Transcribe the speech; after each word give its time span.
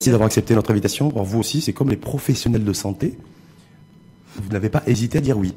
Merci 0.00 0.12
d'avoir 0.12 0.26
accepté 0.28 0.54
notre 0.54 0.70
invitation. 0.70 1.10
Pour 1.10 1.24
vous 1.24 1.40
aussi, 1.40 1.60
c'est 1.60 1.72
comme 1.72 1.90
les 1.90 1.96
professionnels 1.96 2.62
de 2.62 2.72
santé. 2.72 3.18
Vous 4.36 4.48
n'avez 4.50 4.68
pas 4.68 4.84
hésité 4.86 5.18
à 5.18 5.20
dire 5.20 5.36
oui. 5.36 5.52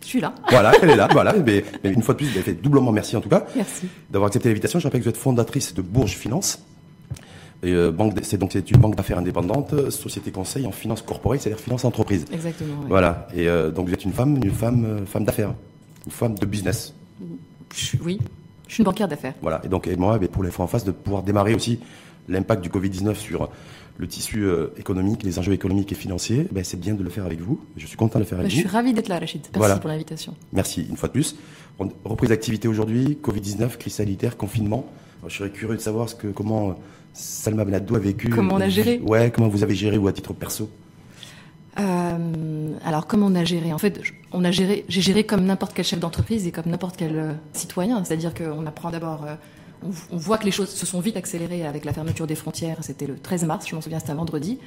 Je 0.00 0.06
suis 0.08 0.20
là. 0.20 0.34
Voilà, 0.50 0.72
elle 0.82 0.90
est 0.90 0.96
là. 0.96 1.06
Voilà. 1.12 1.32
Mais, 1.46 1.64
mais 1.84 1.92
une 1.92 2.02
fois 2.02 2.14
de 2.14 2.16
plus, 2.16 2.26
vous 2.26 2.32
avez 2.32 2.42
fait 2.42 2.60
doublement 2.60 2.90
merci 2.90 3.16
en 3.16 3.20
tout 3.20 3.28
cas 3.28 3.46
Merci. 3.54 3.86
d'avoir 4.10 4.26
accepté 4.26 4.48
l'invitation. 4.48 4.80
Je 4.80 4.84
rappelle 4.88 4.98
que 4.98 5.04
vous 5.04 5.10
êtes 5.10 5.16
fondatrice 5.16 5.74
de 5.74 5.80
Bourges 5.80 6.16
Finance. 6.16 6.58
Et, 7.62 7.70
euh, 7.70 7.92
c'est 8.22 8.36
donc 8.36 8.50
c'est 8.52 8.68
une 8.72 8.80
banque 8.80 8.96
d'affaires 8.96 9.18
indépendante, 9.18 9.88
société 9.92 10.32
conseil 10.32 10.66
en 10.66 10.72
finance 10.72 11.02
corporate, 11.02 11.40
c'est-à-dire 11.40 11.62
finance 11.62 11.84
entreprise. 11.84 12.24
Exactement. 12.32 12.80
ouais. 12.80 12.88
Voilà. 12.88 13.28
Et 13.32 13.46
euh, 13.48 13.70
donc 13.70 13.86
vous 13.86 13.94
êtes 13.94 14.04
une 14.04 14.12
femme, 14.12 14.40
une 14.42 14.50
femme, 14.50 14.84
euh, 14.84 15.06
femme 15.06 15.24
d'affaires, 15.24 15.54
une 16.04 16.10
femme 16.10 16.34
de 16.36 16.46
business. 16.46 16.94
Oui. 18.04 18.18
Je 18.66 18.74
suis 18.74 18.80
une 18.80 18.86
banquière 18.86 19.06
d'affaires. 19.06 19.34
Voilà. 19.40 19.60
Et 19.62 19.68
donc, 19.68 19.86
et 19.86 19.94
moi, 19.94 20.18
pour 20.18 20.42
les 20.42 20.50
fois 20.50 20.64
en 20.64 20.68
face, 20.68 20.82
de 20.84 20.90
pouvoir 20.90 21.22
démarrer 21.22 21.54
aussi 21.54 21.78
l'impact 22.28 22.62
du 22.62 22.68
Covid-19 22.70 23.14
sur 23.16 23.48
le 23.98 24.06
tissu 24.08 24.44
euh, 24.44 24.68
économique, 24.78 25.22
les 25.22 25.38
enjeux 25.38 25.52
économiques 25.52 25.92
et 25.92 25.94
financiers, 25.94 26.46
ben, 26.50 26.64
c'est 26.64 26.78
bien 26.80 26.94
de 26.94 27.02
le 27.02 27.10
faire 27.10 27.26
avec 27.26 27.40
vous. 27.40 27.60
Je 27.76 27.86
suis 27.86 27.96
content 27.96 28.18
de 28.18 28.24
le 28.24 28.28
faire 28.28 28.38
Bah, 28.38 28.42
avec 28.44 28.50
je 28.52 28.56
vous. 28.56 28.60
suis 28.62 28.70
ravie 28.70 28.94
d'être 28.94 29.08
là, 29.08 29.18
Rachid. 29.18 29.42
Merci 29.42 29.58
Voilà. 29.58 29.76
pour 29.78 29.88
l'invitation. 29.90 30.34
Merci 30.52 30.86
une 30.88 30.96
fois 30.96 31.08
de 31.08 31.12
plus. 31.12 31.36
Reprise 32.04 32.30
d'activité 32.30 32.68
aujourd'hui, 32.68 33.18
Covid-19, 33.22 33.76
crise 33.76 33.94
sanitaire, 33.94 34.36
confinement. 34.36 34.86
Je 35.28 35.36
serais 35.36 35.50
curieux 35.50 35.76
de 35.76 35.80
savoir 35.80 36.08
ce 36.08 36.14
que, 36.14 36.28
comment 36.28 36.70
euh, 36.70 36.72
Salma 37.12 37.64
Benadou 37.64 37.94
a 37.96 37.98
vécu. 37.98 38.28
Comment 38.30 38.54
on 38.54 38.60
a 38.60 38.68
géré 38.68 39.00
Ouais, 39.04 39.30
comment 39.30 39.48
vous 39.48 39.62
avez 39.62 39.74
géré 39.74 39.98
ou 39.98 40.08
à 40.08 40.12
titre 40.12 40.32
perso? 40.32 40.68
Euh, 41.80 42.74
alors, 42.84 43.06
comment 43.06 43.26
on 43.26 43.34
a 43.34 43.44
géré? 43.44 43.72
En 43.72 43.78
fait, 43.78 44.00
je- 44.02 44.12
on 44.32 44.44
a 44.44 44.50
géré, 44.50 44.84
j'ai 44.88 45.00
géré 45.00 45.24
comme 45.24 45.44
n'importe 45.44 45.72
quel 45.74 45.84
chef 45.84 45.98
d'entreprise 46.00 46.46
et 46.46 46.50
comme 46.52 46.66
n'importe 46.66 46.96
quel 46.96 47.16
euh, 47.16 47.32
citoyen. 47.52 48.04
C'est-à-dire 48.04 48.34
qu'on 48.34 48.66
apprend 48.66 48.90
d'abord. 48.90 49.24
euh, 49.26 49.34
on, 49.84 50.16
voit 50.16 50.38
que 50.38 50.44
les 50.44 50.50
choses 50.50 50.70
se 50.70 50.86
sont 50.86 51.00
vite 51.00 51.16
accélérées 51.16 51.66
avec 51.66 51.84
la 51.84 51.92
fermeture 51.92 52.26
des 52.26 52.34
frontières. 52.34 52.78
C'était 52.80 53.06
le 53.06 53.18
13 53.18 53.44
mars, 53.44 53.66
je 53.68 53.74
m'en 53.74 53.80
souviens, 53.80 53.98
c'était 53.98 54.12
un 54.12 54.16
vendredi. 54.16 54.58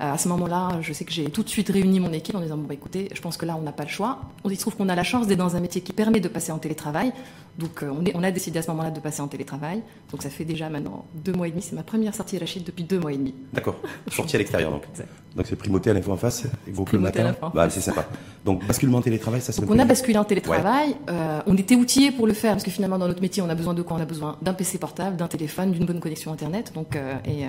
Euh, 0.00 0.12
à 0.14 0.18
ce 0.18 0.28
moment-là, 0.28 0.78
je 0.80 0.92
sais 0.92 1.04
que 1.04 1.12
j'ai 1.12 1.24
tout 1.30 1.42
de 1.42 1.48
suite 1.48 1.68
réuni 1.68 2.00
mon 2.00 2.12
équipe 2.12 2.34
en 2.34 2.40
disant 2.40 2.56
bon 2.56 2.66
bah 2.66 2.74
écoutez, 2.74 3.08
je 3.14 3.20
pense 3.20 3.36
que 3.36 3.46
là 3.46 3.56
on 3.58 3.62
n'a 3.62 3.72
pas 3.72 3.84
le 3.84 3.88
choix. 3.88 4.18
On 4.44 4.50
il 4.50 4.56
se 4.56 4.60
trouve 4.62 4.76
qu'on 4.76 4.88
a 4.88 4.94
la 4.96 5.04
chance 5.04 5.26
d'être 5.26 5.38
dans 5.38 5.54
un 5.56 5.60
métier 5.60 5.80
qui 5.82 5.92
permet 5.92 6.20
de 6.20 6.28
passer 6.28 6.50
en 6.52 6.58
télétravail. 6.58 7.12
Donc 7.58 7.84
euh, 7.84 7.90
on, 7.96 8.04
est- 8.04 8.12
on 8.16 8.22
a 8.24 8.32
décidé 8.32 8.58
à 8.58 8.62
ce 8.62 8.70
moment-là 8.72 8.90
de 8.90 8.98
passer 8.98 9.20
en 9.22 9.28
télétravail. 9.28 9.82
Donc 10.10 10.22
ça 10.22 10.30
fait 10.30 10.44
déjà 10.44 10.68
maintenant 10.68 11.04
deux 11.14 11.32
mois 11.32 11.46
et 11.46 11.50
demi. 11.50 11.62
C'est 11.62 11.76
ma 11.76 11.84
première 11.84 12.14
sortie 12.14 12.36
à 12.36 12.40
la 12.40 12.46
Chine 12.46 12.62
depuis 12.66 12.82
deux 12.82 12.98
mois 12.98 13.12
et 13.12 13.16
demi. 13.16 13.34
D'accord. 13.52 13.76
Sorti 14.10 14.34
à 14.34 14.38
l'extérieur 14.40 14.72
donc. 14.72 14.82
Exact. 14.90 15.08
Donc 15.36 15.46
c'est 15.48 15.56
primauté 15.56 15.90
à 15.90 15.94
l'info 15.94 16.12
en 16.12 16.16
face 16.16 16.44
et 16.66 16.70
vos 16.70 16.82
le 16.82 16.86
Primauté 16.86 17.20
à 17.20 17.24
matin. 17.24 17.46
en 17.46 17.50
Bah, 17.50 17.68
c'est 17.70 17.80
sympa. 17.80 18.06
Donc 18.44 18.64
basculement 18.66 19.00
télétravail, 19.00 19.40
ça 19.40 19.52
c'est 19.52 19.60
Donc 19.60 19.70
le 19.70 19.76
on 19.76 19.78
a 19.78 19.84
basculé 19.84 20.18
en 20.18 20.24
télétravail. 20.24 20.96
Euh, 21.08 21.40
on 21.46 21.56
était 21.56 21.74
outillés 21.76 22.10
pour 22.12 22.26
le 22.26 22.32
faire 22.34 22.52
parce 22.52 22.64
que 22.64 22.70
finalement 22.70 22.98
dans 22.98 23.06
notre 23.08 23.20
métier 23.22 23.42
on 23.42 23.48
a 23.48 23.54
besoin 23.54 23.74
de 23.74 23.82
quoi? 23.82 23.96
On 23.96 24.00
a 24.00 24.04
besoin 24.04 24.36
d'un 24.42 24.54
PC 24.54 24.78
portable, 24.78 25.16
d'un 25.16 25.28
téléphone, 25.28 25.70
d'une 25.72 25.86
bonne 25.86 26.00
connexion 26.00 26.32
internet. 26.32 26.72
Donc 26.74 26.96
euh, 26.96 27.14
et 27.24 27.44
euh, 27.44 27.48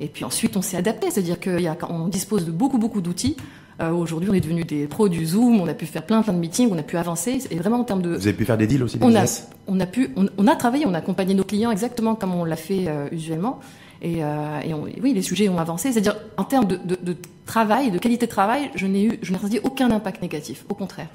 et 0.00 0.08
puis 0.08 0.24
ensuite 0.24 0.56
on 0.56 0.62
s'est 0.62 0.76
adapté, 0.76 1.10
c'est-à-dire 1.10 1.38
qu'on 1.76 2.08
dispose 2.08 2.44
de 2.46 2.50
beaucoup 2.50 2.78
beaucoup 2.78 3.00
d'outils. 3.00 3.36
Euh, 3.80 3.90
Aujourd'hui 3.90 4.30
on 4.30 4.34
est 4.34 4.40
devenu 4.40 4.64
des 4.64 4.86
pros 4.86 5.08
du 5.08 5.26
Zoom, 5.26 5.60
on 5.60 5.66
a 5.68 5.74
pu 5.74 5.84
faire 5.86 6.04
plein 6.06 6.22
plein 6.22 6.32
de 6.32 6.38
meetings, 6.38 6.68
on 6.72 6.78
a 6.78 6.82
pu 6.82 6.96
avancer. 6.96 7.38
Et 7.50 7.56
vraiment 7.56 7.80
en 7.80 7.84
termes 7.84 8.00
de 8.02 8.16
Vous 8.16 8.26
avez 8.26 8.32
pu 8.36 8.44
faire 8.46 8.56
des 8.56 8.66
deals 8.66 8.82
aussi, 8.82 8.96
des 8.98 9.04
on 9.04 9.14
a, 9.14 9.24
on 9.66 9.78
a 9.80 9.86
pu, 9.86 10.10
on, 10.16 10.26
on 10.38 10.46
a 10.46 10.56
travaillé, 10.56 10.86
on 10.86 10.94
a 10.94 10.98
accompagné 10.98 11.34
nos 11.34 11.44
clients 11.44 11.70
exactement 11.70 12.14
comme 12.14 12.34
on 12.34 12.44
l'a 12.44 12.56
fait 12.56 12.84
euh, 12.88 13.08
usuellement. 13.12 13.60
Et, 14.02 14.22
euh, 14.24 14.60
et 14.64 14.72
on- 14.74 14.84
oui, 15.02 15.12
les 15.14 15.22
sujets 15.22 15.48
ont 15.48 15.58
avancé. 15.58 15.90
C'est-à-dire, 15.92 16.16
en 16.36 16.44
termes 16.44 16.66
de, 16.66 16.76
de, 16.76 16.98
de 17.02 17.16
travail, 17.46 17.90
de 17.90 17.98
qualité 17.98 18.26
de 18.26 18.30
travail, 18.30 18.70
je 18.74 18.86
n'ai 18.86 19.04
eu, 19.04 19.18
je 19.22 19.30
n'ai 19.32 19.38
ressenti 19.38 19.58
aucun 19.62 19.90
impact 19.90 20.20
négatif. 20.22 20.64
Au 20.68 20.74
contraire. 20.74 21.08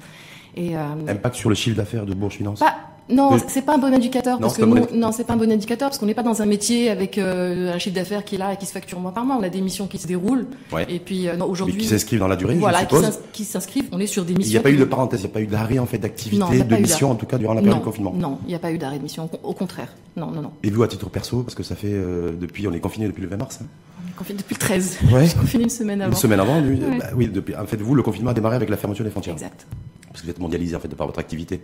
Et, 0.56 0.76
Impact 0.76 1.34
sur 1.36 1.48
le 1.48 1.54
chiffre 1.54 1.76
d'affaires 1.76 2.04
de 2.06 2.12
Bourges 2.14 2.34
Finance. 2.36 2.58
pas, 2.60 2.74
non, 3.10 3.32
Oui. 3.34 3.40
c'est 3.48 3.62
pas 3.62 3.74
un 3.74 3.78
bon 3.78 3.92
indicateur 3.92 4.38
parce 4.38 4.56
que 4.56 4.64
nous- 4.64 4.86
non, 4.94 5.12
c'est 5.12 5.24
pas 5.24 5.34
un 5.34 5.36
bon 5.36 5.50
indicateur 5.50 5.88
parce 5.88 5.98
qu'on 5.98 6.06
n'est 6.06 6.14
pas 6.14 6.22
dans 6.22 6.40
un 6.40 6.46
métier 6.46 6.88
avec 6.90 7.18
euh, 7.18 7.74
un 7.74 7.78
chiffre 7.78 7.94
d'affaires 7.94 8.24
qui 8.24 8.36
est 8.36 8.38
là 8.38 8.52
et 8.52 8.56
qui 8.56 8.66
se 8.66 8.72
facture 8.72 9.00
mois 9.00 9.12
par 9.12 9.24
mois. 9.24 9.36
On 9.38 9.42
a 9.42 9.48
des 9.48 9.60
missions 9.60 9.86
qui 9.86 9.98
se 9.98 10.06
déroulent. 10.06 10.46
Ouais. 10.72 10.86
Et 10.88 10.98
puis 10.98 11.28
euh, 11.28 11.36
aujourd'hui, 11.44 11.76
qui 11.78 11.86
s'inscrivent 11.86 12.20
dans 12.20 12.28
la 12.28 12.36
durée, 12.36 12.54
voilà, 12.54 12.80
je 12.90 13.08
qui 13.32 13.44
s'inscrivent. 13.44 13.88
On 13.92 13.98
est 13.98 14.06
sur 14.06 14.24
des 14.24 14.32
Il 14.32 14.38
missions. 14.38 14.52
n'y 14.52 14.56
a 14.58 14.62
pas 14.62 14.70
eu 14.70 14.76
de 14.76 14.84
parenthèse, 14.84 15.20
il 15.20 15.24
n'y 15.24 15.30
a 15.30 15.34
pas 15.34 15.40
eu 15.40 15.46
d'arrêt 15.46 15.78
en 15.78 15.86
fait 15.86 15.96
il 15.96 16.00
d'activité, 16.00 16.62
de 16.64 16.76
mission 16.76 17.10
en 17.10 17.14
tout 17.14 17.26
cas 17.26 17.38
durant 17.38 17.54
la 17.54 17.60
période 17.60 17.76
non, 17.76 17.80
de 17.80 17.84
confinement. 17.84 18.12
Non, 18.16 18.38
il 18.44 18.48
n'y 18.48 18.54
a 18.54 18.58
pas 18.58 18.72
eu 18.72 18.78
d'arrêt 18.78 18.98
de 18.98 19.02
mission. 19.02 19.28
Au 19.42 19.52
contraire. 19.54 19.88
Non, 20.16 20.30
non, 20.30 20.42
non. 20.42 20.52
Et 20.62 20.70
vous 20.70 20.82
à 20.82 20.88
titre 20.88 21.08
perso, 21.10 21.42
parce 21.42 21.54
que 21.54 21.62
ça 21.62 21.74
fait 21.74 21.88
euh, 21.92 22.32
depuis, 22.38 22.66
on 22.68 22.72
est 22.72 22.80
confiné 22.80 23.06
depuis 23.06 23.22
le 23.22 23.28
20 23.28 23.36
mars. 23.36 23.58
hein. 23.62 23.66
On 24.04 24.10
est 24.10 24.16
confiné 24.16 24.38
depuis 24.38 24.54
le 24.54 24.60
13. 24.60 24.98
Ouais. 25.12 25.26
Je 25.28 25.34
confiné 25.36 25.64
une 25.64 25.70
semaine 25.70 26.00
avant. 26.02 26.10
Une 26.12 26.16
semaine 26.18 26.40
avant, 26.40 26.60
lui, 26.60 26.76
Ouais. 26.78 26.98
bah 26.98 27.06
oui, 27.16 27.28
depuis, 27.28 27.54
en 27.56 27.66
fait, 27.66 27.76
vous, 27.80 27.94
le 27.94 28.02
confinement 28.02 28.30
a 28.30 28.34
démarré 28.34 28.56
avec 28.56 28.68
la 28.68 28.76
fermeture 28.76 29.04
des 29.04 29.10
frontières. 29.10 29.34
Exact. 29.34 29.66
Parce 30.08 30.20
que 30.20 30.26
vous 30.26 30.30
êtes 30.30 30.38
mondialisé 30.40 30.76
en 30.76 30.80
fait 30.80 30.88
de 30.88 30.94
par 30.94 31.06
votre 31.06 31.18
activité. 31.18 31.60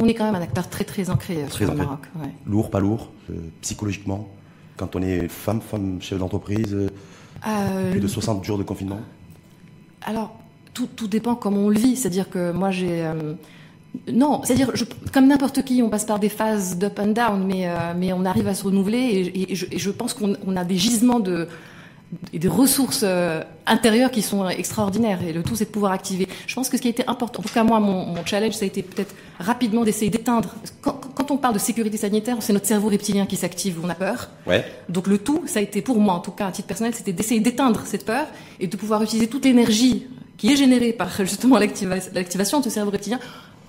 On 0.00 0.06
est 0.06 0.14
quand 0.14 0.24
même 0.24 0.34
un 0.34 0.40
acteur 0.42 0.68
très 0.68 0.84
très 0.84 1.10
ancré 1.10 1.36
euh, 1.42 1.46
Très 1.46 1.64
sur 1.64 1.74
le 1.74 1.80
ancré. 1.80 1.84
Maroc. 1.84 2.00
ouais. 2.20 2.30
Lourd, 2.46 2.70
pas 2.70 2.80
lourd, 2.80 3.10
euh, 3.30 3.34
psychologiquement. 3.60 4.28
Quand 4.76 4.96
on 4.96 5.02
est 5.02 5.28
femme, 5.28 5.60
femme 5.60 5.98
chef 6.00 6.18
d'entreprise, 6.18 6.74
euh, 7.46 7.90
plus 7.90 8.00
de 8.00 8.06
60 8.08 8.42
jours 8.44 8.58
de 8.58 8.62
confinement. 8.62 9.00
Alors, 10.02 10.34
tout, 10.72 10.86
tout 10.96 11.06
dépend 11.06 11.34
comment 11.34 11.60
on 11.60 11.68
le 11.68 11.78
vit. 11.78 11.96
C'est-à-dire 11.96 12.30
que 12.30 12.50
moi, 12.52 12.70
j'ai. 12.70 13.04
euh, 13.04 13.34
non, 14.12 14.40
c'est-à-dire, 14.44 14.72
comme 15.12 15.26
n'importe 15.26 15.62
qui, 15.64 15.82
on 15.82 15.90
passe 15.90 16.04
par 16.04 16.18
des 16.20 16.28
phases 16.28 16.78
d'up 16.78 16.98
and 16.98 17.08
down, 17.08 17.44
mais, 17.44 17.68
euh, 17.68 17.92
mais 17.96 18.12
on 18.12 18.24
arrive 18.24 18.46
à 18.46 18.54
se 18.54 18.64
renouveler 18.64 18.98
et, 18.98 19.52
et 19.52 19.54
je, 19.56 19.66
et 19.70 19.78
je 19.78 19.90
pense 19.90 20.14
qu'on 20.14 20.36
on 20.46 20.56
a 20.56 20.64
des 20.64 20.76
gisements 20.76 21.18
de 21.20 21.48
et 22.32 22.38
des 22.38 22.48
ressources 22.48 23.02
euh, 23.04 23.42
intérieures 23.66 24.10
qui 24.10 24.22
sont 24.22 24.48
extraordinaires 24.48 25.20
et 25.22 25.32
le 25.32 25.42
tout 25.42 25.54
c'est 25.54 25.66
de 25.66 25.70
pouvoir 25.70 25.92
activer. 25.92 26.26
Je 26.46 26.54
pense 26.54 26.68
que 26.68 26.76
ce 26.76 26.82
qui 26.82 26.88
a 26.88 26.90
été 26.90 27.06
important, 27.06 27.40
en 27.40 27.42
tout 27.42 27.54
cas 27.54 27.62
moi 27.64 27.78
mon, 27.80 28.06
mon 28.06 28.24
challenge 28.24 28.54
ça 28.54 28.64
a 28.64 28.66
été 28.66 28.82
peut-être 28.82 29.14
rapidement 29.38 29.84
d'essayer 29.84 30.10
d'éteindre. 30.10 30.54
Quand, 30.80 31.00
quand 31.14 31.30
on 31.30 31.36
parle 31.36 31.54
de 31.54 31.60
sécurité 31.60 31.96
sanitaire, 31.96 32.36
c'est 32.40 32.52
notre 32.52 32.66
cerveau 32.66 32.88
reptilien 32.88 33.26
qui 33.26 33.36
s'active, 33.36 33.78
on 33.82 33.88
a 33.88 33.94
peur. 33.94 34.28
Ouais. 34.46 34.64
Donc 34.88 35.06
le 35.06 35.18
tout, 35.18 35.42
ça 35.46 35.60
a 35.60 35.62
été 35.62 35.82
pour 35.82 36.00
moi, 36.00 36.14
en 36.14 36.20
tout 36.20 36.32
cas 36.32 36.46
à 36.48 36.52
titre 36.52 36.66
personnel, 36.68 36.94
c'était 36.94 37.12
d'essayer 37.12 37.40
d'éteindre 37.40 37.82
cette 37.84 38.04
peur 38.04 38.26
et 38.58 38.66
de 38.66 38.76
pouvoir 38.76 39.02
utiliser 39.02 39.28
toute 39.28 39.44
l'énergie 39.44 40.06
qui 40.36 40.50
est 40.52 40.56
générée 40.56 40.92
par 40.92 41.10
justement 41.24 41.58
l'activa- 41.58 41.96
l'activation 42.14 42.58
de 42.58 42.64
ce 42.64 42.70
cerveau 42.70 42.90
reptilien 42.90 43.20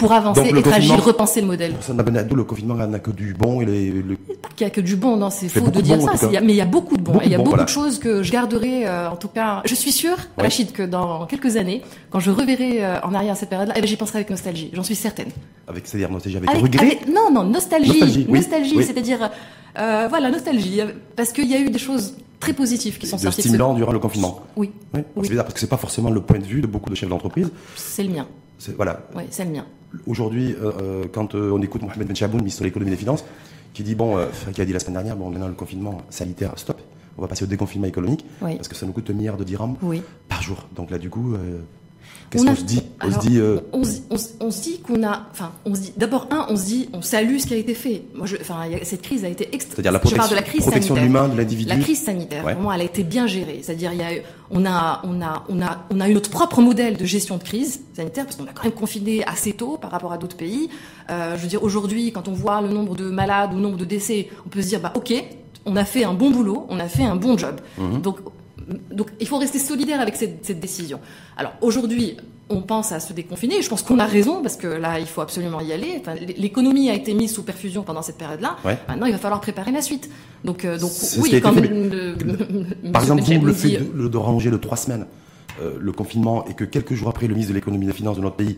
pour 0.01 0.11
avancer, 0.11 0.49
Donc, 0.51 0.59
être 0.59 0.73
agile, 0.73 0.93
repenser 0.99 1.41
le 1.41 1.47
modèle. 1.47 1.73
Ça, 1.79 1.93
Benadou, 1.93 2.35
le 2.35 2.43
confinement 2.43 2.73
n'a 2.75 2.99
que 2.99 3.11
du 3.11 3.33
bon 3.33 3.61
et 3.61 3.65
les- 3.65 3.91
le, 3.91 4.15
Pas 4.17 4.49
qu'il 4.55 4.65
y 4.65 4.69
a 4.69 4.71
que 4.71 4.81
du 4.81 4.95
bon, 4.95 5.15
non, 5.15 5.29
c'est 5.29 5.47
faux 5.47 5.69
de 5.69 5.79
dire 5.81 5.97
bon, 5.97 6.07
ça. 6.17 6.27
mais 6.41 6.53
il 6.53 6.55
y 6.55 6.61
a 6.61 6.65
beaucoup 6.65 6.97
de. 6.97 7.01
Beaucoup 7.03 7.21
Et 7.21 7.25
il 7.27 7.31
y 7.31 7.35
a 7.35 7.37
bon, 7.37 7.43
beaucoup 7.43 7.55
voilà. 7.55 7.65
de 7.65 7.69
choses 7.69 7.99
que 7.99 8.23
je 8.23 8.31
garderai, 8.31 8.87
euh, 8.87 9.09
en 9.11 9.15
tout 9.15 9.27
cas. 9.27 9.61
Je 9.65 9.75
suis 9.75 9.91
sûre, 9.91 10.17
Ouais. 10.37 10.43
Rachid, 10.45 10.71
que 10.71 10.83
dans 10.83 11.25
quelques 11.27 11.55
années, 11.57 11.83
quand 12.09 12.19
je 12.19 12.31
reverrai 12.31 12.83
euh, 12.83 12.99
en 13.03 13.13
arrière 13.13 13.37
cette 13.37 13.49
période-là, 13.49 13.75
eh 13.77 13.81
ben, 13.81 13.87
j'y 13.87 13.95
penserai 13.97 14.17
avec 14.19 14.29
nostalgie. 14.31 14.71
J'en 14.73 14.83
suis 14.83 14.95
certaine. 14.95 15.29
avec, 15.67 15.85
c'est-à-dire, 15.87 16.09
nostalgie, 16.11 16.37
avec 16.37 16.49
Avec- 16.49 16.61
regret. 16.63 16.85
avec- 16.85 17.07
non, 17.07 17.31
non, 17.31 17.43
nostalgie. 17.43 17.89
Nostalgie, 17.91 18.25
Nostalgie, 18.29 18.71
oui, 18.71 18.77
oui. 18.79 18.83
c'est-à-dire, 18.85 19.29
euh, 19.79 20.07
voilà, 20.09 20.31
nostalgie. 20.31 20.81
Parce 21.15 21.31
qu'il 21.31 21.47
y 21.49 21.53
a 21.55 21.59
eu 21.59 21.69
des 21.69 21.79
choses 21.79 22.15
très 22.39 22.53
positives 22.53 22.97
qui 22.97 23.05
sont 23.07 23.17
de 23.17 23.21
sorties 23.21 23.37
de 23.37 23.41
ce... 23.43 23.47
stimulant 23.49 23.73
durant 23.75 23.91
le 23.93 23.99
confinement. 23.99 24.41
Oui, 24.57 24.71
Oui. 24.93 25.01
Oui. 25.15 25.23
C'est 25.23 25.29
bizarre 25.29 25.45
parce 25.45 25.53
que 25.53 25.59
c'est 25.59 25.67
pas 25.67 25.77
forcément 25.77 26.09
le 26.09 26.21
point 26.21 26.39
de 26.39 26.43
vue 26.43 26.59
de 26.61 26.67
beaucoup 26.67 26.89
de 26.89 26.95
chefs 26.95 27.07
d'entreprise. 27.07 27.49
c'est 27.75 28.03
le 28.03 28.09
mien. 28.09 28.25
Voilà. 28.75 29.01
Oui, 29.15 29.23
c'est 29.29 29.45
le 29.45 29.51
mien. 29.51 29.65
Aujourd'hui, 30.07 30.55
euh, 30.61 30.71
euh, 30.81 31.03
quand 31.11 31.35
euh, 31.35 31.51
on 31.51 31.61
écoute 31.61 31.81
Mohamed 31.81 32.07
Ben 32.07 32.15
Chaboun, 32.15 32.39
ministre 32.39 32.61
de 32.61 32.65
l'économie 32.65 32.91
et 32.91 32.95
des 32.95 32.99
finances, 32.99 33.25
qui 33.73 33.83
dit 33.83 33.95
bon, 33.95 34.17
euh, 34.17 34.27
qui 34.53 34.61
a 34.61 34.65
dit 34.65 34.73
la 34.73 34.79
semaine 34.79 34.93
dernière, 34.95 35.15
bon, 35.15 35.29
maintenant 35.29 35.47
le 35.47 35.53
confinement 35.53 35.97
sanitaire, 36.09 36.53
stop, 36.57 36.81
on 37.17 37.21
va 37.21 37.27
passer 37.27 37.43
au 37.43 37.47
déconfinement 37.47 37.87
économique, 37.87 38.25
Oui. 38.41 38.55
parce 38.55 38.67
que 38.67 38.75
ça 38.75 38.85
nous 38.85 38.93
coûte 38.93 39.09
un 39.09 39.13
milliard 39.13 39.37
de 39.37 39.43
dirhams 39.43 39.75
Oui. 39.81 40.01
par 40.29 40.41
jour. 40.41 40.67
Donc 40.75 40.91
là, 40.91 40.97
du 40.97 41.09
coup, 41.09 41.35
qu'est-ce 42.31 42.45
qu'on 42.45 42.55
se 42.55 42.63
dit? 42.63 42.81
On 43.03 43.11
se 43.11 43.19
dit, 43.19 43.37
euh, 43.37 43.59
on, 43.73 43.83
se- 43.83 43.99
on 44.09 44.17
se- 44.17 44.29
on 44.39 44.49
se 44.51 44.61
dit 44.63 44.79
qu'on 44.79 45.03
a, 45.03 45.27
enfin, 45.31 45.51
on 45.65 45.75
se 45.75 45.81
dit, 45.81 45.93
d'abord 45.97 46.27
un, 46.31 46.47
on 46.49 46.55
se 46.57 46.65
dit, 46.65 46.89
on 46.93 47.01
salue 47.03 47.37
ce 47.37 47.45
qui 47.45 47.53
a 47.53 47.57
été 47.57 47.73
fait. 47.75 48.03
Moi, 48.15 48.25
je, 48.25 48.37
enfin, 48.41 48.61
cette 48.83 49.01
crise 49.03 49.23
a 49.25 49.27
été 49.27 49.47
c'est-à-dire 49.51 49.91
la 49.91 49.99
je 49.99 50.03
parle 50.03 50.15
protection, 50.15 50.29
de 50.31 50.35
la 50.35 50.41
crise 50.41 50.61
protection 50.61 50.93
de 50.95 50.99
sanitaire. 51.01 51.21
l'humain, 51.21 51.33
de 51.33 51.37
l'individu. 51.37 51.69
La 51.69 51.77
crise 51.77 52.01
sanitaire, 52.01 52.43
Ouais. 52.45 52.53
vraiment, 52.53 52.71
elle 52.73 52.81
a 52.81 52.85
été 52.85 53.03
bien 53.03 53.27
gérée. 53.27 53.59
C'est-à-dire, 53.61 53.91
il 53.93 53.99
y 53.99 54.03
a, 54.03 54.09
on 54.49 54.65
a, 54.65 55.01
on 55.03 55.21
a, 55.21 55.43
on 55.49 55.61
a, 55.61 55.85
on 55.91 55.99
a 55.99 56.09
eu 56.09 56.13
notre 56.13 56.29
propre 56.29 56.61
modèle 56.61 56.97
de 56.97 57.05
gestion 57.05 57.37
de 57.37 57.43
crise 57.43 57.81
sanitaire 57.95 58.25
parce 58.25 58.37
qu'on 58.37 58.45
a 58.45 58.53
quand 58.53 58.63
même 58.63 58.71
confiné 58.73 59.23
assez 59.25 59.53
tôt 59.53 59.77
par 59.77 59.91
rapport 59.91 60.11
à 60.13 60.17
d'autres 60.17 60.37
pays. 60.37 60.69
Euh, 61.09 61.35
je 61.37 61.41
veux 61.41 61.47
dire, 61.47 61.61
aujourd'hui, 61.63 62.11
quand 62.11 62.27
on 62.27 62.33
voit 62.33 62.61
le 62.61 62.69
nombre 62.69 62.95
de 62.95 63.09
malades 63.09 63.51
ou 63.53 63.57
le 63.57 63.61
nombre 63.61 63.77
de 63.77 63.85
décès, 63.85 64.29
on 64.45 64.49
peut 64.49 64.61
se 64.61 64.67
dire, 64.67 64.79
bah, 64.79 64.93
ok, 64.95 65.13
on 65.65 65.75
a 65.75 65.85
fait 65.85 66.03
un 66.05 66.13
bon 66.13 66.31
boulot, 66.31 66.65
on 66.69 66.79
a 66.79 66.87
fait 66.87 67.03
un 67.03 67.15
bon 67.15 67.37
job. 67.37 67.59
Mhm. 67.77 68.01
Donc, 68.01 68.17
donc, 68.91 69.09
il 69.19 69.27
faut 69.27 69.37
rester 69.37 69.59
solidaire 69.59 69.99
avec 70.01 70.15
cette, 70.15 70.45
cette 70.45 70.59
décision. 70.59 70.99
Alors, 71.37 71.53
aujourd'hui, 71.61 72.17
on 72.49 72.61
pense 72.61 72.91
à 72.91 72.99
se 72.99 73.13
déconfiner. 73.13 73.57
et 73.57 73.61
Je 73.61 73.69
pense 73.69 73.81
qu'on 73.83 73.99
a 73.99 74.05
raison 74.05 74.41
parce 74.41 74.57
que 74.57 74.67
là, 74.67 74.99
il 74.99 75.05
faut 75.05 75.21
absolument 75.21 75.61
y 75.61 75.71
aller. 75.71 75.97
Enfin, 75.99 76.15
l'économie 76.37 76.89
a 76.89 76.93
été 76.93 77.13
mise 77.13 77.33
sous 77.33 77.43
perfusion 77.43 77.83
pendant 77.83 78.01
cette 78.01 78.17
période-là. 78.17 78.57
Ouais. 78.65 78.77
Maintenant, 78.89 79.05
il 79.05 79.13
va 79.13 79.17
falloir 79.17 79.39
préparer 79.41 79.71
la 79.71 79.81
suite. 79.81 80.09
Donc, 80.43 80.65
euh, 80.65 80.77
donc 80.77 80.91
oui, 81.19 81.39
quand 81.41 81.53
même. 81.53 81.89
le- 81.89 82.15
le- 82.15 82.91
Par 82.91 83.01
exemple, 83.03 83.21
vous, 83.23 83.45
le 83.45 83.53
fait 83.53 83.77
de, 83.79 84.07
de 84.07 84.17
ranger 84.17 84.51
de 84.51 84.57
trois 84.57 84.77
semaines 84.77 85.05
euh, 85.61 85.75
le 85.79 85.91
confinement 85.93 86.45
et 86.47 86.53
que 86.53 86.63
quelques 86.65 86.93
jours 86.93 87.09
après, 87.09 87.27
le 87.27 87.33
ministre 87.33 87.51
de 87.53 87.55
l'économie 87.57 87.85
et 87.85 87.87
des 87.89 87.93
finances 87.95 88.17
de 88.17 88.21
notre 88.21 88.35
pays 88.35 88.57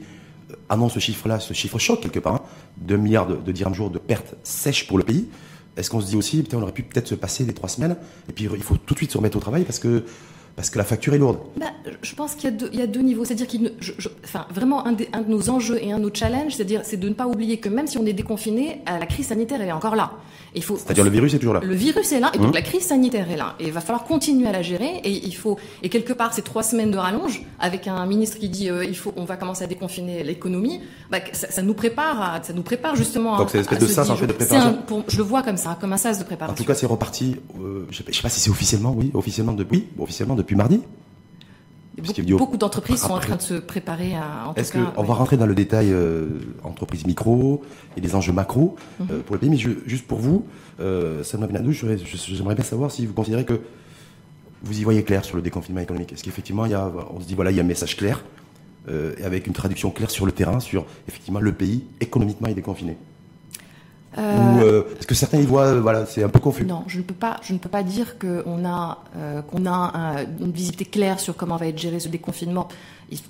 euh, 0.52 0.56
annonce 0.70 0.94
ce 0.94 1.00
chiffre-là, 1.00 1.40
ce 1.40 1.54
chiffre 1.54 1.78
choc 1.78 2.02
quelque 2.02 2.20
part, 2.20 2.36
hein, 2.36 2.42
2 2.78 2.98
milliards 2.98 3.28
de, 3.28 3.36
de 3.36 3.52
dirhams 3.52 3.74
jour 3.76 3.90
de 3.92 4.00
pertes 4.00 4.36
sèches 4.44 4.88
pour 4.88 4.98
le 4.98 5.04
pays. 5.04 5.28
Est-ce 5.76 5.90
qu'on 5.90 6.02
se 6.02 6.08
dit 6.08 6.16
aussi, 6.16 6.44
putain, 6.44 6.58
on 6.58 6.62
aurait 6.62 6.72
pu 6.72 6.84
peut-être 6.84 7.08
se 7.08 7.16
passer 7.16 7.46
les 7.46 7.54
trois 7.54 7.70
semaines 7.70 7.96
et 8.30 8.34
puis 8.34 8.46
il 8.46 8.64
faut 8.64 8.78
tout 8.78 8.94
de 8.94 9.00
suite 9.00 9.12
se 9.12 9.18
remettre 9.18 9.38
au 9.38 9.42
travail 9.42 9.64
parce 9.64 9.80
que 9.80 10.06
parce 10.56 10.70
que 10.70 10.78
la 10.78 10.84
facture 10.84 11.14
est 11.16 11.18
lourde. 11.18 11.40
Bah, 11.58 11.68
je 12.02 12.16
pense 12.16 12.36
qu'il 12.36 12.56
y, 12.74 12.78
y, 12.78 12.82
a 12.82 12.88
deux 12.88 13.02
niveaux. 13.02 13.26
C'est-à-dire 13.26 13.48
qu'il, 13.48 13.72
enfin, 14.24 14.46
vraiment, 14.54 14.86
un, 14.86 14.96
un, 15.14 15.22
de 15.22 15.30
nos 15.30 15.50
enjeux 15.50 15.80
et 15.82 15.92
un 15.92 15.98
de 15.98 16.04
nos 16.04 16.14
challenges, 16.14 16.56
c'est-à-dire, 16.56 16.82
c'est 16.84 16.98
de 16.98 17.10
ne 17.10 17.14
pas 17.14 17.26
oublier 17.26 17.58
que 17.58 17.70
même 17.70 17.88
si 17.88 17.98
on 17.98 18.06
est 18.06 18.14
déconfiné, 18.14 18.82
euh, 18.90 19.00
la 19.00 19.06
crise 19.08 19.28
sanitaire, 19.28 19.62
elle 19.62 19.70
est 19.70 19.74
encore 19.74 19.96
là. 19.96 20.12
Il 20.56 20.64
faut. 20.64 20.78
C'est-à-dire 20.78 21.04
le 21.04 21.10
virus 21.10 21.34
est 21.34 21.40
toujours 21.40 21.56
là. 21.56 21.62
Le 21.64 21.74
virus 21.74 22.12
est 22.12 22.20
là, 22.20 22.30
et 22.34 22.38
donc 22.38 22.52
mmh. 22.52 22.56
la 22.56 22.62
crise 22.62 22.84
sanitaire 22.84 23.32
est 23.32 23.38
là. 23.38 23.56
Et 23.60 23.66
il 23.66 23.72
va 23.72 23.82
falloir 23.82 24.04
continuer 24.04 24.48
à 24.48 24.52
la 24.52 24.62
gérer. 24.62 25.02
Et 25.04 25.10
il 25.10 25.36
faut, 25.36 25.58
et 25.82 25.90
quelque 25.90 26.14
part, 26.14 26.34
ces 26.34 26.44
trois 26.44 26.62
semaines 26.62 26.92
de 26.92 26.98
rallonge, 26.98 27.42
avec 27.60 27.88
un 27.88 28.06
ministre 28.06 28.38
qui 28.38 28.50
dit, 28.50 28.70
euh, 28.70 28.86
il 28.86 28.96
faut, 28.96 29.14
on 29.16 29.26
va 29.26 29.36
commencer 29.38 29.64
à 29.64 29.68
déconfiner 29.68 30.24
l'économie, 30.24 30.82
bah, 31.10 31.18
ça, 31.32 31.50
ça, 31.50 31.64
nous 31.64 31.74
prépare, 31.74 32.22
à, 32.22 32.44
ça 32.44 32.54
nous 32.54 32.62
prépare 32.62 32.96
justement. 32.96 33.38
Donc 33.38 33.50
c'est 33.50 33.58
une 33.58 33.64
espèce 33.64 33.80
de 33.80 33.88
sas 33.88 34.10
en 34.10 34.16
fait 34.16 34.28
de 34.28 34.34
préparation. 34.34 34.80
Un, 34.92 35.04
je 35.08 35.18
le 35.18 35.24
vois 35.24 35.42
comme 35.42 35.58
ça, 35.58 35.78
comme 35.82 35.94
un 35.94 35.98
sas 35.98 36.20
de 36.20 36.24
préparation. 36.24 36.54
En 36.54 36.58
tout 36.58 36.66
cas, 36.66 36.76
c'est 36.76 36.86
reparti. 36.86 37.38
Euh, 37.60 37.88
je, 37.90 37.98
sais, 37.98 38.14
sais 38.14 38.22
pas 38.22 38.30
si 38.30 38.40
c'est 38.40 38.52
officiellement, 38.52 38.94
oui, 38.96 39.10
officiellement 39.16 39.54
depuis, 39.54 39.88
officiellement 39.98 40.36
depuis 40.36 40.43
mardi. 40.56 40.82
Beaucoup, 41.96 42.38
beaucoup 42.38 42.58
d'entreprises 42.58 43.02
sont 43.02 43.12
en 43.12 43.20
train 43.20 43.36
de 43.36 43.42
se 43.42 43.54
préparer 43.54 44.16
à. 44.16 44.52
Est-ce 44.56 44.74
qu'on 44.74 45.04
va 45.04 45.14
rentrer 45.14 45.38
dans 45.38 45.46
le 45.46 45.54
détail 45.54 45.92
euh, 45.92 46.28
entreprise 46.64 47.06
micro 47.06 47.62
et 47.96 48.02
les 48.02 48.16
enjeux 48.16 48.34
macro 48.34 48.76
euh, 49.00 49.04
mhm. 49.04 49.24
pour 49.24 49.36
le 49.36 49.40
pays 49.40 49.50
Mais 49.50 49.58
je, 49.58 49.70
juste 49.86 50.08
pour 50.08 50.18
vous, 50.18 50.46
euh, 50.80 51.24
Salma 51.24 51.46
Benadou, 51.46 51.72
j'aimerais 51.72 52.56
bien 52.56 52.64
savoir 52.64 52.90
si 52.90 53.06
vous 53.06 53.14
considérez 53.14 53.46
que 53.46 53.62
vous 54.64 54.80
y 54.80 54.84
voyez 54.84 55.04
clair 55.04 55.24
sur 55.24 55.36
le 55.36 55.42
déconfinement 55.42 55.82
économique. 55.82 56.14
Est-ce 56.14 56.24
qu'effectivement, 56.24 56.66
il 56.66 56.72
y 56.72 56.76
a, 56.76 56.92
on 57.14 57.20
se 57.20 57.28
dit 57.28 57.36
voilà, 57.36 57.52
il 57.52 57.58
y 57.58 57.60
a 57.60 57.64
un 57.64 57.68
message 57.68 57.96
clair 57.98 58.24
euh, 58.90 59.14
avec 59.24 59.46
une 59.48 59.54
traduction 59.54 59.92
claire 59.92 60.10
sur 60.10 60.26
le 60.26 60.32
terrain 60.32 60.60
sur 60.60 60.86
effectivement 61.08 61.40
le 61.40 61.54
pays 61.54 61.84
économiquement 62.00 62.48
est 62.48 62.54
déconfiné? 62.54 62.98
Euh... 64.18 64.62
euh 64.62 64.84
est-ce 65.00 65.08
que 65.08 65.16
certains 65.16 65.40
y 65.40 65.46
voient, 65.46 65.66
euh, 65.66 65.82
voilà, 65.82 66.06
c'est 66.06 66.24
un 66.24 66.30
peu 66.30 66.40
confus. 66.40 66.66
Non, 66.66 66.84
je 66.88 66.98
ne 66.98 67.04
peux 67.04 67.14
pas, 67.14 67.40
je 67.44 67.54
ne 67.54 67.58
peux 67.58 67.70
pas 67.70 67.84
dire 67.84 68.18
qu'on 68.20 68.66
a, 68.66 69.04
qu'on 69.50 69.66
a 69.66 69.72
un, 69.72 70.26
une 70.40 70.52
visibilité 70.52 70.86
claire 70.86 71.20
sur 71.20 71.36
comment 71.36 71.58
va 71.58 71.68
être 71.68 71.78
géré 71.78 72.00
ce 72.00 72.10
déconfinement. 72.10 72.68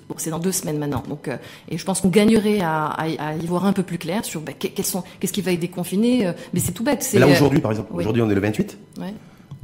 Bon, 0.08 0.14
c'est 0.16 0.30
dans 0.30 0.38
deux 0.38 0.52
semaines 0.52 0.78
maintenant, 0.78 1.02
donc 1.06 1.28
euh, 1.28 1.36
et 1.68 1.76
je 1.76 1.84
pense 1.84 2.00
qu'on 2.00 2.08
gagnerait 2.08 2.60
à, 2.60 2.86
à, 2.86 3.02
à, 3.02 3.34
y 3.34 3.46
voir 3.46 3.66
un 3.66 3.72
peu 3.74 3.82
plus 3.82 3.98
clair 3.98 4.24
sur 4.24 4.40
bah, 4.40 4.52
qu'est-ce 4.52 5.32
qui 5.32 5.42
va 5.42 5.52
être 5.52 5.60
déconfiné. 5.60 6.32
mais 6.52 6.60
c'est 6.60 6.72
tout 6.72 6.84
bête. 6.84 7.12
Là 7.12 7.26
aujourd'hui, 7.26 7.60
par 7.60 7.72
exemple, 7.72 7.92
aujourd'hui 7.92 8.22
on 8.22 8.30
est 8.30 8.34
le 8.34 8.40
28. 8.40 8.78
Ouais. 8.98 9.14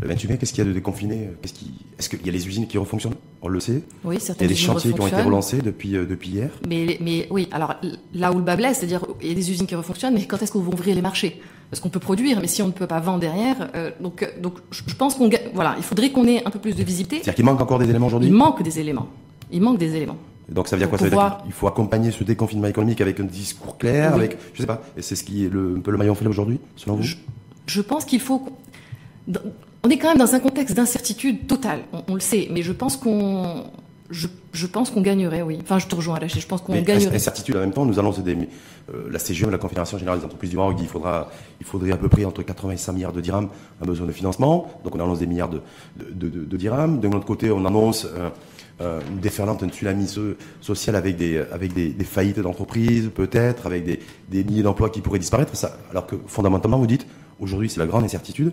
Le 0.02 0.08
28 0.08 0.29
mai, 0.29 0.38
qu'est-ce 0.38 0.52
qu'il 0.52 0.64
y 0.64 0.67
a 0.67 0.70
de 0.70 0.75
déconfiné 0.75 1.31
Qu'est-ce 1.43 1.52
qui... 1.52 1.73
Est-ce 1.99 2.08
qu'il 2.08 2.25
y 2.25 2.29
a 2.29 2.32
les 2.32 2.49
usines 2.49 2.67
qui 2.67 2.79
refonctionnent? 2.79 3.17
On 3.43 3.49
le 3.49 3.61
sait. 3.61 3.82
Oui, 4.05 4.19
certaines 4.19 4.49
Il 4.49 4.50
y 4.50 4.55
a 4.55 4.56
des 4.56 4.61
chantiers 4.61 4.93
qui 4.93 5.00
ont 5.00 5.06
été 5.06 5.20
relancés 5.20 5.58
depuis, 5.58 5.97
euh, 5.97 6.06
depuis 6.06 6.31
hier. 6.31 6.50
Mais, 6.67 6.97
mais 7.00 7.26
oui, 7.31 7.49
alors 7.52 7.75
là 8.14 8.32
où 8.32 8.38
le 8.38 8.43
bas 8.43 8.56
blesse, 8.56 8.79
c'est-à-dire 8.79 9.05
il 9.20 9.29
y 9.29 9.32
a 9.32 9.35
des 9.35 9.50
usines 9.50 9.67
qui 9.67 9.75
refonctionnent, 9.75 10.14
mais 10.14 10.25
quand 10.25 10.41
est-ce 10.43 10.52
qu'on 10.52 10.61
va 10.61 10.73
ouvrir 10.73 10.94
les 10.94 11.02
marchés? 11.02 11.41
Parce 11.70 11.81
qu'on 11.81 11.91
peut 11.91 12.00
produire, 12.00 12.41
mais 12.41 12.47
si 12.47 12.62
on 12.62 12.67
ne 12.67 12.73
peut 12.73 12.87
pas 12.87 12.99
vendre 12.99 13.20
derrière, 13.20 13.70
euh, 13.75 13.91
donc, 14.00 14.23
euh, 14.23 14.29
donc 14.41 14.55
je 14.70 14.94
pense 14.94 15.14
qu'on 15.14 15.31
voilà, 15.55 15.75
il 15.76 15.85
faudrait 15.85 16.11
qu'on 16.11 16.26
ait 16.26 16.44
un 16.44 16.50
peu 16.50 16.58
plus 16.58 16.75
de 16.75 16.82
visibilité. 16.82 17.17
C'est-à-dire 17.17 17.35
qu'il 17.35 17.44
manque 17.44 17.61
encore 17.61 17.79
des 17.79 17.88
éléments 17.88 18.06
aujourd'hui? 18.06 18.29
Il 18.29 18.35
manque 18.35 18.62
des 18.62 18.81
éléments. 18.81 19.08
Il 19.53 19.61
manque 19.61 19.79
des 19.79 19.94
éléments. 19.94 20.17
Donc 20.49 20.67
ça 20.67 20.76
veut 20.76 20.81
dire 20.81 20.88
quoi? 20.88 20.99
Ça 20.99 21.05
veut 21.05 21.11
dire 21.11 21.38
Il 21.46 21.53
faut 21.53 21.69
accompagner 21.69 22.11
ce 22.11 22.25
déconfinement 22.25 22.67
économique 22.67 23.00
avec 23.00 23.20
un 23.20 23.25
discours 23.25 23.79
clair, 23.79 24.14
avec 24.14 24.37
je 24.55 24.62
sais 24.62 24.67
pas. 24.67 24.82
Et 24.96 25.03
c'est 25.03 25.14
ce 25.14 25.23
qui 25.23 25.44
est 25.44 25.49
le, 25.49 25.75
un 25.76 25.81
peu 25.81 25.91
le 25.91 25.99
maillon 25.99 26.14
faible 26.14 26.31
aujourd'hui, 26.31 26.58
selon 26.75 26.96
vous? 26.96 27.03
Je, 27.03 27.17
je 27.67 27.81
pense 27.82 28.05
qu'il 28.05 28.20
faut 28.20 28.44
on 29.85 29.88
est 29.91 29.99
quand 29.99 30.09
même 30.09 30.19
dans 30.19 30.35
un 30.35 30.41
contexte 30.41 30.77
d'incertitude 30.77 31.47
totale, 31.47 31.81
on, 32.09 32.15
le 32.15 32.21
sait, 32.21 32.49
mais 32.50 32.62
je 32.62 32.73
pense 32.73 32.97
qu'on 32.97 33.65
je, 34.11 34.27
je, 34.53 34.67
pense 34.67 34.91
qu'on 34.91 35.00
gagnerait, 35.03 35.43
oui. 35.43 35.59
Enfin, 35.62 35.79
je 35.79 35.87
te 35.87 35.94
rejoins 35.94 36.19
là, 36.19 36.27
je 36.27 36.44
pense 36.47 36.61
qu'on 36.62 36.81
gagnerait. 36.82 37.15
Incertitude 37.15 37.56
en 37.56 37.61
même 37.61 37.73
temps, 37.73 37.87
nous 37.87 37.99
allons 37.99 38.12
euh, 38.93 39.09
la 39.11 39.19
CGM, 39.19 39.50
la 39.50 39.59
Confédération 39.59 39.99
Générale 39.99 40.19
des 40.19 40.25
Entreprises 40.25 40.50
du 40.50 40.56
Maroc, 40.56 40.75
dit 40.75 40.82
qu'il 40.82 40.91
faudra, 40.91 41.31
il 41.61 41.67
faudrait 41.67 41.93
à 41.93 41.97
peu 41.97 42.09
près 42.09 42.25
entre 42.25 42.43
80 42.43 42.73
et 42.73 42.77
100 42.77 42.93
milliards 42.94 43.12
de 43.12 43.21
dirhams 43.21 43.49
à 43.81 43.87
besoin 43.87 44.06
de 44.06 44.12
financement. 44.12 44.71
Donc 44.85 44.97
on 44.97 45.00
annonce 45.00 45.21
des 45.21 45.27
milliards 45.27 45.49
de, 45.49 45.61
de, 45.97 46.29
de, 46.29 46.44
de 46.44 46.56
dirhams. 46.56 47.00
De 47.00 47.09
notre 47.09 47.25
côté, 47.25 47.50
on 47.53 47.65
annonce 47.65 48.05
euh, 48.05 48.31
euh, 48.81 49.00
une 49.11 49.21
déferlante, 49.21 49.62
un 49.62 49.69
tsunami 49.69 50.06
social 50.61 50.97
avec 50.97 51.17
des, 51.17 51.38
avec 51.53 51.73
des, 51.73 51.91
des 51.91 52.05
faillites 52.05 52.41
d'entreprises, 52.41 53.11
peut-être, 53.15 53.67
avec 53.67 53.85
des, 53.85 54.00
des 54.29 54.43
milliers 54.43 54.62
d'emplois 54.62 54.91
qui 54.91 55.03
pourraient 55.03 55.19
disparaître. 55.19 55.55
Ça, 55.55 55.77
alors 55.91 56.06
que 56.06 56.17
fondamentalement, 56.27 56.79
vous 56.79 56.87
dites, 56.87 57.06
aujourd'hui, 57.38 57.71
c'est 57.71 57.79
la 57.79 57.87
grande 57.87 58.05
incertitude 58.05 58.53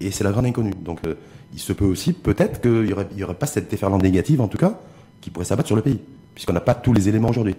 et 0.00 0.10
c'est 0.10 0.24
la 0.24 0.32
grande 0.32 0.46
inconnue. 0.46 0.74
Donc 0.80 1.00
euh, 1.06 1.14
il 1.52 1.60
se 1.60 1.72
peut 1.72 1.84
aussi, 1.84 2.12
peut-être 2.12 2.60
qu'il 2.60 2.94
n'y 3.14 3.22
aurait, 3.22 3.34
pas 3.34 3.46
cette 3.46 3.70
déferlante 3.70 4.02
négative, 4.02 4.40
en 4.40 4.48
tout 4.48 4.58
cas, 4.58 4.78
qui 5.20 5.30
pourrait 5.30 5.44
s'abattre 5.44 5.68
sur 5.68 5.76
le 5.76 5.82
pays, 5.82 6.00
puisqu'on 6.34 6.52
n'a 6.52 6.60
pas 6.60 6.74
tous 6.74 6.92
les 6.92 7.08
éléments 7.08 7.30
aujourd'hui. 7.30 7.56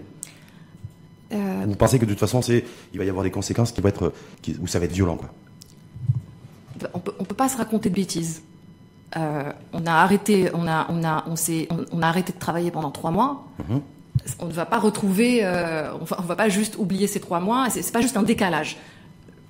Euh... 1.32 1.64
Vous 1.66 1.74
pensez 1.74 1.98
que 1.98 2.04
de 2.04 2.10
toute 2.10 2.20
façon, 2.20 2.42
c'est, 2.42 2.64
il 2.92 2.98
va 2.98 3.04
y 3.04 3.08
avoir 3.08 3.24
des 3.24 3.30
conséquences 3.30 3.72
qui 3.72 3.80
vont 3.80 3.88
être, 3.88 4.12
qui, 4.42 4.56
où 4.60 4.66
ça 4.66 4.78
va 4.78 4.84
être 4.86 4.92
violent, 4.92 5.16
quoi. 5.16 5.30
On 6.94 6.98
peut, 6.98 7.12
on 7.18 7.24
peut 7.24 7.34
pas 7.34 7.50
se 7.50 7.58
raconter 7.58 7.90
de 7.90 7.94
bêtises. 7.94 8.42
Euh, 9.16 9.52
on 9.74 9.84
a 9.86 9.92
arrêté, 9.92 10.48
on 10.54 10.66
a, 10.66 10.86
on 10.88 11.04
a, 11.04 11.24
on 11.26 11.36
s'est, 11.36 11.68
on, 11.92 12.00
a 12.00 12.06
arrêté 12.06 12.32
de 12.32 12.38
travailler 12.38 12.70
pendant 12.70 12.90
trois 12.90 13.10
mois. 13.10 13.44
Mm-hmm. 13.60 13.80
On 14.38 14.46
ne 14.46 14.52
va 14.52 14.64
pas 14.64 14.78
retrouver, 14.78 15.40
euh, 15.42 15.92
on, 16.00 16.04
va, 16.04 16.16
on 16.20 16.22
va 16.22 16.36
pas 16.36 16.48
juste 16.48 16.76
oublier 16.78 17.06
ces 17.06 17.20
trois 17.20 17.40
mois. 17.40 17.68
C'est, 17.68 17.82
c'est 17.82 17.92
pas 17.92 18.00
juste 18.00 18.16
un 18.16 18.22
décalage. 18.22 18.78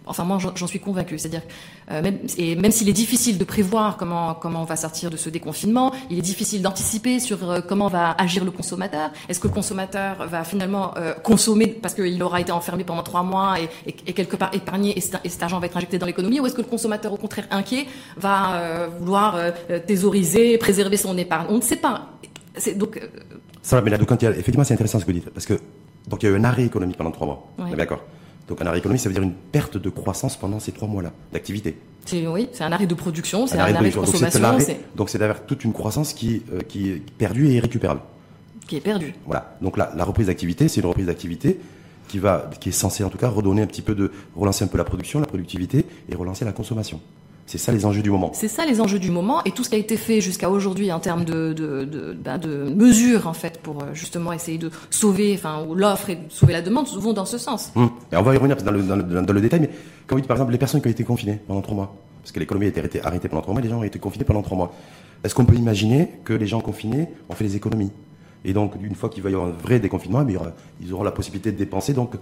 Enfin, 0.07 0.25
moi, 0.25 0.39
j'en 0.39 0.67
suis 0.67 0.81
convaincue. 0.81 1.19
C'est-à-dire, 1.19 1.43
euh, 1.91 2.03
même, 2.03 2.19
et 2.39 2.57
même 2.57 2.71
s'il 2.71 2.89
est 2.89 2.95
difficile 2.95 3.39
de 3.39 3.45
prévoir 3.45 3.97
comment 3.97 4.35
comment 4.35 4.63
on 4.63 4.65
va 4.65 4.77
sortir 4.77 5.11
de 5.11 5.17
ce 5.17 5.29
déconfinement, 5.29 5.93
il 6.09 6.19
est 6.19 6.23
difficile 6.23 6.63
d'anticiper 6.63 7.21
sur 7.21 7.49
euh, 7.49 7.61
comment 7.61 7.89
va 7.89 8.13
agir 8.13 8.45
le 8.45 8.51
consommateur. 8.51 9.11
Est-ce 9.29 9.39
que 9.39 9.49
le 9.49 9.55
consommateur 9.55 10.27
va 10.27 10.43
finalement 10.45 10.93
euh, 10.97 11.13
consommer 11.15 11.67
parce 11.67 11.95
qu'il 11.95 12.21
aura 12.23 12.41
été 12.41 12.51
enfermé 12.51 12.83
pendant 12.85 13.03
trois 13.03 13.23
mois 13.23 13.61
et, 13.61 13.69
et, 13.87 13.95
et 14.07 14.13
quelque 14.13 14.37
part 14.37 14.51
épargné 14.55 14.97
et, 14.97 15.01
cet 15.01 15.43
argent 15.43 15.61
va 15.61 15.67
être 15.67 15.77
injecté 15.77 15.99
dans 15.99 16.07
l'économie, 16.07 16.41
ou 16.41 16.47
est-ce 16.47 16.55
que 16.55 16.63
le 16.63 16.67
consommateur, 16.67 17.13
au 17.13 17.17
contraire 17.17 17.47
inquiet, 17.51 17.87
va 18.17 18.89
vouloir 18.99 19.37
thésauriser, 19.87 20.59
préserver 20.59 20.97
son 20.97 21.17
épargne? 21.19 21.47
On 21.51 21.57
ne 21.57 21.63
sait 21.63 21.77
pas. 21.77 22.11
C'est 22.57 22.77
donc. 22.77 23.01
Ça 23.63 23.77
va, 23.77 23.83
mais 23.83 23.91
là, 23.91 23.99
donc, 23.99 24.11
effectivement, 24.23 24.65
c'est 24.65 24.75
intéressant 24.75 24.99
ce 24.99 25.05
que 25.05 25.13
vous 25.13 25.19
dites, 25.19 25.31
parce 25.31 25.47
que 25.47 25.55
donc 26.09 26.23
il 26.23 26.27
y 26.27 26.29
a 26.33 26.33
eu 26.33 26.39
un 26.39 26.45
arrêt 26.45 26.65
économique 26.65 26.97
pendant 26.97 27.13
trois 27.13 27.27
mois. 27.27 27.49
Ouais. 27.59 27.77
D'accord. 27.77 28.01
Donc 28.51 28.61
un 28.61 28.67
arrêt 28.67 28.79
économique, 28.79 29.01
ça 29.01 29.09
veut 29.09 29.15
dire 29.15 29.23
une 29.23 29.33
perte 29.33 29.77
de 29.77 29.89
croissance 29.89 30.37
pendant 30.37 30.59
ces 30.59 30.73
trois 30.73 30.89
mois-là 30.89 31.13
d'activité. 31.33 31.79
Oui, 32.13 32.49
c'est 32.53 32.65
un 32.65 32.73
arrêt 32.73 32.89
de 32.89 32.95
production, 32.95 33.47
c'est 33.47 33.57
un, 33.57 33.61
arrêt, 33.61 33.91
de, 33.91 33.95
consommation. 33.95 34.59
Donc 34.97 35.09
c'est 35.09 35.19
d'avoir 35.19 35.43
toute 35.47 35.63
une 35.63 35.73
croissance 35.73 36.13
qui, 36.13 36.43
euh, 36.53 36.59
qui 36.69 36.91
est 36.91 37.03
perdue 37.17 37.47
et 37.47 37.55
irrécupérable. 37.55 38.01
Qui 38.67 38.77
est 38.77 38.81
perdue. 38.81 39.15
Voilà. 39.25 39.57
Donc 39.63 39.77
la, 39.77 39.93
la 39.97 40.05
reprise 40.05 40.27
d'activité, 40.27 40.67
c'est 40.67 40.81
une 40.81 40.89
reprise 40.89 41.07
d'activité 41.07 41.61
qui 42.09 42.19
va, 42.19 42.51
qui 42.61 42.71
est 42.71 42.73
censée 42.73 43.05
en 43.05 43.09
tout 43.09 43.19
cas 43.19 43.29
redonner 43.29 43.63
un 43.63 43.67
petit 43.67 43.83
peu 43.83 43.95
de, 43.95 44.11
relancer 44.35 44.65
un 44.65 44.69
peu 44.69 44.79
la 44.79 44.85
production, 44.85 45.21
la 45.21 45.27
productivité 45.27 45.87
et 46.09 46.17
relancer 46.17 46.45
la 46.45 46.53
consommation. 46.53 47.01
C'est 47.51 47.59
ça 47.59 47.73
les 47.73 47.85
enjeux 47.85 48.03
du 48.03 48.11
moment. 48.11 48.31
C'est 48.33 48.47
ça 48.47 48.65
les 48.65 48.81
enjeux 48.81 49.01
du 49.01 49.11
moment 49.11 49.43
et 49.43 49.51
tout 49.51 49.65
ce 49.65 49.71
qui 49.71 49.75
a 49.75 49.79
été 49.79 49.97
fait 49.97 50.21
jusqu'à 50.21 50.49
aujourd'hui 50.49 50.93
en 50.93 51.01
termes 51.01 51.25
de, 51.25 51.53
de, 51.53 51.85
de, 51.85 52.13
ben 52.13 52.39
de, 52.39 52.73
mesures 52.73 53.27
en 53.27 53.33
fait 53.33 53.59
pour 53.61 53.83
euh, 53.83 53.87
justement 53.93 54.33
essayer 54.33 54.57
de 54.57 54.71
sauver, 54.89 55.35
enfin 55.35 55.67
l'offre 55.75 56.11
et 56.11 56.15
de 56.15 56.21
sauver 56.29 56.53
la 56.53 56.63
demande 56.63 56.87
vont 56.87 57.13
dans 57.13 57.25
ce 57.25 57.39
sens. 57.39 57.73
Hum. 57.75 57.91
Et 58.13 58.17
on 58.17 58.23
va 58.23 58.35
y 58.35 58.37
revenir 58.37 58.57
dans 58.57 58.71
le, 58.71 58.83
dans 58.85 58.95
le, 58.95 59.03
dans 59.03 59.33
le 59.33 59.41
détail, 59.41 59.59
mais 59.63 59.71
quand 60.07 60.15
vous 60.15 60.21
dites 60.21 60.29
par 60.29 60.37
exemple 60.37 60.53
les 60.53 60.59
personnes 60.59 60.81
qui 60.81 60.87
ont 60.87 60.93
été 60.93 61.03
confinées 61.03 61.41
pendant 61.45 61.61
trois 61.61 61.75
mois, 61.75 61.97
parce 62.23 62.31
que 62.31 62.39
l'économie 62.39 62.67
a 62.67 62.69
été 62.69 63.03
arrêtée 63.03 63.29
pendant 63.29 63.43
trois 63.43 63.53
mois, 63.53 63.63
les 63.63 63.69
gens 63.69 63.81
ont 63.81 63.83
été 63.83 63.99
confinés 63.99 64.25
pendant 64.25 64.43
trois 64.43 64.57
mois. 64.57 64.73
Est-ce 65.25 65.35
qu'on 65.35 65.45
peut 65.45 65.57
imaginer 65.57 66.09
que 66.23 66.33
les 66.33 66.47
gens 66.47 66.61
confinés 66.61 67.09
ont 67.29 67.35
fait 67.35 67.45
des 67.45 67.57
économies? 67.57 67.91
Et 68.45 68.53
donc, 68.53 68.73
une 68.81 68.95
fois 68.95 69.11
qu'il 69.11 69.23
va 69.23 69.31
y 69.31 69.35
avoir 69.35 69.49
un 69.49 69.53
vrai 69.53 69.81
déconfinement, 69.81 70.25
eh 70.27 70.37
ils 70.81 70.93
auront 70.95 71.03
la 71.03 71.11
possibilité 71.11 71.53
de 71.53 71.59
dépenser, 71.59 71.93
donc 71.93 72.15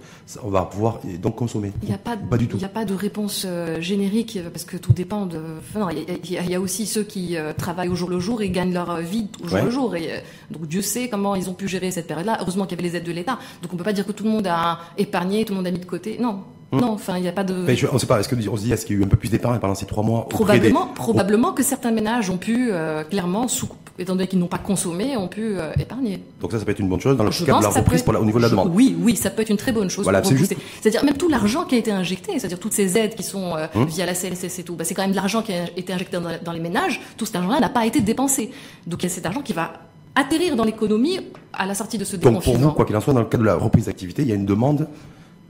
on 0.43 0.49
va 0.49 0.63
pouvoir 0.63 0.99
donc 1.21 1.35
consommer. 1.35 1.71
Il 1.81 1.89
n'y 1.89 1.95
a 1.95 1.97
pas, 1.97 2.17
de, 2.17 2.37
du 2.37 2.47
tout. 2.47 2.57
Il 2.57 2.59
n'y 2.59 2.65
a 2.65 2.69
pas 2.69 2.83
de 2.83 2.93
réponse 2.93 3.45
euh, 3.47 3.79
générique 3.79 4.39
parce 4.51 4.65
que 4.65 4.75
tout 4.75 4.91
dépend 4.91 5.25
de. 5.25 5.39
Enfin, 5.59 5.89
il, 5.91 5.99
y 6.29 6.37
a, 6.37 6.43
il 6.43 6.49
y, 6.49 6.55
a, 6.55 6.59
aussi 6.59 6.85
ceux 6.85 7.03
qui 7.03 7.37
euh, 7.37 7.53
travaillent 7.53 7.89
au 7.89 7.95
jour 7.95 8.09
le 8.09 8.19
jour 8.19 8.41
et 8.41 8.49
gagnent 8.49 8.73
leur 8.73 8.97
vie 8.97 9.27
au 9.43 9.47
jour 9.47 9.59
le 9.63 9.69
jour. 9.69 9.95
Et 9.95 10.11
euh, 10.11 10.17
donc 10.51 10.67
Dieu 10.67 10.81
sait 10.81 11.07
comment 11.07 11.35
ils 11.35 11.49
ont 11.49 11.53
pu 11.53 11.67
gérer 11.67 11.91
cette 11.91 12.07
période-là. 12.07 12.37
Heureusement 12.41 12.65
qu'il 12.65 12.77
y 12.77 12.81
avait 12.81 12.89
les 12.89 12.97
aides 12.97 13.05
de 13.05 13.11
l'État. 13.13 13.39
Donc 13.61 13.73
on 13.73 13.77
peut 13.77 13.83
pas 13.83 13.93
dire 13.93 14.05
que 14.05 14.11
tout 14.11 14.25
le 14.25 14.31
monde 14.31 14.47
a 14.47 14.79
épargné, 14.97 15.45
tout 15.45 15.53
le 15.53 15.57
monde 15.57 15.67
a 15.67 15.71
mis 15.71 15.79
de 15.79 15.85
côté. 15.85 16.17
Non, 16.19 16.43
Hum. 16.71 16.81
Non, 16.81 16.91
enfin, 16.91 17.17
il 17.17 17.23
n'y 17.23 17.27
a 17.27 17.31
pas 17.31 17.43
de. 17.43 17.53
Mais 17.53 17.75
je, 17.75 17.87
on 17.91 17.97
sait 17.97 18.05
pas. 18.05 18.19
Est-ce 18.19 18.29
que 18.29 18.35
on 18.47 18.55
se 18.55 18.61
dit 18.61 18.71
est-ce 18.71 18.85
qu'il 18.85 18.95
y 18.95 18.99
a 18.99 19.01
eu 19.01 19.05
un 19.05 19.09
peu 19.09 19.17
plus 19.17 19.29
d'épargne 19.29 19.59
pendant 19.59 19.73
ces 19.73 19.87
trois 19.87 20.03
mois 20.03 20.27
Probablement, 20.29 20.85
des... 20.85 20.93
probablement 20.93 21.51
que 21.53 21.63
certains 21.63 21.91
ménages 21.91 22.29
ont 22.29 22.37
pu 22.37 22.69
euh, 22.71 23.03
clairement, 23.03 23.47
sous, 23.47 23.69
étant 23.99 24.13
donné 24.13 24.27
qu'ils 24.27 24.39
n'ont 24.39 24.47
pas 24.47 24.57
consommé, 24.57 25.17
ont 25.17 25.27
pu 25.27 25.57
euh, 25.57 25.71
épargner. 25.79 26.23
Donc 26.41 26.51
ça, 26.51 26.59
ça 26.59 26.65
peut 26.65 26.71
être 26.71 26.79
une 26.79 26.89
bonne 26.89 26.99
chose 26.99 27.17
dans 27.17 27.23
le 27.23 27.29
cadre 27.29 27.59
de 27.59 27.63
la 27.63 27.69
reprise 27.69 28.03
pour 28.03 28.13
la, 28.13 28.21
au 28.21 28.25
niveau 28.25 28.37
de 28.39 28.43
la 28.43 28.49
demande. 28.49 28.71
Oui, 28.73 28.95
oui, 28.99 29.15
ça 29.15 29.29
peut 29.29 29.41
être 29.41 29.49
une 29.49 29.57
très 29.57 29.71
bonne 29.71 29.89
chose. 29.89 30.03
Voilà, 30.03 30.23
c'est 30.23 30.37
juste... 30.37 30.55
C'est-à-dire 30.81 31.03
même 31.03 31.17
tout 31.17 31.29
l'argent 31.29 31.65
qui 31.65 31.75
a 31.75 31.77
été 31.77 31.91
injecté, 31.91 32.39
c'est-à-dire 32.39 32.59
toutes 32.59 32.73
ces 32.73 32.97
aides 32.97 33.15
qui 33.15 33.23
sont 33.23 33.55
euh, 33.55 33.67
hum. 33.75 33.85
via 33.85 34.05
la 34.05 34.13
CNSS 34.13 34.59
et 34.59 34.63
tout, 34.63 34.75
bah, 34.75 34.83
c'est 34.83 34.93
quand 34.93 35.03
même 35.03 35.11
de 35.11 35.15
l'argent 35.15 35.41
qui 35.41 35.53
a 35.53 35.65
été 35.75 35.93
injecté 35.93 36.17
dans, 36.17 36.29
dans 36.43 36.51
les 36.51 36.59
ménages. 36.59 37.01
Tout 37.17 37.25
cet 37.25 37.35
argent-là 37.35 37.59
n'a 37.59 37.69
pas 37.69 37.85
été 37.85 38.01
dépensé. 38.01 38.51
Donc 38.87 39.03
il 39.03 39.07
y 39.07 39.11
a 39.11 39.13
cet 39.13 39.25
argent 39.25 39.41
qui 39.41 39.53
va 39.53 39.73
atterrir 40.15 40.55
dans 40.55 40.63
l'économie 40.65 41.19
à 41.53 41.65
la 41.65 41.75
sortie 41.75 41.97
de 41.97 42.05
ce 42.05 42.15
déconfinement. 42.15 42.39
Donc 42.39 42.43
pour 42.43 42.57
vous, 42.57 42.75
quoi 42.75 42.85
qu'il 42.85 42.95
en 42.95 43.01
soit, 43.01 43.13
dans 43.13 43.21
le 43.21 43.27
cadre 43.27 43.43
de 43.43 43.47
la 43.47 43.55
reprise 43.55 43.85
d'activité, 43.85 44.21
il 44.21 44.27
y 44.27 44.31
a 44.31 44.35
une 44.35 44.45
demande 44.45 44.87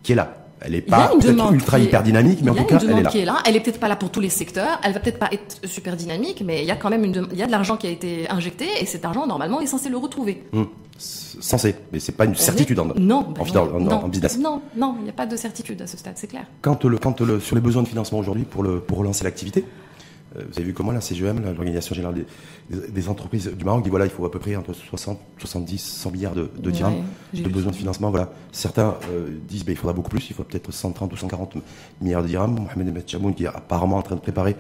qui 0.04 0.14
est 0.14 0.16
là. 0.16 0.39
Elle 0.62 0.74
n'est 0.74 0.82
pas 0.82 1.12
ultra 1.52 1.80
hyper 1.80 2.04
dynamique, 2.04 2.40
mais 2.44 2.52
en 2.52 2.56
tout 2.56 2.66
cas, 2.66 2.80
elle 2.82 2.90
est 2.92 3.02
là. 3.02 3.10
Qui 3.10 3.20
est 3.20 3.26
là. 3.26 3.38
Elle 3.46 3.56
est 3.56 3.62
peut-être 3.62 3.80
pas 3.80 3.88
là 3.88 3.96
pour 3.96 4.12
tous 4.12 4.20
les 4.20 4.30
secteurs. 4.30 4.80
Elle 4.84 4.94
va 4.94 5.00
peut-être 5.00 5.20
pas 5.20 5.30
être 5.32 5.58
super 5.64 5.96
dynamique, 5.96 6.44
mais 6.46 6.62
il 6.62 6.68
y 6.68 6.72
a 6.72 6.76
quand 6.76 6.90
même 6.90 7.06
une, 7.06 7.28
il 7.32 7.38
y 7.38 7.44
a 7.44 7.46
de 7.46 7.52
l'argent 7.52 7.78
qui 7.78 7.88
a 7.88 7.90
été 7.90 8.30
injecté 8.30 8.68
et 8.82 8.86
cet 8.86 9.06
argent 9.06 9.26
normalement 9.26 9.62
est 9.62 9.68
censé 9.68 9.90
le 9.90 9.98
retrouver. 9.98 10.44
Hum. 10.54 10.68
Censé, 10.98 11.76
mais 11.94 12.02
c'est 12.02 12.12
pas 12.12 12.26
une 12.26 12.36
certitude 12.36 12.78
en, 12.78 12.86
non, 12.86 13.34
en, 13.40 13.80
non, 13.80 14.08
business. 14.10 14.38
Non, 14.38 14.62
non, 14.76 14.96
il 15.00 15.04
n'y 15.06 15.10
a 15.10 15.14
pas 15.14 15.26
de 15.26 15.38
certitude 15.38 15.82
à 15.82 15.88
ce 15.88 15.96
stade, 15.96 16.16
c'est 16.18 16.28
clair. 16.28 16.44
Quand 16.62 16.84
le, 16.84 16.98
quand 16.98 17.22
le, 17.22 17.40
sur 17.40 17.56
les 17.56 17.62
besoins 17.62 17.84
de 17.84 17.88
financement 17.88 18.20
aujourd'hui 18.20 18.44
pour 18.44 18.64
le, 18.64 18.82
pour 18.82 18.98
relancer 18.98 19.24
l'activité, 19.24 19.64
vous 20.36 20.58
avez 20.58 20.64
vu 20.64 20.74
comment 20.74 20.92
la 20.92 21.02
CGM, 21.02 21.44
l'Organisation 21.44 21.96
Générale 21.96 22.26
des, 22.70 23.10
Entreprises 23.10 23.48
du 23.48 23.66
Maroc, 23.66 23.84
dit 23.84 23.90
voilà, 23.90 24.06
il 24.06 24.12
faut 24.12 24.26
à 24.26 24.32
peu 24.32 24.38
près 24.38 24.56
entre 24.56 24.74
60, 24.74 25.20
70, 25.40 25.78
100 25.80 26.12
milliards 26.12 26.36
de, 26.36 26.50
de 26.58 26.72
dirhams 26.72 27.04
de 27.34 27.50
besoins 27.50 27.72
de 27.72 27.76
financement. 27.76 28.12
Voilà. 28.12 28.32
Certains 28.52 28.98
euh, 29.12 29.30
disent 29.48 29.66
ben, 29.66 29.72
il 29.72 29.76
faudra 29.76 29.94
beaucoup 29.94 30.10
plus, 30.10 30.30
il 30.30 30.36
faut 30.36 30.44
peut-être 30.44 30.72
130 30.72 31.12
ou 31.12 31.18
140 31.18 31.56
milliards 32.02 32.22
de 32.22 32.28
dirhams. 32.28 32.60
Mohamed 32.60 32.96
El 32.96 33.04
Chamoun 33.08 33.34
qui 33.34 33.46
est 33.46 33.48
apparemment 33.48 33.98
en 33.98 34.02
train 34.04 34.16
de 34.16 34.22
préparer 34.22 34.56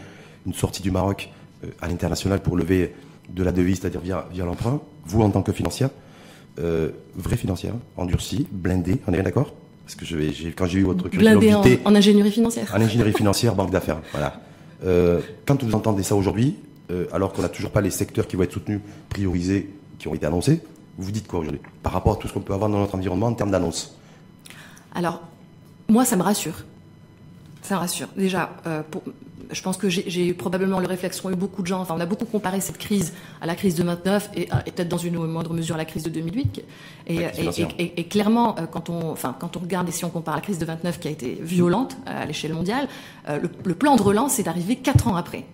une 0.47 0.53
sortie 0.53 0.81
du 0.81 0.89
Maroc 0.89 1.29
euh, 1.63 1.67
à 1.81 1.87
l'international 1.87 2.41
pour 2.41 2.57
lever 2.57 2.95
de 3.29 3.43
la 3.43 3.51
devise, 3.51 3.79
c'est-à-dire 3.81 4.01
via, 4.01 4.27
via 4.31 4.45
l'emprunt. 4.45 4.81
Vous, 5.05 5.21
en 5.21 5.29
tant 5.29 5.43
que 5.43 5.51
financière, 5.51 5.89
vraie 6.57 7.37
financière, 7.37 7.73
endurcie, 7.95 8.47
blindée, 8.51 8.99
on 9.07 9.11
est 9.11 9.15
bien 9.15 9.23
d'accord? 9.23 9.53
Parce 9.85 9.95
que 9.95 10.05
je 10.05 10.17
vais, 10.17 10.31
quand 10.55 10.65
j'ai 10.65 10.79
eu 10.79 10.83
votre 10.83 11.09
curriculum 11.09 11.63
en, 11.85 11.89
en 11.89 11.95
ingénierie 11.95 12.31
financière. 12.31 12.73
En 12.75 12.81
ingénierie 12.81 13.13
financière, 13.13 13.55
banque 13.55 13.71
d'affaires, 13.71 14.01
voilà. 14.11 14.39
Euh, 14.85 15.21
quand 15.45 15.61
vous 15.63 15.75
entendez 15.75 16.03
ça 16.03 16.15
aujourd'hui, 16.15 16.55
euh, 16.91 17.05
alors 17.11 17.33
qu'on 17.33 17.41
n'a 17.41 17.49
toujours 17.49 17.71
pas 17.71 17.81
les 17.81 17.91
secteurs 17.91 18.27
qui 18.27 18.35
vont 18.35 18.43
être 18.43 18.53
soutenus, 18.53 18.81
priorisés, 19.09 19.69
qui 19.97 20.07
ont 20.07 20.15
été 20.15 20.25
annoncés, 20.25 20.61
vous 20.97 21.05
vous 21.05 21.11
dites 21.11 21.27
quoi 21.27 21.39
aujourd'hui 21.39 21.61
par 21.83 21.93
rapport 21.93 22.13
à 22.13 22.15
tout 22.17 22.27
ce 22.27 22.33
qu'on 22.33 22.41
peut 22.41 22.53
avoir 22.53 22.69
dans 22.69 22.79
notre 22.79 22.95
environnement 22.95 23.27
en 23.27 23.33
termes 23.33 23.51
d'annonces? 23.51 23.97
Alors, 24.93 25.21
moi, 25.87 26.05
ça 26.05 26.15
me 26.15 26.23
rassure. 26.23 26.65
Ça 27.69 27.77
rassure. 27.77 28.07
Déjà, 28.17 28.49
euh, 28.65 28.81
pour, 28.89 29.03
je 29.51 29.61
pense 29.61 29.77
que 29.77 29.89
j'ai 29.89 30.33
probablement 30.33 30.79
le 30.79 30.87
réflexe 30.87 31.21
qu'ont 31.21 31.29
eu 31.29 31.35
beaucoup 31.35 31.61
de 31.61 31.67
gens. 31.67 31.81
Enfin, 31.81 31.93
on 31.95 31.99
a 31.99 32.07
beaucoup 32.07 32.25
comparé 32.25 32.61
cette 32.61 32.79
crise 32.79 33.13
à 33.41 33.45
la 33.45 33.53
crise 33.53 33.75
de 33.75 33.83
29 33.83 34.31
et, 34.35 34.49
et 34.65 34.71
peut-être 34.71 34.89
dans 34.89 34.97
une 34.97 35.17
moindre 35.17 35.53
mesure 35.53 35.75
à 35.75 35.77
la 35.77 35.85
crise 35.85 36.01
de 36.01 36.09
2008. 36.09 36.63
Et, 37.05 37.17
et, 37.77 37.99
et, 37.99 38.07
clairement, 38.07 38.55
euh, 38.57 38.65
quand 38.65 38.89
on, 38.89 39.11
enfin, 39.11 39.35
quand 39.39 39.55
on 39.55 39.59
regarde 39.59 39.87
et 39.87 39.91
si 39.91 40.03
on 40.03 40.09
compare 40.09 40.33
la 40.33 40.41
crise 40.41 40.57
de 40.57 40.65
29 40.65 40.99
qui 40.99 41.09
a 41.09 41.11
été 41.11 41.37
violente 41.43 41.95
euh, 42.07 42.23
à 42.23 42.25
l'échelle 42.25 42.55
mondiale, 42.55 42.87
euh, 43.27 43.37
le, 43.37 43.51
le, 43.63 43.75
plan 43.75 43.95
de 43.95 44.01
relance 44.01 44.39
est 44.39 44.47
arrivé 44.47 44.77
quatre 44.77 45.07
ans 45.07 45.15
après 45.15 45.45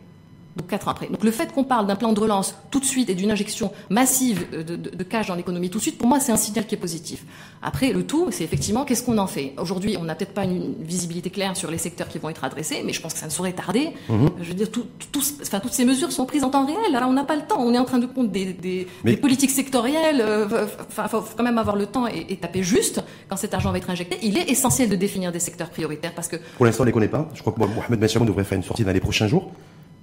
donc 0.56 0.68
quatre 0.68 0.88
ans 0.88 0.92
après. 0.92 1.08
Donc 1.08 1.24
le 1.24 1.32
fait 1.32 1.52
qu'on 1.52 1.64
parle 1.64 1.86
d'un 1.88 1.96
plan 1.96 2.14
de 2.14 2.20
relance 2.20 2.56
tout 2.72 2.80
de 2.80 2.86
suite 2.86 3.10
et 3.10 3.16
d'une 3.16 3.32
injection 3.32 3.72
massive 3.90 4.46
de, 4.52 4.64
de, 4.64 4.76
de 4.76 5.04
cash 5.04 5.28
dans 5.28 5.36
l'économie 5.36 5.70
tout 5.70 5.78
de 5.80 5.84
suite, 5.84 5.98
pour 5.98 6.08
moi, 6.08 6.20
c'est 6.20 6.32
un 6.32 6.38
signal 6.38 6.66
qui 6.66 6.76
est 6.76 6.80
positif. 6.80 7.26
Après, 7.62 7.92
le 7.92 8.06
tout, 8.06 8.28
c'est 8.32 8.44
effectivement 8.44 8.86
qu'est-ce 8.86 9.04
qu'on 9.04 9.18
en 9.18 9.28
fait? 9.28 9.54
Aujourd'hui, 9.58 9.98
on 10.00 10.04
n'a 10.04 10.16
peut-être 10.16 10.34
pas 10.34 10.46
une 10.46 10.76
visibilité 10.82 11.30
claire 11.30 11.58
sur 11.58 11.70
les 11.72 11.78
secteurs 11.78 12.08
qui 12.08 12.20
vont 12.20 12.30
être 12.30 12.44
adressés, 12.44 12.84
mais 12.86 12.94
je 12.94 13.02
pense 13.02 13.14
que 13.14 13.20
ça 13.20 13.26
ne 13.26 13.32
saurait 13.32 13.54
tarder. 13.54 13.90
Mhm. 14.10 14.30
Je 14.42 14.48
veux 14.50 14.54
dire, 14.54 14.72
tout, 14.72 14.86
tout, 15.12 15.22
enfin, 15.42 15.60
toutes 15.60 15.74
ces 15.74 15.86
mesures 15.86 16.12
sont 16.12 16.26
prises 16.26 16.44
en 16.44 16.50
temps 16.50 16.66
réel. 16.66 16.96
Alors, 16.96 17.10
on 17.10 17.14
n'a 17.14 17.26
pas 17.26 17.36
le 17.36 17.42
temps. 17.42 17.60
On 17.60 17.74
est 17.74 17.78
en 17.78 17.86
train 17.86 18.00
de 18.00 18.06
compte 18.06 18.32
des, 18.32 18.54
des, 18.54 18.88
des 19.04 19.18
politiques 19.18 19.52
sectorielles. 19.52 20.22
Euh, 20.22 20.68
enfin, 20.88 21.08
faut 21.08 21.24
quand 21.36 21.44
même 21.44 21.58
avoir 21.58 21.76
le 21.76 21.86
temps 21.86 22.08
et, 22.08 22.26
et, 22.30 22.38
taper 22.38 22.64
juste 22.64 23.04
quand 23.30 23.38
cet 23.38 23.54
argent 23.54 23.72
va 23.72 23.78
être 23.78 23.90
injecté. 23.90 24.18
Il 24.24 24.38
est 24.38 24.50
essentiel 24.50 24.90
de 24.90 24.96
définir 24.96 25.32
des 25.32 25.40
secteurs 25.40 25.70
prioritaires 25.70 26.14
parce 26.14 26.28
que. 26.28 26.38
Pour 26.58 26.66
l'instant, 26.66 26.84
on 26.84 26.86
les 26.86 26.92
connaît 26.92 27.08
pas. 27.08 27.30
Je 27.34 27.42
crois 27.42 27.54
que 27.54 27.60
Mohamed 27.60 28.00
Benchamoun 28.00 28.28
devrait 28.28 28.44
faire 28.44 28.58
une 28.58 28.64
sortie 28.64 28.84
dans 28.86 28.94
les 28.94 29.00
prochains 29.00 29.28
jours. 29.28 29.52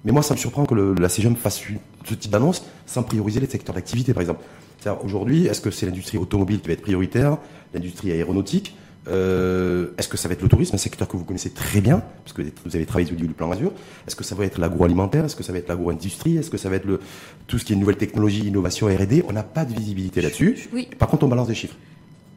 Mais 0.05 0.11
moi, 0.11 0.21
ça 0.21 0.33
me 0.33 0.39
surprend 0.39 0.65
que 0.65 0.75
le, 0.75 0.93
la 0.95 1.09
CGM 1.09 1.35
fasse 1.35 1.61
ce 2.05 2.13
type 2.13 2.31
d'annonce 2.31 2.65
sans 2.85 3.03
prioriser 3.03 3.39
les 3.39 3.47
secteurs 3.47 3.75
d'activité, 3.75 4.13
par 4.13 4.21
exemple. 4.21 4.43
Aujourd'hui, 5.03 5.45
est-ce 5.45 5.61
que 5.61 5.71
c'est 5.71 5.85
l'industrie 5.85 6.17
automobile 6.17 6.59
qui 6.59 6.67
va 6.67 6.73
être 6.73 6.81
prioritaire, 6.81 7.37
l'industrie 7.73 8.11
aéronautique 8.11 8.75
euh, 9.07 9.91
Est-ce 9.97 10.09
que 10.09 10.17
ça 10.17 10.27
va 10.27 10.33
être 10.33 10.41
le 10.41 10.49
tourisme, 10.49 10.75
un 10.75 10.77
secteur 10.77 11.07
que 11.07 11.15
vous 11.15 11.23
connaissez 11.23 11.51
très 11.51 11.79
bien, 11.79 12.03
parce 12.23 12.33
que 12.33 12.41
vous 12.41 12.75
avez 12.75 12.85
travaillé 12.85 13.09
au 13.11 13.15
niveau 13.15 13.27
du 13.27 13.33
plan 13.33 13.49
Azur 13.51 13.71
Est-ce 14.07 14.17
que 14.17 14.25
ça 14.25 14.35
va 14.35 14.45
être 14.45 14.57
l'agroalimentaire 14.59 15.23
Est-ce 15.23 15.37
que 15.37 15.43
ça 15.43 15.53
va 15.53 15.59
être 15.59 15.69
l'agro-industrie 15.69 16.37
Est-ce 16.37 16.49
que 16.49 16.57
ça 16.57 16.69
va 16.69 16.75
être 16.75 16.85
le, 16.85 16.99
tout 17.47 17.59
ce 17.59 17.65
qui 17.65 17.71
est 17.71 17.75
nouvelle 17.77 17.95
technologie, 17.95 18.45
innovation, 18.47 18.87
R&D 18.87 19.23
On 19.29 19.31
n'a 19.31 19.43
pas 19.43 19.63
de 19.63 19.73
visibilité 19.73 20.21
là-dessus. 20.21 20.69
Oui. 20.73 20.89
Par 20.99 21.07
contre, 21.07 21.23
on 21.23 21.29
balance 21.29 21.47
des 21.47 21.55
chiffres. 21.55 21.75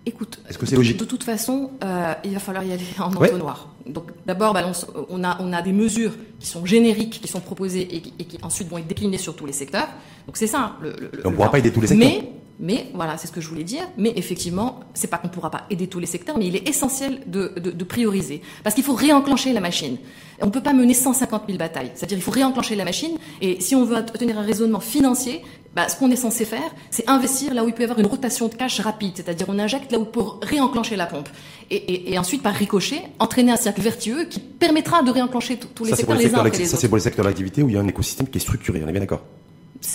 Écoute, 0.09 0.39
est-ce 0.49 0.57
que 0.57 0.67
c'est 0.67 0.77
logique 0.77 0.99
de, 0.99 1.05
toute 1.05 1.25
façon, 1.25 1.73
euh, 1.83 2.15
il 2.25 2.33
va 2.33 2.39
falloir 2.39 2.63
y 2.63 2.73
aller 2.73 2.85
en 3.01 3.13
entonnoir. 3.13 3.71
Donc 3.87 4.05
d'abord, 4.25 4.55
bah, 4.55 4.65
on, 5.11 5.25
a, 5.25 5.37
on 5.43 5.53
a 5.53 5.63
des 5.63 5.73
mesures 5.73 6.13
qui 6.39 6.47
sont 6.47 6.65
génériques, 6.65 7.21
qui 7.21 7.27
sont 7.27 7.41
proposées 7.41 7.89
et 7.97 8.01
qui, 8.01 8.15
et 8.21 8.25
qui 8.25 8.39
ensuite 8.43 8.69
vont 8.69 8.79
être 8.79 8.87
déclinées 8.87 9.19
sur 9.19 9.35
tous 9.35 9.47
les 9.47 9.53
secteurs. 9.53 9.89
Donc 10.27 10.37
c'est 10.37 10.47
ça. 10.47 10.77
Le, 10.81 10.91
le, 10.91 11.11
on 11.25 11.31
ne 11.31 11.35
pourra 11.35 11.51
pas 11.51 11.59
aider 11.59 11.73
tous 11.73 11.81
les 11.81 11.89
secteurs. 11.89 12.09
Mais, 12.09 12.31
mais 12.61 12.87
voilà, 12.95 13.19
c'est 13.19 13.27
ce 13.27 13.33
que 13.33 13.41
je 13.41 13.49
voulais 13.49 13.65
dire. 13.65 13.83
Mais 13.99 14.13
effectivement, 14.15 14.79
c'est 14.95 15.09
pas 15.09 15.19
qu'on 15.19 15.27
ne 15.27 15.33
pourra 15.33 15.51
pas 15.51 15.63
aider 15.71 15.89
tous 15.89 15.99
les 15.99 16.07
secteurs, 16.07 16.39
mais 16.39 16.47
il 16.47 16.55
est 16.55 16.69
essentiel 16.69 17.23
de, 17.27 17.53
de, 17.57 17.73
de 17.73 17.85
prioriser. 17.85 18.43
Parce 18.63 18.77
qu'il 18.77 18.85
faut 18.85 18.95
réenclencher 18.95 19.53
la 19.53 19.61
machine. 19.61 19.97
On 20.41 20.47
ne 20.47 20.53
peut 20.53 20.63
pas 20.63 20.73
mener 20.73 20.95
150 20.95 21.43
000 21.49 21.59
batailles. 21.59 21.91
C'est-à-dire 21.95 22.19
il 22.19 22.23
faut 22.23 22.31
réenclencher 22.31 22.77
la 22.77 22.85
machine. 22.85 23.19
Et 23.41 23.61
si 23.61 23.75
on 23.75 23.85
veut 23.85 24.05
tenir 24.05 24.39
un 24.39 24.43
raisonnement 24.43 24.81
financier, 24.81 25.43
bah, 25.76 25.90
ce 25.90 25.97
qu'on 25.97 26.11
est 26.11 26.16
censé 26.16 26.47
faire, 26.47 26.75
c'est 26.90 27.06
investir 27.06 27.52
là 27.52 27.62
où 27.62 27.68
il 27.68 27.75
peut 27.75 27.83
y 27.83 27.85
avoir 27.85 27.99
une 27.99 28.06
rotation 28.06 28.49
de 28.49 28.54
cash 28.54 28.80
rapide, 28.80 29.12
c'est-à-dire 29.16 29.47
on 29.50 29.59
injecte 29.59 29.92
là 29.92 29.99
où 29.99 30.06
pour 30.06 30.40
réenclencher 30.42 30.97
la 30.97 31.04
pompe. 31.04 31.28
Et, 31.71 31.76
et, 31.76 32.12
et, 32.14 32.18
ensuite, 32.18 32.42
par 32.42 32.54
ricochet, 32.54 33.02
entraîner 33.18 33.52
un 33.52 33.56
cercle 33.56 33.83
vertueux 33.83 34.25
qui 34.25 34.40
permettra 34.40 35.02
de 35.02 35.11
réenclencher 35.11 35.59
tous 35.59 35.85
les 35.85 35.95
secteurs 35.95 36.16
les, 36.16 36.35
uns 36.35 36.42
les 36.42 36.64
Ça, 36.64 36.78
c'est 36.78 36.88
pour 36.88 36.97
les 36.97 37.02
secteurs 37.02 37.26
d'activité 37.26 37.62
où 37.62 37.68
il 37.68 37.75
y 37.75 37.76
a 37.76 37.80
un 37.80 37.88
écosystème 37.88 38.26
qui 38.26 38.38
est 38.38 38.40
structuré, 38.40 38.83
on 38.83 38.88
est 38.88 38.92
bien 38.92 39.02
d'accord? 39.02 39.21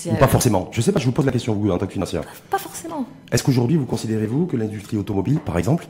Ou 0.06 0.16
pas 0.16 0.28
forcément. 0.28 0.70
Je 0.72 0.82
sais 0.82 0.92
pas, 0.92 1.00
je 1.00 1.06
vous 1.06 1.12
pose 1.12 1.26
la 1.26 1.32
question, 1.32 1.56
vous, 1.56 1.72
en 1.72 1.80
tant 1.80 1.88
que 1.88 1.94
financière. 1.94 2.24
Pas 2.52 2.60
forcément. 2.60 3.08
Est-ce 3.32 3.42
qu'aujourd'hui, 3.42 3.78
vous 3.78 3.88
considérez-vous 3.88 4.46
que 4.46 4.58
l'industrie 4.58 4.98
automobile, 4.98 5.40
par 5.40 5.58
exemple, 5.58 5.88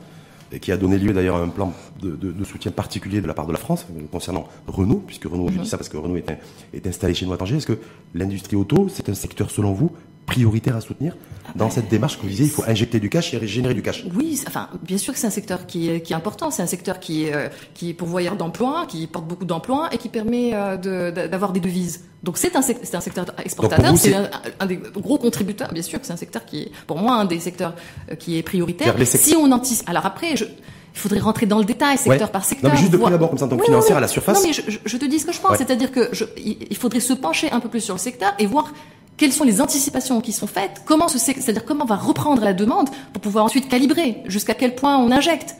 qui 0.60 0.72
a 0.72 0.76
donné 0.76 0.98
lieu 0.98 1.12
d'ailleurs 1.12 1.36
à 1.36 1.40
un 1.40 1.48
plan 1.48 1.72
de, 2.00 2.44
soutien 2.44 2.72
particulier 2.72 3.20
de 3.20 3.26
la 3.26 3.34
part 3.34 3.46
de 3.46 3.52
la 3.52 3.58
France 3.58 3.86
euh, 3.90 4.00
concernant 4.10 4.48
Renault, 4.66 5.02
puisque 5.06 5.24
Renault, 5.24 5.48
je 5.52 5.60
dis 5.60 5.68
ça 5.68 5.76
parce 5.76 5.88
que 5.88 5.96
Renault 5.96 6.16
est, 6.16 6.38
est 6.74 6.86
installé 6.86 7.14
chez 7.14 7.26
nous 7.26 7.32
à 7.32 7.36
Tanger. 7.36 7.56
Est-ce 7.56 7.66
que 7.66 7.78
l'industrie 8.14 8.56
auto, 8.56 8.88
c'est 8.88 9.08
un 9.08 9.14
secteur 9.14 9.50
selon 9.50 9.72
vous 9.72 9.92
prioritaire 10.26 10.76
à 10.76 10.80
soutenir 10.80 11.14
dans 11.54 11.70
cette 11.70 11.88
démarche 11.88 12.16
que 12.16 12.22
vous 12.22 12.28
disiez, 12.28 12.46
il 12.46 12.50
faut 12.50 12.64
injecter 12.66 13.00
du 13.00 13.10
cash 13.10 13.34
et 13.34 13.46
générer 13.46 13.74
du 13.74 13.82
cash. 13.82 14.04
Oui, 14.14 14.40
enfin, 14.46 14.68
bien 14.82 14.98
sûr 14.98 15.12
que 15.12 15.18
c'est 15.18 15.26
un 15.26 15.30
secteur 15.30 15.66
qui 15.66 15.90
est, 15.90 16.00
qui 16.00 16.12
est 16.12 16.16
important, 16.16 16.50
c'est 16.50 16.62
un 16.62 16.66
secteur 16.66 17.00
qui 17.00 17.24
est, 17.24 17.34
euh, 17.34 17.48
qui 17.74 17.90
est 17.90 17.94
pourvoyeur 17.94 18.36
d'emplois, 18.36 18.86
qui 18.88 19.06
porte 19.06 19.26
beaucoup 19.26 19.44
d'emplois 19.44 19.88
et 19.92 19.98
qui 19.98 20.08
permet 20.08 20.52
euh, 20.54 21.10
d'avoir 21.28 21.52
des 21.52 21.60
devises. 21.60 22.04
Donc 22.22 22.38
c'est 22.38 22.54
un, 22.56 22.60
un 22.60 23.00
secteur 23.00 23.26
exportateur, 23.44 23.96
c'est 23.98 24.14
un, 24.14 24.66
des 24.66 24.76
gros 24.76 25.18
contributeurs, 25.18 25.72
bien 25.72 25.82
sûr 25.82 26.00
que 26.00 26.06
c'est 26.06 26.12
un 26.12 26.16
secteur 26.16 26.44
qui 26.44 26.62
est, 26.62 26.72
pour 26.86 26.98
moi, 26.98 27.16
un 27.16 27.24
des 27.24 27.40
secteurs 27.40 27.74
euh, 28.10 28.14
qui 28.14 28.38
est 28.38 28.42
prioritaire. 28.42 28.94
Si 29.04 29.34
on 29.36 29.50
anticipe, 29.50 29.88
alors 29.88 30.06
après, 30.06 30.36
je, 30.36 30.44
il 30.44 30.98
faudrait 30.98 31.20
rentrer 31.20 31.46
dans 31.46 31.58
le 31.58 31.64
détail, 31.64 31.98
secteur 31.98 32.30
par 32.30 32.44
secteur. 32.44 32.70
Non, 32.70 32.76
mais 32.76 32.80
juste 32.80 32.92
de 32.92 32.98
d'abord, 32.98 33.30
comme 33.30 33.38
ça, 33.38 33.46
en 33.46 33.48
tant 33.48 33.56
que 33.56 33.64
financière, 33.64 33.96
à 33.96 34.00
la 34.00 34.08
surface. 34.08 34.42
Non, 34.42 34.46
mais 34.46 34.52
je, 34.52 34.62
je, 34.84 34.96
te 34.96 35.04
dis 35.04 35.18
ce 35.18 35.26
que 35.26 35.32
je 35.32 35.40
pense, 35.40 35.56
c'est-à-dire 35.56 35.90
que 35.90 36.10
je, 36.12 36.24
il 36.36 36.76
faudrait 36.76 37.00
se 37.00 37.12
pencher 37.12 37.50
un 37.50 37.60
peu 37.60 37.68
plus 37.68 37.80
sur 37.80 37.94
le 37.94 38.00
secteur 38.00 38.32
et 38.38 38.46
voir 38.46 38.72
quelles 39.16 39.32
sont 39.32 39.44
les 39.44 39.60
anticipations 39.60 40.20
qui 40.20 40.32
sont 40.32 40.46
faites, 40.46 40.82
comment 40.84 41.08
c'est-à-dire 41.08 41.64
comment 41.64 41.84
on 41.84 41.88
va 41.88 41.96
reprendre 41.96 42.42
la 42.42 42.54
demande 42.54 42.88
pour 43.12 43.22
pouvoir 43.22 43.44
ensuite 43.44 43.68
calibrer, 43.68 44.22
jusqu'à 44.26 44.54
quel 44.54 44.74
point 44.74 44.96
on 44.98 45.10
injecte? 45.10 45.56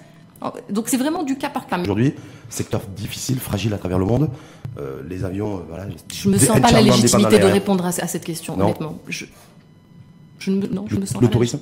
Donc 0.70 0.88
c'est 0.88 0.96
vraiment 0.96 1.22
du 1.22 1.36
cas 1.36 1.50
par 1.50 1.66
cas. 1.66 1.78
Aujourd'hui, 1.78 2.14
secteur 2.48 2.80
difficile, 2.96 3.38
fragile 3.38 3.72
à 3.74 3.78
travers 3.78 3.98
le 3.98 4.04
monde. 4.04 4.28
Euh, 4.78 5.02
les 5.08 5.24
avions, 5.24 5.58
euh, 5.58 5.60
voilà. 5.68 5.86
Je 6.12 6.28
me 6.28 6.38
sens 6.38 6.60
pas 6.60 6.72
la 6.72 6.80
légitimité 6.80 7.38
de 7.38 7.44
répondre 7.44 7.84
à, 7.84 7.92
cette 7.92 8.24
question, 8.24 8.58
honnêtement. 8.58 8.98
Je, 9.06 9.26
je 10.38 10.50
ne, 10.50 10.66
non, 10.66 10.86
je 10.88 10.96
me 10.96 11.06
sens 11.06 11.20
le 11.20 11.28
tourisme. 11.28 11.60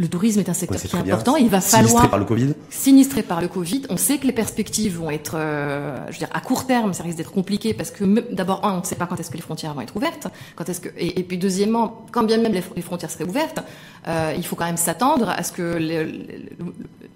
Le 0.00 0.06
tourisme 0.06 0.38
est 0.38 0.48
un 0.48 0.54
secteur 0.54 0.80
qui 0.80 0.86
est 0.86 0.94
important. 0.96 1.34
Il 1.34 1.48
va 1.48 1.60
falloir 1.60 1.88
sinistré 1.88 2.08
par 2.08 2.18
le 2.20 2.24
Covid. 2.24 2.54
Sinistré 2.70 3.22
par 3.24 3.40
le 3.40 3.48
Covid. 3.48 3.82
On 3.90 3.96
sait 3.96 4.18
que 4.18 4.28
les 4.28 4.32
perspectives 4.32 4.96
vont 4.96 5.10
être, 5.10 5.32
euh, 5.34 5.96
je 6.06 6.12
veux 6.12 6.18
dire, 6.18 6.28
à 6.32 6.40
court 6.40 6.68
terme, 6.68 6.94
ça 6.94 7.02
risque 7.02 7.18
d'être 7.18 7.32
compliqué 7.32 7.74
parce 7.74 7.90
que 7.90 8.04
d'abord, 8.32 8.60
on 8.62 8.78
ne 8.78 8.84
sait 8.84 8.94
pas 8.94 9.06
quand 9.06 9.18
est-ce 9.18 9.30
que 9.30 9.36
les 9.36 9.42
frontières 9.42 9.74
vont 9.74 9.80
être 9.80 9.96
ouvertes. 9.96 10.28
Quand 10.54 10.68
est-ce 10.68 10.80
que 10.80 10.90
et, 10.96 11.24
puis 11.24 11.36
deuxièmement, 11.36 12.06
quand 12.12 12.22
bien 12.22 12.38
même 12.38 12.52
les, 12.52 12.82
frontières 12.82 13.10
seraient 13.10 13.28
ouvertes, 13.28 13.58
euh, 14.06 14.34
il 14.36 14.46
faut 14.46 14.54
quand 14.54 14.66
même 14.66 14.76
s'attendre 14.76 15.30
à 15.30 15.42
ce 15.42 15.50
que 15.50 15.76
les, 15.76 16.06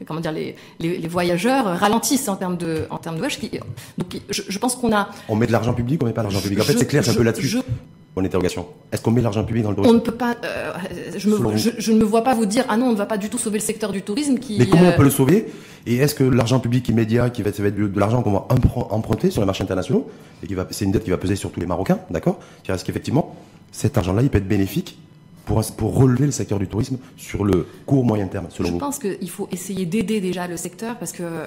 comment 0.05 0.19
dire 0.19 0.33
les, 0.33 0.57
les, 0.81 1.09
voyageurs 1.09 1.79
ralentissent 1.79 2.29
en 2.29 2.35
termes 2.35 2.57
de 2.57 2.87
en 2.91 2.99
termes 2.99 3.15
de 3.15 3.21
voyage. 3.21 3.39
Donc, 3.97 4.21
je, 4.29 4.43
je 4.49 4.59
pense 4.59 4.75
qu'on 4.75 4.93
a. 4.93 5.09
On 5.29 5.37
met 5.37 5.47
de 5.47 5.53
l'argent 5.53 5.73
public, 5.73 6.03
on 6.03 6.07
met 6.07 6.13
pas 6.13 6.25
l'argent 6.25 6.41
public. 6.41 6.59
En 6.59 6.65
fait, 6.65 6.77
c'est 6.77 6.87
clair, 6.87 7.05
c'est 7.05 7.13
un 7.13 7.15
peu 7.15 7.23
là-dessus. 7.23 7.61
Bonne 8.15 8.27
interrogation. 8.27 8.67
Est-ce 8.93 9.01
qu'on 9.01 9.11
met 9.11 9.23
l'argent 9.23 9.43
public 9.43 9.63
dans 9.63 9.71
le 9.71 9.77
tourisme 9.77 9.95
On 9.95 9.99
ne 9.99 10.03
peut 10.03 10.13
pas. 10.13 10.37
Euh, 10.45 10.73
je, 11.17 11.31
me, 11.31 11.57
je, 11.57 11.93
ne 11.93 11.99
me 11.99 12.05
vois 12.05 12.23
pas 12.23 12.35
vous 12.35 12.45
dire 12.45 12.65
ah 12.69 12.77
non, 12.77 12.89
on 12.89 12.93
ne 12.93 12.97
va 12.97 13.07
pas 13.07 13.17
du 13.17 13.31
tout 13.31 13.39
sauver 13.39 13.59
le 13.59 13.65
secteur 13.65 13.91
du 13.91 14.03
tourisme 14.03 14.39
qui. 14.39 14.59
Mais 14.59 14.67
comment 14.67 14.85
on 14.85 14.89
euh, 14.89 14.97
peut 14.97 15.05
le 15.05 15.11
sauver? 15.11 15.47
Et 15.87 15.97
est-ce 15.97 16.15
que 16.15 16.25
l'argent 16.25 16.61
public 16.61 16.87
immédiat, 16.89 17.31
qui 17.31 17.43
va, 17.43 17.53
ça 17.53 17.63
va 17.63 17.69
être 17.69 17.77
de, 17.77 17.99
l'argent 17.99 18.23
qu'on 18.23 18.33
va 18.33 18.47
emprunter 18.91 19.31
sur 19.31 19.41
les 19.41 19.47
marchés 19.47 19.65
internationaux 19.65 20.09
et 20.43 20.47
qui 20.47 20.55
va, 20.55 20.67
c'est 20.71 20.85
une 20.85 20.93
dette 20.93 21.05
qui 21.05 21.11
va 21.11 21.17
peser 21.17 21.37
sur 21.37 21.51
tous 21.51 21.61
les 21.61 21.67
Marocains, 21.67 21.99
d'accord? 22.11 22.39
Est-ce 22.69 22.85
qu'effectivement 22.85 23.35
cet 23.73 23.97
argent-là, 23.97 24.21
il 24.23 24.29
peut 24.29 24.39
être 24.39 24.47
bénéfique 24.47 24.99
pour, 25.45 25.65
pour 25.77 25.95
relever 25.97 26.27
le 26.27 26.33
secteur 26.33 26.59
du 26.59 26.67
tourisme 26.67 26.99
sur 27.17 27.45
le 27.45 27.67
court 27.87 28.05
moyen 28.05 28.27
terme, 28.27 28.47
selon 28.51 28.69
Je 28.69 28.73
vous 28.73 28.79
pense 28.79 28.99
qu'il 28.99 29.31
faut 29.31 29.49
essayer 29.51 29.87
d'aider 29.87 30.21
déjà 30.21 30.47
le 30.47 30.57
secteur 30.57 30.99
parce 30.99 31.13
que 31.13 31.23
euh, 31.23 31.47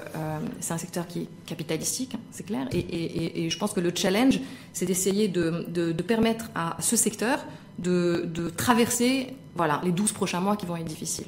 c'est 0.60 0.74
un 0.74 0.78
secteur 0.78 1.06
qui 1.06 1.22
est 1.22 1.28
capitalistique, 1.46 2.14
hein, 2.14 2.20
c'est 2.30 2.44
clair. 2.44 2.68
Et, 2.72 2.78
et, 2.78 3.44
et, 3.44 3.50
je 3.50 3.58
pense 3.58 3.72
que 3.72 3.80
le 3.80 3.92
challenge, 3.94 4.40
c'est 4.72 4.86
d'essayer 4.86 5.28
de, 5.28 5.66
de, 5.68 5.92
de, 5.92 6.02
permettre 6.02 6.50
à 6.54 6.76
ce 6.80 6.96
secteur 6.96 7.44
de, 7.78 8.28
de 8.32 8.48
traverser 8.50 9.28
voilà, 9.54 9.80
les 9.84 9.92
12 9.92 10.12
prochains 10.12 10.40
mois 10.40 10.56
qui 10.56 10.66
vont 10.66 10.76
être 10.76 10.84
difficiles 10.84 11.26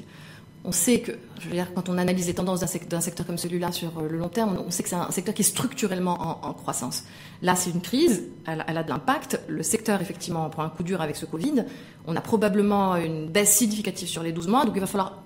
on 0.65 0.71
sait 0.71 0.99
que, 0.99 1.13
quand 1.73 1.89
on 1.89 1.97
analyse 1.97 2.27
les 2.27 2.33
tendances 2.33 2.59
d'un 2.59 2.67
secteur, 2.67 3.25
comme 3.25 3.37
celui-là 3.37 3.71
sur 3.71 3.97
euh, 3.97 4.09
le 4.09 4.17
long 4.17 4.27
terme, 4.27 4.61
on 4.65 4.71
sait 4.71 4.83
que 4.83 4.89
c'est 4.89 4.95
un 4.95 5.11
secteur 5.11 5.33
qui 5.33 5.41
est 5.41 5.45
structurellement 5.45 6.45
en, 6.45 6.53
croissance. 6.53 7.05
Là, 7.41 7.55
c'est 7.55 7.69
une 7.69 7.81
crise, 7.81 8.23
elle, 8.45 8.63
a 8.77 8.83
de 8.83 8.89
l'impact. 8.89 9.39
Le 9.47 9.63
secteur, 9.63 10.01
effectivement, 10.01 10.49
prend 10.49 10.63
un 10.63 10.69
coup 10.69 10.83
dur 10.83 11.01
avec 11.01 11.15
ce 11.15 11.25
Covid. 11.25 11.65
On 12.07 12.15
a 12.15 12.21
probablement 12.21 12.97
une 12.97 13.27
baisse 13.29 13.55
significative 13.55 14.07
sur 14.07 14.21
les 14.21 14.31
12 14.31 14.47
mois, 14.47 14.65
donc 14.65 14.73
il 14.75 14.81
va 14.81 14.87
falloir 14.87 15.23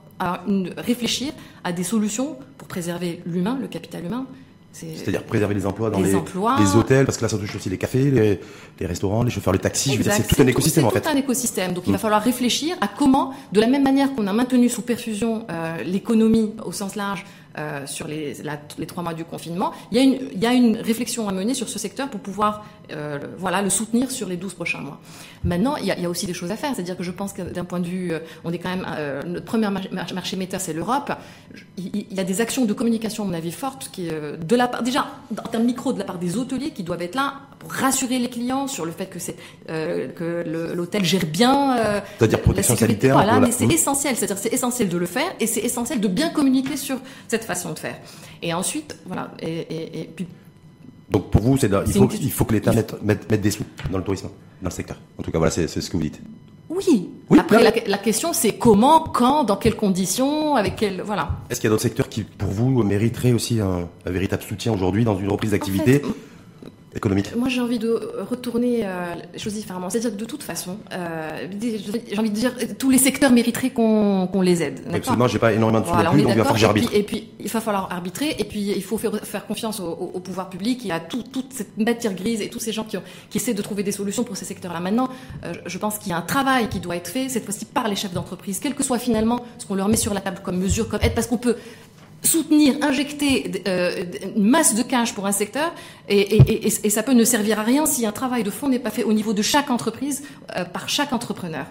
une, 0.48 0.74
réfléchir 0.78 1.34
à 1.64 1.74
des 1.74 1.84
solutions 1.84 2.38
pour 2.58 2.68
préserver 2.68 3.22
l'humain, 3.26 3.58
le 3.60 3.68
capital 3.68 4.06
humain, 4.06 4.28
C'est-à-dire 4.74 5.24
préserver 5.24 5.54
les 5.54 5.68
emplois 5.68 5.92
dans 5.92 6.00
les, 6.00 6.12
les, 6.12 6.76
hôtels, 6.76 7.06
parce 7.06 7.18
que 7.18 7.22
là 7.24 7.30
ça 7.30 7.38
touche 7.38 7.56
aussi 7.56 7.70
les 7.70 7.78
cafés, 7.78 8.10
les, 8.10 8.40
les 8.80 8.86
restaurants, 8.88 9.22
les 9.22 9.30
chauffeurs, 9.30 9.54
les 9.54 9.60
taxis. 9.60 10.00
C'est 10.02 10.28
tout 10.28 10.42
un 10.42 10.48
écosystème 10.48 10.86
en 10.86 10.90
fait. 10.90 11.04
C'est 11.04 11.12
tout 11.12 11.16
un 11.16 11.20
écosystème. 11.20 11.74
Donc 11.74 11.84
il 11.86 11.92
va 11.92 11.98
mm. 11.98 12.02
falloir 12.02 12.24
réfléchir 12.24 12.76
à 12.82 12.88
comment, 12.88 13.34
de 13.52 13.62
la 13.62 13.68
même 13.68 13.84
manière 13.84 14.14
qu'on 14.16 14.26
a 14.26 14.34
maintenu 14.34 14.70
sous 14.70 14.82
perfusion 14.82 15.46
euh, 15.50 15.84
l'économie 15.84 16.54
au 16.66 16.72
sens 16.72 16.96
large 16.96 17.24
euh, 17.58 17.86
sur 17.86 18.08
les, 18.08 18.36
les 18.80 18.88
trois 18.88 19.04
mois 19.04 19.14
du 19.14 19.26
confinement, 19.26 19.74
il 19.92 19.98
y, 19.98 20.00
a 20.00 20.04
une, 20.04 20.30
il 20.34 20.40
y 20.40 20.46
a 20.48 20.54
une 20.54 20.78
réflexion 20.78 21.30
à 21.30 21.32
mener 21.32 21.54
sur 21.54 21.70
ce 21.70 21.78
secteur 21.78 22.10
pour 22.10 22.20
pouvoir 22.20 22.66
euh, 22.92 23.20
voilà, 23.38 23.62
le 23.62 23.70
soutenir 23.70 24.10
sur 24.10 24.28
les 24.28 24.38
12 24.38 24.56
prochains 24.56 24.82
mois. 24.82 25.00
Maintenant, 25.44 25.76
il 25.78 25.86
y 25.86 25.92
a, 25.92 26.10
aussi 26.10 26.26
des 26.26 26.34
choses 26.34 26.52
à 26.52 26.56
faire. 26.56 26.74
C'est-à-dire 26.74 26.98
que 26.98 27.04
je 27.04 27.12
pense 27.12 27.32
que 27.32 27.44
d'un 27.44 27.66
point 27.66 27.80
de 27.80 27.88
vue, 27.88 28.12
euh, 28.12 28.20
on 28.44 28.52
est 28.52 28.58
quand 28.58 28.76
même, 28.76 28.88
notre 29.28 29.46
premier 29.46 29.70
marché 29.70 30.36
metteur, 30.36 30.62
c'est 30.62 30.74
l'Europe. 30.74 31.12
Il, 31.78 32.12
y 32.12 32.20
a 32.20 32.24
des 32.24 32.42
actions 32.42 32.66
de 32.66 32.74
communication, 32.74 33.24
à 33.24 33.28
mon 33.28 33.34
avis, 33.34 33.52
fortes, 33.52 33.90
qui, 33.92 34.08
de 34.08 34.56
la 34.56 34.68
part, 34.68 34.82
déjà, 34.82 35.08
en 35.32 35.48
termes 35.48 35.66
micro, 35.66 35.94
de 35.94 36.00
la 36.00 36.06
part 36.06 36.18
des 36.18 36.38
hôteliers 36.38 36.72
qui 36.72 36.84
doivent 36.84 37.02
être 37.02 37.16
là 37.16 37.36
pour 37.64 37.72
rassurer 37.72 38.20
les 38.20 38.30
clients 38.30 38.68
sur 38.68 38.86
le 38.86 38.92
fait 38.92 39.08
que 39.08 39.20
c'est, 39.20 39.36
euh, 39.70 40.10
que 40.10 40.44
l'hôtel 40.76 41.04
gère 41.04 41.26
bien. 41.26 41.78
Euh, 41.78 42.02
C'est-à-dire 42.20 42.42
protection 42.42 42.76
sanitaire. 42.76 43.14
Voilà, 43.16 43.40
mais 43.40 43.52
c'est 43.52 43.66
essentiel. 43.66 44.16
C'est-à-dire 44.16 44.38
c'est 44.38 44.54
essentiel 44.54 44.90
de 44.90 44.98
le 44.98 45.06
faire 45.06 45.34
et 45.40 45.48
c'est 45.48 45.62
essentiel 45.62 46.00
de 46.00 46.08
bien 46.08 46.30
communiquer 46.30 46.78
sur 46.78 46.98
cette 47.28 47.46
façon 47.46 47.72
de 47.72 47.80
faire. 47.80 47.96
Et 48.42 48.54
ensuite, 48.54 48.98
voilà, 49.06 49.32
et, 49.40 49.60
et, 49.60 50.02
et 50.02 50.10
puis 50.14 50.28
donc 51.10 51.30
pour 51.30 51.42
vous, 51.42 51.58
c'est 51.58 51.70
il, 51.86 51.94
faut, 51.94 52.10
il 52.10 52.32
faut 52.32 52.46
que 52.46 52.54
l'État 52.54 52.74
mette, 52.74 53.02
mette, 53.04 53.30
mette, 53.30 53.42
des 53.42 53.52
sous 53.52 53.64
dans 53.92 54.00
le 54.00 54.04
tourisme, 54.04 54.30
dans 54.62 54.70
le 54.70 54.74
secteur. 54.74 54.98
En 55.20 55.24
tout 55.24 55.32
cas, 55.32 55.38
voilà, 55.38 55.52
c'est 55.52 55.68
ce 55.68 55.90
que 55.90 55.96
vous 55.96 56.04
dites. 56.04 56.20
Oui. 56.70 57.10
oui 57.30 57.40
Après, 57.40 57.62
la, 57.62 57.72
la, 57.86 57.98
question, 58.00 58.34
c'est 58.34 58.54
comment, 58.54 59.02
quand, 59.02 59.44
dans 59.44 59.58
quelles 59.58 59.76
conditions, 59.76 60.56
avec 60.56 60.76
quel, 60.76 61.02
voilà. 61.02 61.30
Est-ce 61.50 61.60
qu'il 61.60 61.68
y 61.68 61.70
a 61.70 61.72
d'autres 61.72 61.84
secteurs 61.84 62.10
qui, 62.10 62.24
pour 62.24 62.50
vous, 62.50 62.84
mériteraient 62.84 63.34
aussi 63.34 63.60
un, 63.60 63.88
un 64.06 64.12
véritable 64.12 64.42
soutien 64.42 64.74
aujourd'hui 64.74 65.04
dans 65.04 65.18
une 65.18 65.30
reprise 65.30 65.52
d'activité 65.52 66.02
économique 66.96 67.36
Moi, 67.36 67.50
j'ai 67.50 67.62
envie 67.62 67.80
de 67.80 68.00
retourner 68.30 68.82
euh, 68.84 69.16
les 69.34 69.40
choses 69.40 69.54
différemment. 69.54 69.90
C'est-à-dire 69.90 70.12
que 70.12 70.20
de 70.20 70.26
toute 70.26 70.44
façon, 70.44 70.78
euh, 70.92 71.48
j'ai 71.62 72.18
envie 72.18 72.30
de 72.30 72.36
dire 72.36 72.54
tous 72.78 72.90
les 72.90 72.98
secteurs 72.98 73.32
mériteraient 73.32 73.72
qu'on 73.72 74.42
les 74.42 74.64
aide. 74.64 74.82
Absolument, 74.94 75.28
j'ai 75.28 75.40
pas 75.40 75.54
énormément 75.54 75.82
de 75.82 75.86
sous 75.86 75.94
voilà, 75.94 76.12
plus, 76.12 76.22
donc 76.22 76.32
il 76.32 76.38
va 76.38 76.44
falloir 76.44 76.58
j'arbitre. 76.58 76.92
Et, 76.94 77.04
puis, 77.04 77.30
il 77.40 77.50
va 77.50 77.62
falloir 77.62 77.92
arbitrer, 77.92 78.36
et 78.38 78.44
puis 78.44 78.74
il 78.76 78.84
faut 78.84 78.98
faire, 78.98 79.16
faire 79.24 79.46
confiance 79.46 79.80
au, 79.80 80.12
au, 80.14 80.20
pouvoir 80.20 80.50
public. 80.50 80.80
Il 80.84 80.88
y 80.88 80.92
a 80.92 81.00
tout, 81.00 81.24
toute 81.24 81.54
cette 81.54 81.78
matière 81.78 82.14
grise 82.14 82.42
et 82.42 82.50
tous 82.50 82.60
ces 82.60 82.72
gens 82.72 82.84
qui, 82.84 82.98
ont, 82.98 83.04
qui 83.30 83.38
essaient 83.38 83.54
de 83.54 83.62
trouver 83.62 83.84
des 83.84 83.92
solutions 83.92 84.24
pour 84.24 84.38
ces 84.38 84.46
secteurs-là. 84.46 84.80
Maintenant, 84.80 85.10
euh, 85.44 85.54
je 85.66 85.78
pense 85.78 85.98
qu'il 85.98 86.12
y 86.12 86.14
a 86.14 86.18
un 86.18 86.22
travail 86.22 86.70
qui 86.70 86.80
doit 86.80 86.96
être 86.96 87.08
fait, 87.08 87.30
cette 87.30 87.46
fois-ci 87.46 87.66
par 87.66 87.88
les 87.88 87.96
chefs 87.96 88.14
d'entreprise, 88.14 88.60
quel 88.60 88.76
que 88.76 88.84
soit 88.84 89.00
finalement 89.00 89.44
ce 89.58 89.66
qu'on 89.66 89.76
leur 89.76 89.88
met 89.88 89.98
sur 89.98 90.14
la 90.14 90.22
table 90.22 90.40
comme 90.44 90.58
mesure, 90.58 90.88
comme 90.88 91.00
aide, 91.02 91.16
parce 91.16 91.28
qu'on 91.28 91.38
peut 91.38 91.56
soutenir, 92.24 92.76
injecter 92.82 93.64
euh, 93.68 94.04
une 94.36 94.46
masse 94.46 94.76
de 94.76 94.84
cash 94.84 95.14
pour 95.14 95.26
un 95.26 95.32
secteur, 95.32 95.74
et, 96.08 96.20
et, 96.20 96.68
et, 96.68 96.74
et, 96.84 96.90
ça 96.90 97.04
peut 97.04 97.14
ne 97.14 97.24
servir 97.24 97.60
à 97.60 97.64
rien 97.64 97.86
si 97.86 98.06
un 98.06 98.12
travail 98.12 98.44
de 98.44 98.50
fond 98.50 98.70
n'est 98.70 98.80
pas 98.80 98.90
fait 98.90 99.04
au 99.04 99.14
niveau 99.14 99.34
de 99.34 99.42
chaque 99.42 99.70
entreprise, 99.70 100.24
euh, 100.58 100.66
par 100.66 100.90
chaque 100.90 101.14
entrepreneur. 101.14 101.66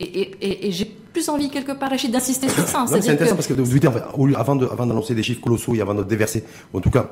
Et, 0.00 0.72
j'ai 0.72 0.86
plus 0.86 1.28
envie 1.28 1.50
quelque 1.50 1.72
part, 1.72 1.90
Rachid, 1.90 2.10
d'insister 2.10 2.48
sur 2.48 2.66
ça. 2.66 2.86
C'est 2.88 3.10
intéressant 3.10 3.34
parce 3.34 3.46
que 3.46 3.52
vous 3.52 3.78
dites, 3.78 3.84
avant 4.36 4.56
d'annoncer 4.56 5.14
des 5.14 5.22
chiffres 5.22 5.42
colossaux 5.42 5.74
et 5.74 5.80
avant 5.82 5.94
de 5.94 6.02
déverser, 6.02 6.42
en 6.72 6.80
tout 6.80 6.90
cas, 6.90 7.10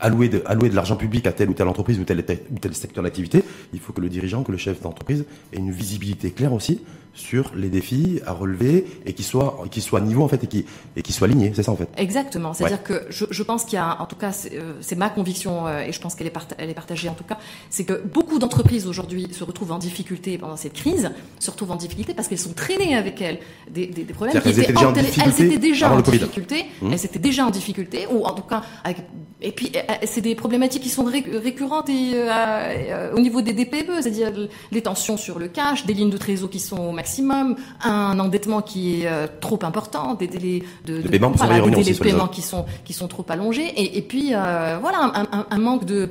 allouer 0.00 0.28
de, 0.28 0.42
allouer 0.46 0.68
de 0.68 0.74
l'argent 0.74 0.96
public 0.96 1.26
à 1.26 1.32
telle 1.32 1.48
ou 1.48 1.54
telle 1.54 1.68
entreprise 1.68 1.98
ou 2.00 2.04
tel, 2.04 2.24
ou 2.50 2.58
tel 2.58 2.74
secteur 2.74 3.04
d'activité, 3.04 3.44
il 3.72 3.78
faut 3.78 3.92
que 3.92 4.00
le 4.00 4.08
dirigeant, 4.08 4.42
que 4.42 4.50
le 4.50 4.58
chef 4.58 4.80
d'entreprise 4.80 5.24
ait 5.52 5.58
une 5.58 5.70
visibilité 5.70 6.32
claire 6.32 6.52
aussi 6.52 6.80
sur 7.14 7.52
les 7.54 7.68
défis 7.68 8.20
à 8.26 8.32
relever 8.32 8.86
et 9.06 9.12
qui 9.12 9.22
soit 9.22 9.64
qui 9.70 9.80
soit 9.80 10.00
niveau 10.00 10.22
en 10.22 10.28
fait 10.28 10.44
et 10.44 10.46
qui 10.46 10.64
et 10.96 11.02
qui 11.02 11.12
soit 11.12 11.26
aligné 11.26 11.52
c'est 11.54 11.62
ça 11.62 11.72
en 11.72 11.76
fait. 11.76 11.88
Exactement. 11.96 12.54
C'est 12.54 12.64
à 12.64 12.68
dire 12.68 12.82
que 12.82 13.06
je, 13.10 13.24
je, 13.30 13.42
pense 13.42 13.64
qu'il 13.64 13.74
y 13.74 13.82
a 13.82 14.00
en 14.00 14.06
tout 14.06 14.16
cas 14.16 14.32
c'est 14.32 14.54
euh, 14.54 14.96
ma 14.96 15.10
conviction 15.10 15.66
euh, 15.66 15.80
et 15.80 15.92
je 15.92 16.00
pense 16.00 16.14
qu'elle 16.14 16.26
est, 16.26 16.34
elle 16.58 16.70
est 16.70 16.74
partagée 16.74 17.08
en 17.08 17.14
tout 17.14 17.24
cas 17.24 17.38
c'est 17.70 17.84
que 17.84 18.02
beaucoup 18.04 18.38
d'entreprises 18.38 18.86
aujourd'hui 18.86 19.28
se 19.32 19.44
retrouvent 19.44 19.72
en 19.72 19.78
difficulté 19.78 20.38
pendant 20.38 20.56
cette 20.56 20.74
crise 20.74 21.10
se 21.40 21.50
retrouvent 21.50 21.72
en 21.72 21.76
difficulté 21.76 22.14
parce 22.14 22.28
qu'elles 22.28 22.38
sont 22.38 22.52
traînées 22.52 22.96
avec 22.96 23.20
elles 23.20 23.38
des, 23.70 23.86
des, 23.86 24.04
des 24.04 24.14
problèmes 24.14 24.40
qui 24.40 24.48
étaient, 24.50 24.72
déjà 24.72 24.88
en 24.88 24.92
difficulté 24.92 25.22
elles 25.24 25.46
étaient 25.46 25.58
déjà 25.58 25.92
en 25.92 26.00
difficulté. 26.00 26.64
Mmh. 26.82 26.92
elles 26.92 27.04
étaient 27.04 27.18
déjà 27.18 27.46
en 27.46 27.50
difficulté 27.50 28.06
ou 28.10 28.24
en 28.24 28.32
tout 28.32 28.42
cas 28.42 28.62
avec, 28.84 28.98
et 29.40 29.52
puis 29.52 29.72
euh, 29.74 29.94
c'est 30.04 30.20
des 30.20 30.34
problématiques 30.34 30.82
qui 30.82 30.88
sont 30.88 31.04
récurrentes 31.04 31.88
et 31.88 32.12
euh, 32.14 33.12
au 33.14 33.20
niveau 33.20 33.42
des 33.42 33.52
DPE 33.52 34.00
c'est-à-dire 34.00 34.32
les 34.70 34.82
tensions 34.82 35.16
sur 35.16 35.38
le 35.38 35.48
cash 35.48 35.86
des 35.86 35.94
lignes 35.94 36.10
de 36.10 36.16
trésor 36.16 36.50
qui 36.50 36.60
sont 36.60 36.92
maximum 36.98 37.54
un 37.84 38.18
endettement 38.18 38.60
qui 38.60 39.02
est 39.02 39.06
euh, 39.06 39.26
trop 39.40 39.60
important, 39.62 40.14
des 40.14 40.26
délais 40.26 40.62
de, 40.84 41.00
de 41.00 41.08
paiement, 41.08 41.30
voilà, 41.30 41.60
des 41.60 41.70
délais 41.70 41.92
de 41.92 41.98
paiement 41.98 42.28
qui 42.28 42.42
sont 42.42 42.64
qui 42.84 42.92
sont 42.92 43.08
trop 43.14 43.24
allongés, 43.28 43.68
et, 43.80 43.98
et 43.98 44.02
puis 44.02 44.26
euh, 44.32 44.78
voilà 44.80 44.98
un, 45.18 45.26
un, 45.38 45.46
un, 45.48 45.58
manque 45.58 45.84
de 45.84 46.10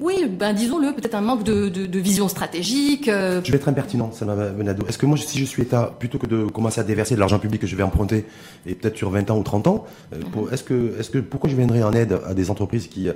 oui, 0.00 0.26
ben 0.28 0.52
disons-le, 0.52 0.92
peut-être 0.92 1.14
un 1.14 1.20
manque 1.20 1.44
de, 1.44 1.68
de, 1.68 1.86
de, 1.86 1.98
vision 2.00 2.28
stratégique. 2.28 3.08
Euh. 3.08 3.40
Je 3.44 3.52
vais 3.52 3.58
être 3.58 3.68
impertinent, 3.68 4.10
Salma 4.12 4.34
Benado. 4.48 4.84
Est-ce 4.88 4.98
que 4.98 5.06
moi, 5.06 5.16
si 5.16 5.38
je 5.38 5.44
suis 5.44 5.62
État, 5.62 5.94
plutôt 5.98 6.18
que 6.18 6.26
de 6.26 6.44
commencer 6.46 6.80
à 6.80 6.84
déverser 6.84 7.14
de 7.14 7.20
l'argent 7.20 7.38
public 7.38 7.60
que 7.60 7.66
je 7.68 7.76
vais 7.76 7.84
emprunter, 7.84 8.26
et 8.66 8.74
peut-être 8.74 8.96
sur 8.96 9.10
20 9.10 9.30
ans 9.30 9.38
ou 9.38 9.44
30 9.44 9.66
ans, 9.68 9.84
mhm. 10.12 10.52
est-ce 10.52 10.64
que, 10.64 10.98
est-ce 10.98 11.10
que, 11.10 11.18
pourquoi 11.18 11.48
je 11.48 11.56
viendrais 11.56 11.82
en 11.84 11.92
aide 11.92 12.18
à 12.26 12.34
des 12.34 12.50
entreprises 12.50 12.88
qui 12.88 13.08
euh, 13.08 13.12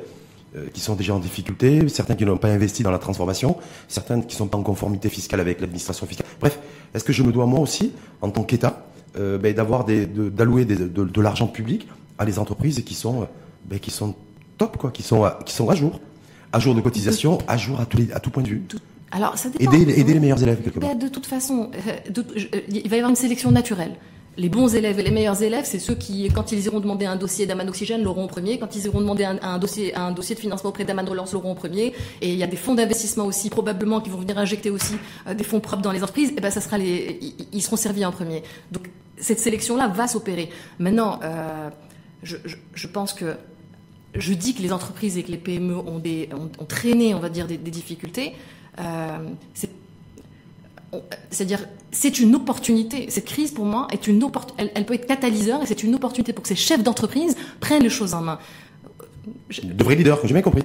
qui 0.72 0.80
sont 0.80 0.94
déjà 0.94 1.14
en 1.14 1.18
difficulté, 1.18 1.88
certains 1.88 2.14
qui 2.14 2.24
n'ont 2.24 2.38
pas 2.38 2.48
investi 2.48 2.82
dans 2.82 2.90
la 2.90 2.98
transformation, 2.98 3.56
certains 3.86 4.20
qui 4.20 4.34
ne 4.34 4.38
sont 4.38 4.46
pas 4.46 4.58
en 4.58 4.62
conformité 4.62 5.08
fiscale 5.08 5.40
avec 5.40 5.60
l'administration 5.60 6.06
fiscale. 6.06 6.26
Bref, 6.40 6.58
est-ce 6.94 7.04
que 7.04 7.12
je 7.12 7.22
me 7.22 7.32
dois 7.32 7.46
moi 7.46 7.60
aussi, 7.60 7.92
en 8.22 8.30
tant 8.30 8.44
qu'État, 8.44 8.86
euh, 9.18 9.38
ben, 9.38 9.54
d'avoir 9.54 9.84
d'allouer 9.84 10.64
de, 10.64 10.74
de, 10.86 11.04
de 11.04 11.20
l'argent 11.20 11.46
public 11.46 11.86
à 12.18 12.24
des 12.24 12.38
entreprises 12.38 12.82
qui 12.84 12.94
sont, 12.94 13.28
ben, 13.66 13.78
qui 13.78 13.90
sont 13.90 14.14
top, 14.56 14.76
quoi, 14.78 14.90
qui 14.90 15.02
sont, 15.02 15.24
à, 15.24 15.38
qui 15.44 15.54
sont 15.54 15.68
à 15.68 15.74
jour, 15.74 16.00
à 16.52 16.58
jour 16.60 16.74
de 16.74 16.80
cotisation, 16.80 17.38
à 17.46 17.56
jour 17.56 17.78
à, 17.80 17.86
les, 17.94 18.10
à 18.12 18.20
tout 18.20 18.30
point 18.30 18.42
de 18.42 18.48
vue. 18.48 18.62
Alors, 19.10 19.38
ça 19.38 19.48
dépend. 19.50 19.72
Aider, 19.72 20.00
aider 20.00 20.14
les 20.14 20.20
meilleurs 20.20 20.42
élèves 20.42 20.62
quelque 20.62 20.78
part. 20.78 20.90
Ben, 20.90 20.98
de 20.98 21.08
toute 21.08 21.26
façon, 21.26 21.70
euh, 21.74 22.60
il 22.68 22.88
va 22.88 22.96
y 22.96 22.98
avoir 22.98 23.10
une 23.10 23.16
sélection 23.16 23.50
naturelle 23.50 23.94
les 24.38 24.48
bons 24.48 24.74
élèves 24.76 25.00
et 25.00 25.02
les 25.02 25.10
meilleurs 25.10 25.42
élèves, 25.42 25.64
c'est 25.64 25.80
ceux 25.80 25.96
qui, 25.96 26.30
quand 26.32 26.52
ils 26.52 26.64
iront 26.64 26.78
demander 26.78 27.06
un 27.06 27.16
dossier 27.16 27.44
d'Aman 27.44 27.68
Oxygène, 27.68 28.04
l'auront 28.04 28.24
en 28.24 28.28
premier. 28.28 28.56
Quand 28.58 28.76
ils 28.76 28.86
iront 28.86 29.00
demander 29.00 29.24
un, 29.24 29.58
dossier, 29.58 29.94
un 29.96 30.12
dossier 30.12 30.36
de 30.36 30.40
financement 30.40 30.70
auprès 30.70 30.84
d'Aman 30.84 31.06
Relance, 31.08 31.32
l'auront 31.32 31.50
en 31.50 31.54
premier. 31.56 31.92
Et 32.22 32.32
il 32.32 32.38
y 32.38 32.44
a 32.44 32.46
des 32.46 32.56
fonds 32.56 32.76
d'investissement 32.76 33.26
aussi, 33.26 33.50
probablement, 33.50 34.00
qui 34.00 34.10
vont 34.10 34.18
venir 34.18 34.38
injecter 34.38 34.70
aussi 34.70 34.94
euh, 35.26 35.34
des 35.34 35.42
fonds 35.42 35.58
propres 35.58 35.82
dans 35.82 35.90
les 35.90 36.04
entreprises. 36.04 36.32
Et 36.36 36.40
ben, 36.40 36.52
ça 36.52 36.60
sera 36.60 36.78
les, 36.78 37.18
ils, 37.52 37.62
seront 37.62 37.74
servis 37.76 38.04
en 38.04 38.12
premier. 38.12 38.44
Donc, 38.70 38.88
cette 39.16 39.40
sélection-là 39.40 39.88
va 39.88 40.06
s'opérer. 40.06 40.50
Maintenant, 40.78 41.18
euh, 41.24 41.68
je, 42.22 42.86
pense 42.86 43.12
que 43.12 43.34
je 44.14 44.34
dis 44.34 44.54
que 44.54 44.62
les 44.62 44.72
entreprises 44.72 45.18
et 45.18 45.24
que 45.24 45.32
les 45.32 45.38
PME 45.38 45.76
ont, 45.76 45.98
des, 45.98 46.28
ont, 46.32 46.64
traîné, 46.64 47.12
on 47.12 47.18
va 47.18 47.28
dire, 47.28 47.48
des, 47.48 47.56
difficultés. 47.56 48.34
Euh, 48.78 49.18
c'est-à-dire, 51.30 51.66
c'est 51.90 52.18
une 52.18 52.34
opportunité. 52.34 53.06
Cette 53.10 53.26
crise, 53.26 53.50
pour 53.50 53.64
moi, 53.64 53.88
est 53.92 54.06
une 54.06 54.22
elle, 54.56 54.70
elle, 54.74 54.86
peut 54.86 54.94
être 54.94 55.06
catalyseur 55.06 55.62
et 55.62 55.66
c'est 55.66 55.82
une 55.82 55.94
opportunité 55.94 56.32
pour 56.32 56.42
que 56.42 56.48
ces 56.48 56.56
chefs 56.56 56.82
d'entreprise 56.82 57.36
prennent 57.60 57.82
les 57.82 57.90
choses 57.90 58.14
en 58.14 58.22
main. 58.22 58.38
De 59.62 59.84
vrais 59.84 59.94
leaders, 59.94 60.18
j'ai 60.24 60.32
bien 60.32 60.42
compris. 60.42 60.62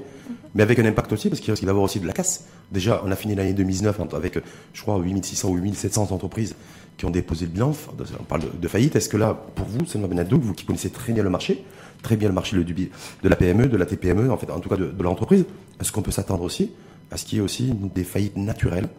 Mais 0.56 0.64
avec 0.64 0.78
un 0.80 0.86
impact 0.86 1.12
aussi, 1.12 1.30
parce 1.30 1.42
qu'il 1.42 1.52
risque 1.52 1.66
d'avoir 1.66 1.84
aussi 1.84 2.00
de 2.00 2.06
la 2.06 2.14
casse. 2.14 2.46
Déjà, 2.72 3.02
on 3.06 3.12
a 3.12 3.16
fini 3.16 3.36
l'année 3.36 3.54
2019 3.54 4.00
avec, 4.14 4.40
je 4.74 4.82
crois, 4.82 4.98
8600 4.98 5.50
ou 5.50 5.56
8700 5.56 6.12
entreprises 6.12 6.56
qui 6.96 7.06
ont 7.06 7.10
déposé 7.10 7.46
le 7.46 7.52
bilan. 7.52 7.74
On 8.20 8.24
parle 8.24 8.44
de, 8.60 8.68
faillite. 8.68 8.96
Est-ce 8.96 9.10
que 9.10 9.18
là, 9.18 9.34
pour 9.56 9.66
vous, 9.66 9.86
c'est 9.88 10.00
Benadou, 10.00 10.40
vous 10.40 10.54
qui 10.54 10.66
connaissez 10.66 10.92
très 10.92 11.12
bien 11.12 11.24
le 11.24 11.32
marché, 11.32 11.64
très 12.04 12.16
bien 12.16 12.30
le 12.30 12.36
marché 12.36 12.56
de 12.56 13.30
la 13.30 13.36
PME, 13.36 13.68
de 13.68 13.78
la 13.78 13.86
TPME, 13.86 14.32
en 14.32 14.38
fait, 14.38 14.52
en 14.52 14.60
tout 14.60 14.70
cas 14.70 14.78
de, 14.78 14.86
de 14.86 15.04
l'entreprise, 15.04 15.46
est-ce 15.82 15.92
qu'on 15.92 16.04
peut 16.04 16.12
s'attendre 16.12 16.44
aussi 16.44 16.72
à 17.10 17.18
ce 17.18 17.26
qu'il 17.26 17.40
y 17.40 17.42
ait 17.42 17.44
aussi 17.44 17.74
des 17.96 18.04
faillites 18.04 18.38
naturelles 18.38 18.90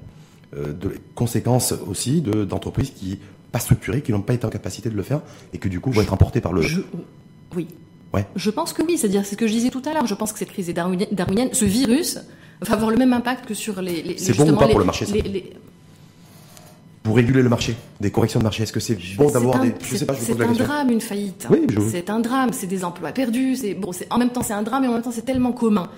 de 0.52 0.92
conséquences 1.14 1.74
aussi 1.86 2.20
d'entreprises 2.20 2.90
qui 2.90 3.18
pas 3.54 3.60
structurées, 3.60 4.02
qui 4.02 4.10
n'ont 4.10 4.20
pas 4.20 4.34
été 4.34 4.44
en 4.44 4.50
capacité 4.50 4.90
de 4.90 4.96
le 4.96 5.04
faire 5.04 5.20
et 5.52 5.58
que 5.58 5.68
du 5.68 5.78
coup 5.78 5.92
vont 5.92 6.02
être 6.02 6.12
emportées 6.12 6.40
par 6.40 6.52
le. 6.52 6.62
oui. 7.54 7.68
Ouais. 8.12 8.26
Je 8.34 8.50
pense 8.50 8.72
que 8.72 8.82
oui, 8.82 8.98
c'est-à-dire 8.98 9.24
c'est 9.24 9.32
ce 9.32 9.36
que 9.36 9.46
je 9.46 9.52
disais 9.52 9.70
tout 9.70 9.82
à 9.86 9.92
l'heure. 9.92 10.06
Je 10.08 10.14
pense 10.14 10.32
que 10.32 10.40
cette 10.40 10.50
crise 10.50 10.68
est 10.68 10.72
darwinienne. 10.72 11.50
Ce 11.52 11.64
virus 11.64 12.18
va 12.60 12.74
avoir 12.74 12.90
le 12.90 12.96
même 12.96 13.12
impact 13.12 13.46
que 13.46 13.54
sur 13.54 13.80
les. 13.80 14.02
les 14.02 14.18
c'est 14.18 14.36
bon 14.36 14.50
ou 14.50 14.56
pas 14.56 14.66
pour 14.66 14.80
le 14.80 14.84
marché 14.84 15.06
Pour 17.04 17.14
réguler 17.14 17.42
le 17.42 17.48
marché, 17.48 17.76
des 18.00 18.10
corrections 18.10 18.40
de 18.40 18.44
marché, 18.44 18.64
est-ce 18.64 18.72
que 18.72 18.80
c'est 18.80 18.98
bon 19.16 19.30
d'avoir 19.30 19.60
des. 19.60 19.72
Je 19.80 19.96
sais 19.96 20.04
pas, 20.04 20.14
C'est 20.14 20.40
un 20.40 20.52
drame, 20.52 20.90
une 20.90 21.00
faillite. 21.00 21.46
Oui, 21.48 21.64
c'est 21.92 22.10
un 22.10 22.18
drame, 22.18 22.52
c'est 22.52 22.66
des 22.66 22.84
emplois 22.84 23.12
perdus. 23.12 23.54
C'est 23.54 23.74
bon, 23.74 23.92
en 24.10 24.18
même 24.18 24.30
temps 24.30 24.42
c'est 24.42 24.52
un 24.52 24.64
drame 24.64 24.82
et 24.82 24.88
en 24.88 24.94
même 24.94 25.02
temps 25.02 25.12
c'est 25.12 25.22
tellement 25.24 25.52
commun. 25.52 25.88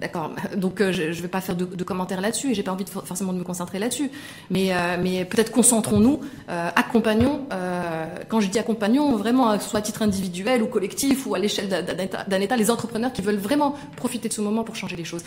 D'accord. 0.00 0.30
Donc 0.56 0.80
euh, 0.80 0.92
je 0.92 1.04
ne 1.04 1.12
vais 1.12 1.28
pas 1.28 1.40
faire 1.40 1.56
de, 1.56 1.84
commentaires 1.84 2.20
là-dessus 2.20 2.50
et 2.50 2.54
j'ai 2.54 2.62
pas 2.62 2.72
envie 2.72 2.84
forcément 2.86 3.32
de 3.32 3.38
me 3.38 3.44
concentrer 3.44 3.78
là-dessus. 3.78 4.10
Mais, 4.50 4.68
euh, 4.72 5.24
peut-être 5.24 5.52
concentrons-nous, 5.52 6.20
euh, 6.48 6.70
accompagnons. 6.74 7.46
Quand 8.28 8.40
je 8.40 8.48
dis 8.48 8.58
accompagnons, 8.58 9.16
vraiment, 9.16 9.58
soit 9.60 9.80
à 9.80 9.82
titre 9.82 10.02
individuel 10.02 10.62
ou 10.62 10.66
collectif 10.66 11.26
ou 11.26 11.34
à 11.34 11.38
l'échelle 11.38 11.68
d'un 11.68 12.40
État, 12.40 12.56
les 12.56 12.70
entrepreneurs 12.70 13.12
qui 13.12 13.22
veulent 13.22 13.36
vraiment 13.36 13.74
profiter 13.96 14.28
de 14.28 14.32
ce 14.32 14.40
moment 14.40 14.64
pour 14.64 14.76
changer 14.76 14.96
les 14.96 15.04
choses. 15.04 15.22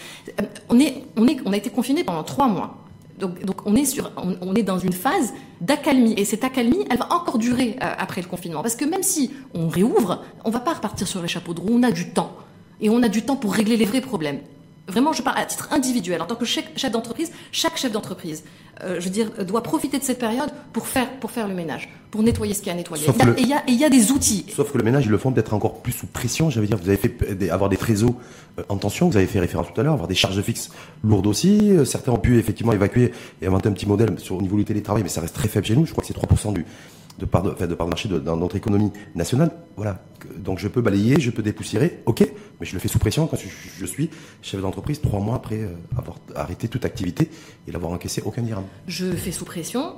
On 0.69 0.79
a 0.79 1.57
été 1.57 1.69
confinés 1.69 2.03
pendant 2.03 2.23
trois 2.23 2.47
mois. 2.47 2.77
Donc, 3.19 3.65
on 3.65 3.75
est 3.75 4.63
dans 4.63 4.79
une 4.79 4.93
phase 4.93 5.33
d'accalmie 5.61 6.13
et 6.17 6.25
cette 6.25 6.43
accalmie, 6.43 6.85
elle 6.89 6.97
va 6.97 7.11
encore 7.13 7.37
durer 7.37 7.77
après 7.79 8.21
le 8.21 8.27
confinement 8.27 8.61
parce 8.61 8.75
que 8.75 8.85
même 8.85 9.03
si 9.03 9.31
on 9.53 9.67
réouvre, 9.69 10.23
on 10.45 10.51
va 10.51 10.59
pas 10.59 10.73
repartir 10.73 11.07
sur 11.07 11.21
les 11.21 11.27
chapeaux 11.27 11.53
de 11.53 11.61
roue. 11.61 11.69
On 11.71 11.83
a 11.83 11.91
du 11.91 12.09
temps. 12.09 12.35
Et 12.79 12.89
on 12.89 13.01
a 13.01 13.07
du 13.07 13.23
temps 13.23 13.35
pour 13.35 13.53
régler 13.53 13.77
les 13.77 13.85
vrais 13.85 14.01
problèmes. 14.01 14.39
Vraiment, 14.87 15.11
je 15.11 15.21
parle 15.21 15.37
à 15.37 15.45
titre 15.45 15.67
individuel. 15.71 16.21
En 16.21 16.25
tant 16.25 16.35
que 16.35 16.45
chef 16.45 16.91
d'entreprise, 16.91 17.31
chaque 17.51 17.77
chef 17.77 17.91
d'entreprise, 17.91 18.43
euh, 18.83 18.99
je 18.99 19.05
veux 19.05 19.09
dire, 19.09 19.31
doit 19.45 19.61
profiter 19.61 19.99
de 19.99 20.03
cette 20.03 20.19
période 20.19 20.49
pour 20.71 20.87
faire, 20.87 21.09
pour 21.19 21.31
faire 21.31 21.47
le 21.47 21.53
ménage, 21.53 21.89
pour 22.09 22.23
nettoyer 22.23 22.53
ce 22.53 22.59
qu'il 22.59 22.67
y 22.67 22.69
a 22.69 22.73
à 22.73 22.77
nettoyer. 22.77 23.05
Et 23.05 23.41
il 23.41 23.47
y, 23.47 23.53
a, 23.53 23.63
y 23.69 23.83
a 23.83 23.89
des 23.89 24.11
outils. 24.11 24.45
Sauf 24.55 24.71
que 24.71 24.77
le 24.77 24.85
ménage, 24.85 25.05
ils 25.05 25.11
le 25.11 25.17
font 25.17 25.33
peut-être 25.33 25.53
encore 25.53 25.81
plus 25.81 25.91
sous 25.91 26.07
pression. 26.07 26.49
J'avais 26.49 26.67
dire, 26.67 26.77
vous 26.77 26.87
avez 26.87 26.97
fait 26.97 27.49
avoir 27.49 27.69
des 27.69 27.75
trésors 27.75 28.13
euh, 28.59 28.63
en 28.69 28.77
tension, 28.77 29.09
vous 29.09 29.17
avez 29.17 29.27
fait 29.27 29.39
référence 29.39 29.67
tout 29.73 29.81
à 29.81 29.83
l'heure, 29.83 29.93
avoir 29.93 30.07
des 30.07 30.15
charges 30.15 30.41
fixes 30.41 30.69
lourdes 31.03 31.27
aussi. 31.27 31.71
Euh, 31.71 31.83
certains 31.83 32.13
ont 32.13 32.19
pu 32.19 32.37
effectivement 32.37 32.71
évacuer 32.71 33.11
et 33.41 33.47
inventer 33.47 33.67
un 33.67 33.73
petit 33.73 33.87
modèle 33.87 34.17
sur, 34.19 34.37
au 34.37 34.41
niveau 34.41 34.55
du 34.55 34.63
télétravail, 34.63 35.03
mais 35.03 35.09
ça 35.09 35.19
reste 35.19 35.35
très 35.35 35.49
faible 35.49 35.65
chez 35.65 35.75
nous. 35.75 35.85
Je 35.85 35.91
crois 35.91 36.01
que 36.01 36.07
c'est 36.07 36.17
3% 36.17 36.53
du, 36.53 36.65
de 37.19 37.25
part 37.25 37.43
de, 37.43 37.49
de, 37.49 37.75
part 37.75 37.87
de 37.87 37.91
marché 37.91 38.09
dans 38.09 38.37
notre 38.37 38.55
économie 38.55 38.91
nationale. 39.15 39.51
Voilà. 39.75 39.99
Donc 40.37 40.59
je 40.59 40.67
peux 40.67 40.81
balayer, 40.81 41.19
je 41.19 41.31
peux 41.31 41.43
dépoussiérer, 41.43 41.99
ok, 42.05 42.27
mais 42.59 42.65
je 42.65 42.73
le 42.73 42.79
fais 42.79 42.87
sous 42.87 42.99
pression 42.99 43.27
quand 43.27 43.37
je, 43.37 43.85
suis 43.85 44.09
chef 44.41 44.61
d'entreprise 44.61 45.01
trois 45.01 45.19
mois 45.19 45.35
après 45.35 45.59
euh, 45.59 45.75
avoir 45.97 46.17
arrêté 46.35 46.67
toute 46.67 46.85
activité 46.85 47.29
et 47.67 47.71
n'avoir 47.71 47.91
encaissé 47.91 48.21
aucun 48.25 48.41
dirham. 48.41 48.63
Je 48.87 49.05
le 49.05 49.15
fais 49.15 49.31
sous 49.31 49.45
pression. 49.45 49.95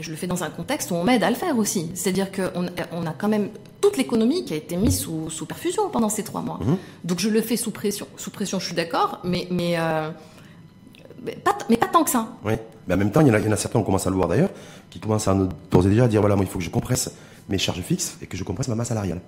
Je 0.00 0.10
le 0.10 0.16
fais 0.16 0.28
dans 0.28 0.44
un 0.44 0.50
contexte 0.50 0.92
où 0.92 0.94
on 0.94 1.02
m'aide 1.02 1.24
à 1.24 1.30
le 1.30 1.34
faire 1.34 1.58
aussi. 1.58 1.90
C'est-à-dire 1.94 2.30
qu'on 2.30 2.66
on 2.92 3.06
a 3.06 3.12
quand 3.12 3.28
même 3.28 3.48
toute 3.80 3.96
l'économie 3.96 4.44
qui 4.44 4.54
a 4.54 4.56
été 4.56 4.76
mise 4.76 5.00
sous, 5.00 5.28
sous 5.28 5.44
perfusion 5.44 5.90
pendant 5.90 6.08
ces 6.08 6.22
trois 6.22 6.40
mois. 6.40 6.60
Mhm. 6.62 6.76
Donc 7.02 7.18
je 7.18 7.28
le 7.28 7.40
fais 7.42 7.56
sous 7.56 7.72
pression. 7.72 8.06
Sous 8.16 8.30
pression, 8.30 8.60
je 8.60 8.66
suis 8.66 8.76
d'accord, 8.76 9.20
mais, 9.24 9.48
mais 9.50 9.76
euh, 9.76 10.10
mais 11.24 11.32
pas, 11.32 11.58
mais 11.68 11.76
pas 11.76 11.88
tant 11.88 12.04
que 12.04 12.10
ça. 12.10 12.28
Oui, 12.44 12.52
mais 12.86 12.94
en 12.94 12.96
même 12.96 13.10
temps, 13.10 13.20
il 13.20 13.26
y 13.26 13.30
en 13.30 13.34
a, 13.34 13.40
il 13.40 13.46
y 13.46 13.48
en 13.48 13.52
a 13.52 13.56
certains, 13.56 13.80
on 13.80 13.82
commence 13.82 14.06
à 14.06 14.10
le 14.10 14.16
voir 14.16 14.28
d'ailleurs, 14.28 14.50
qui 14.88 15.00
commencent 15.00 15.28
à 15.28 15.34
nous 15.34 15.48
poser 15.70 15.90
déjà 15.90 16.04
à 16.04 16.08
dire 16.08 16.20
voilà, 16.20 16.36
moi, 16.36 16.44
il 16.44 16.50
faut 16.50 16.58
que 16.58 16.64
je 16.64 16.70
compresse 16.70 17.10
mes 17.48 17.58
charges 17.58 17.80
fixes 17.80 18.18
et 18.22 18.26
que 18.26 18.36
je 18.36 18.44
compresse 18.44 18.68
ma 18.68 18.74
masse 18.74 18.88
salariale. 18.88 19.20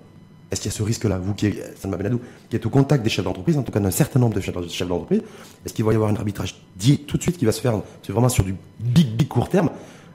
Est-ce 0.51 0.61
qu'il 0.61 0.71
y 0.71 0.73
a 0.73 0.77
ce 0.77 0.83
risque-là, 0.83 1.17
vous 1.17 1.33
qui, 1.33 1.51
qui 1.51 2.55
êtes 2.55 2.65
au 2.65 2.69
contact 2.69 3.03
des 3.03 3.09
chefs 3.09 3.23
d'entreprise, 3.23 3.57
en 3.57 3.63
tout 3.63 3.71
cas 3.71 3.79
d'un 3.79 3.91
certain 3.91 4.19
nombre 4.19 4.35
de 4.35 4.41
chefs 4.41 4.87
d'entreprise, 4.87 5.21
est-ce 5.65 5.73
qu'il 5.73 5.85
va 5.85 5.93
y 5.93 5.95
avoir 5.95 6.09
un 6.09 6.15
arbitrage 6.15 6.61
dit 6.75 6.99
tout 6.99 7.17
de 7.17 7.21
suite 7.21 7.37
qui 7.37 7.45
va 7.45 7.51
se 7.51 7.61
faire, 7.61 7.73
c'est 8.03 8.11
vraiment 8.11 8.29
sur 8.29 8.43
du 8.43 8.55
big, 8.79 9.15
big 9.15 9.29
court 9.29 9.47
terme, 9.47 9.69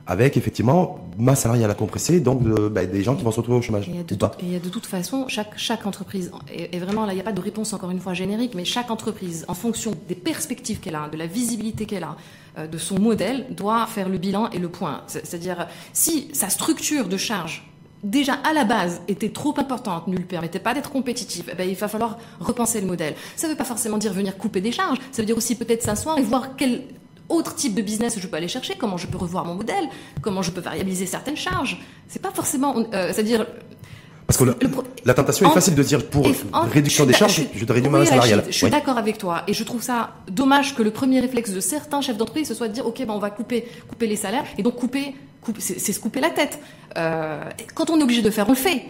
avec 0.07 0.37
effectivement 0.37 1.01
masse 1.19 1.41
salariale 1.41 1.71
à 1.71 1.75
compresser, 1.75 2.21
donc 2.21 2.43
bah, 2.43 2.87
des 2.87 3.03
gens 3.03 3.17
qui 3.17 3.25
vont 3.25 3.33
se 3.33 3.39
retrouver 3.39 3.59
au 3.59 3.63
chômage. 3.63 3.89
Et, 3.89 4.05
de, 4.05 4.59
de 4.59 4.69
toute 4.69 4.87
façon, 4.87 5.27
chaque, 5.29 5.59
chaque 5.59 5.87
entreprise, 5.87 6.31
et, 6.53 6.79
vraiment 6.79 7.07
là, 7.07 7.13
il 7.13 7.17
n'y 7.17 7.21
a 7.21 7.25
pas 7.25 7.33
de 7.33 7.41
réponse 7.41 7.73
encore 7.73 7.91
une 7.91 8.01
fois 8.01 8.15
générique, 8.15 8.55
mais 8.55 8.65
chaque 8.65 8.91
entreprise, 8.91 9.45
en 9.49 9.55
fonction 9.55 9.93
des 10.09 10.15
perspectives 10.15 10.79
qu'elle 10.81 10.95
a, 10.95 11.09
de 11.09 11.17
la 11.17 11.27
visibilité 11.27 11.87
qu'elle 11.87 12.05
a, 12.05 12.17
euh, 12.59 12.67
de 12.67 12.79
son 12.79 13.01
modèle, 13.01 13.47
doit 13.51 13.87
faire 13.87 14.09
le 14.09 14.19
bilan 14.19 14.51
et 14.51 14.59
le 14.59 14.69
point. 14.69 15.03
C'est-à-dire, 15.07 15.67
si 15.93 16.29
sa 16.33 16.51
structure 16.51 17.09
de 17.09 17.17
charge 17.17 17.65
déjà 18.07 18.35
à 18.45 18.53
la 18.53 18.65
base 18.65 19.03
était 19.09 19.31
trop 19.31 19.55
importante, 19.59 20.07
ne 20.07 20.17
lui 20.17 20.25
permettait 20.25 20.61
pas 20.61 20.73
d'être 20.75 20.91
compétitif, 20.91 21.47
eh 21.51 21.55
ben, 21.55 21.69
il 21.69 21.75
va 21.75 21.89
falloir 21.89 22.19
repenser 22.41 22.81
le 22.81 22.87
modèle. 22.87 23.15
Ça 23.35 23.47
ne 23.47 23.53
veut 23.53 23.59
pas 23.59 23.65
forcément 23.65 23.99
dire 23.99 24.13
venir 24.13 24.39
couper 24.39 24.61
des 24.61 24.73
charges, 24.73 24.99
ça 25.11 25.23
veut 25.23 25.27
dire 25.27 25.37
aussi 25.37 25.57
peut-être 25.57 25.83
s'asseoir 25.83 26.19
et 26.19 26.23
voir 26.23 26.57
quel 26.57 26.85
autre 27.29 27.57
type 27.57 27.75
de 27.75 27.83
business 27.83 28.19
je 28.19 28.27
peux 28.29 28.37
aller 28.37 28.49
chercher, 28.49 28.77
comment 28.77 28.97
je 28.97 29.09
peux 29.09 29.19
revoir 29.19 29.45
mon 29.45 29.55
modèle, 29.55 29.89
comment 30.23 30.43
je 30.43 30.53
peux 30.53 30.61
variabiliser 30.61 31.07
certaines 31.07 31.37
charges. 31.37 31.79
C'est 32.07 32.23
pas 32.23 32.31
forcément, 32.31 32.77
euh, 32.95 33.11
c'est-à-dire. 33.13 33.45
Parce 34.29 34.39
que 34.39 34.45
la 35.05 35.15
tentation 35.15 35.49
est 35.49 35.55
facile 35.55 35.75
de 35.75 35.83
dire 35.83 36.05
pour 36.09 36.27
réduction 36.73 37.07
des 37.07 37.13
charges, 37.13 37.43
je, 37.55 37.65
dois 37.65 37.75
réduire 37.75 37.93
ma 37.93 38.05
salariale. 38.05 38.45
Je, 38.49 38.53
suis 38.53 38.71
d'accord 38.71 38.99
avec 38.99 39.19
toi 39.19 39.43
et 39.47 39.53
je 39.53 39.63
trouve 39.63 39.83
ça 39.83 40.15
dommage 40.29 40.75
que 40.75 40.83
le 40.83 40.91
premier 40.91 41.21
réflexe 41.21 41.53
de 41.53 41.61
certains 41.61 42.01
chefs 42.01 42.17
d'entreprise 42.17 42.49
ce 42.49 42.55
soit 42.55 42.67
de 42.67 42.73
dire 42.73 42.85
ok 42.85 42.99
ben 43.07 43.11
on 43.11 43.21
va 43.21 43.31
couper 43.31 43.69
couper 43.87 44.09
les 44.09 44.17
salaires 44.17 44.43
et 44.59 44.65
donc 44.65 44.75
couper 44.75 45.15
c'est 45.59 45.93
se 45.93 46.01
couper 46.01 46.21
la 46.21 46.31
tête. 46.31 46.59
Euh, 46.97 47.43
quand 47.75 47.91
on 47.91 47.99
est 48.01 48.03
obligé 48.03 48.23
de 48.23 48.31
faire, 48.31 48.47
on 48.49 48.53
le 48.53 48.57
fait. 48.57 48.85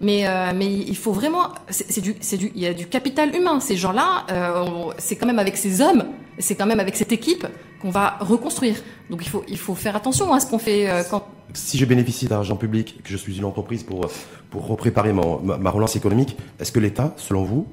Mais, 0.00 0.26
euh, 0.26 0.52
mais 0.54 0.72
il 0.72 0.96
faut 0.96 1.12
vraiment, 1.12 1.48
c'est 1.68 2.00
du, 2.00 2.14
il 2.54 2.60
y 2.60 2.66
a 2.66 2.74
du 2.74 2.86
capital 2.86 3.34
humain. 3.34 3.60
Ces 3.60 3.76
gens-là, 3.76 4.26
euh, 4.30 4.92
c'est 4.98 5.16
quand 5.16 5.26
même 5.26 5.38
avec 5.38 5.56
ces 5.56 5.80
hommes, 5.80 6.04
c'est 6.38 6.54
quand 6.54 6.66
même 6.66 6.80
avec 6.80 6.96
cette 6.96 7.12
équipe 7.12 7.46
qu'on 7.80 7.90
va 7.90 8.16
reconstruire. 8.20 8.76
Donc 9.10 9.24
il 9.24 9.28
faut, 9.28 9.44
il 9.48 9.58
faut 9.58 9.74
faire 9.74 9.96
attention 9.96 10.32
à 10.32 10.40
ce 10.40 10.46
qu'on 10.46 10.58
fait 10.58 10.88
quand. 11.10 11.26
Si 11.54 11.76
je 11.76 11.84
bénéficie 11.84 12.26
d'argent 12.26 12.56
public, 12.56 13.00
que 13.04 13.10
je 13.10 13.16
suis 13.16 13.36
une 13.36 13.44
entreprise 13.44 13.82
pour 13.82 14.08
pour 14.50 14.66
repréparer 14.66 15.12
ma, 15.12 15.58
ma 15.58 15.70
relance 15.70 15.96
économique, 15.96 16.36
est-ce 16.60 16.72
que 16.72 16.80
l'État, 16.80 17.14
selon 17.16 17.42
vous, 17.42 17.66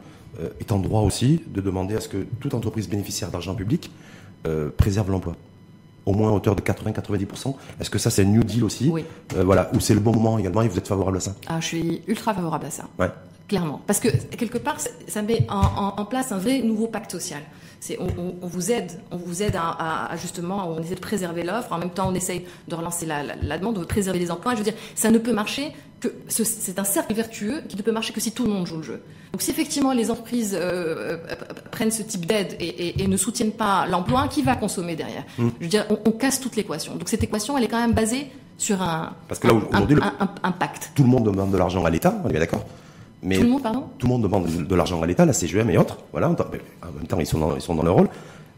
est 0.62 0.71
en 0.71 0.80
droit 0.80 1.02
aussi 1.02 1.41
de 1.47 1.60
demander 1.60 1.95
à 1.95 1.99
ce 1.99 2.08
que 2.08 2.25
toute 2.39 2.54
entreprise 2.54 2.88
bénéficiaire 2.88 3.32
d'argent 3.32 3.56
public 3.56 3.91
préserve 4.78 5.12
l'emploi? 5.12 5.36
Au 6.09 6.13
moins 6.13 6.29
à 6.29 6.33
hauteur 6.33 6.55
de 6.55 6.61
80-90%. 6.61 7.55
Est-ce 7.79 7.89
que 7.89 7.99
ça, 7.99 8.09
c'est 8.09 8.25
New 8.25 8.43
Deal 8.43 8.63
aussi 8.63 8.89
Oui. 8.89 9.05
Euh, 9.35 9.43
voilà, 9.43 9.69
ou 9.73 9.79
c'est 9.79 9.93
le 9.93 9.99
bon 9.99 10.11
moment 10.11 10.39
également 10.39 10.63
et 10.63 10.67
vous 10.67 10.77
êtes 10.77 10.87
favorable 10.87 11.17
à 11.17 11.19
ça? 11.19 11.35
Ah, 11.47 11.59
Je 11.59 11.65
suis 11.65 12.01
ultra 12.07 12.33
favorable 12.33 12.65
à 12.65 12.71
ça. 12.71 12.85
Ouais. 12.97 13.09
Clairement. 13.47 13.81
Parce 13.85 13.99
que 13.99 14.09
quelque 14.09 14.57
part, 14.57 14.77
ça 15.07 15.21
met 15.21 15.47
en, 15.49 16.05
place 16.05 16.31
un 16.31 16.37
vrai 16.37 16.61
nouveau 16.61 16.87
pacte 16.87 17.11
social. 17.11 17.41
C'est 17.79 17.97
on, 17.99 18.45
vous 18.45 18.71
aide, 18.71 18.91
on 19.09 19.17
vous 19.17 19.41
aide 19.41 19.55
à, 19.55 20.09
justement, 20.17 20.69
on 20.69 20.81
essaie 20.81 20.95
de 20.95 20.99
préserver 20.99 21.43
l'offre. 21.43 21.71
En 21.71 21.77
même 21.77 21.89
temps, 21.89 22.09
on 22.09 22.13
essaye 22.13 22.45
de 22.67 22.75
relancer 22.75 23.05
la, 23.05 23.23
la, 23.23 23.57
demande, 23.57 23.79
de 23.79 23.85
préserver 23.85 24.19
les 24.19 24.29
emplois. 24.29 24.53
Je 24.53 24.57
veux 24.57 24.63
dire, 24.63 24.75
ça 24.95 25.09
ne 25.09 25.17
peut 25.17 25.33
marcher 25.33 25.73
que 25.99 26.07
c'est 26.27 26.79
un 26.79 26.83
cercle 26.83 27.13
vertueux 27.13 27.62
qui 27.67 27.75
ne 27.75 27.81
peut 27.81 27.91
marcher 27.91 28.13
que 28.13 28.21
si 28.21 28.31
tout 28.31 28.45
le 28.45 28.51
monde 28.51 28.65
joue 28.65 28.77
le 28.77 28.83
jeu. 28.83 29.01
Donc 29.31 29.41
si 29.41 29.51
effectivement 29.51 29.93
les 29.93 30.09
entreprises 30.09 30.55
euh, 30.55 31.17
euh, 31.29 31.35
prennent 31.71 31.91
ce 31.91 32.03
type 32.03 32.25
d'aide 32.25 32.55
et, 32.59 33.07
ne 33.07 33.17
soutiennent 33.17 33.51
pas 33.51 33.85
l'emploi, 33.88 34.27
qui 34.27 34.41
va 34.41 34.55
consommer 34.55 34.95
derrière? 34.95 35.23
Mmh. 35.38 35.47
Je 35.59 35.63
veux 35.63 35.69
dire, 35.69 35.85
on, 35.89 36.12
casse 36.12 36.39
toute 36.39 36.55
l'équation. 36.55 36.95
Donc 36.95 37.09
cette 37.09 37.23
équation, 37.23 37.57
elle 37.57 37.63
est 37.63 37.67
quand 37.67 37.81
même 37.81 37.93
basée 37.93 38.27
sur 38.57 38.81
un, 38.81 39.13
Parce 39.27 39.39
que 39.39 39.47
là, 39.47 40.13
un, 40.43 40.51
pacte. 40.51 40.91
Tout 40.95 41.03
le 41.03 41.09
monde 41.09 41.25
demande 41.25 41.51
de 41.51 41.57
l'argent 41.57 41.83
à 41.85 41.89
l'État, 41.89 42.21
on 42.23 42.29
est 42.29 42.39
d'accord 42.39 42.65
mais 43.21 43.35
tout 43.35 43.43
le 43.43 43.49
monde, 43.49 43.63
pardon? 43.63 43.83
Tout 43.97 44.07
le 44.07 44.13
monde 44.13 44.21
demande 44.21 44.47
de 44.47 44.75
l'argent 44.75 45.01
à 45.01 45.05
l'État, 45.05 45.25
la 45.25 45.33
CGM 45.33 45.69
et 45.69 45.77
autres. 45.77 45.97
Voilà, 46.13 46.29
en 46.29 46.29
même 46.29 47.05
temps, 47.05 47.19
ils 47.19 47.25
sont 47.25 47.53
ils 47.55 47.62
sont 47.62 47.75
dans 47.75 47.83
leur 47.83 47.95
rôle. 47.95 48.07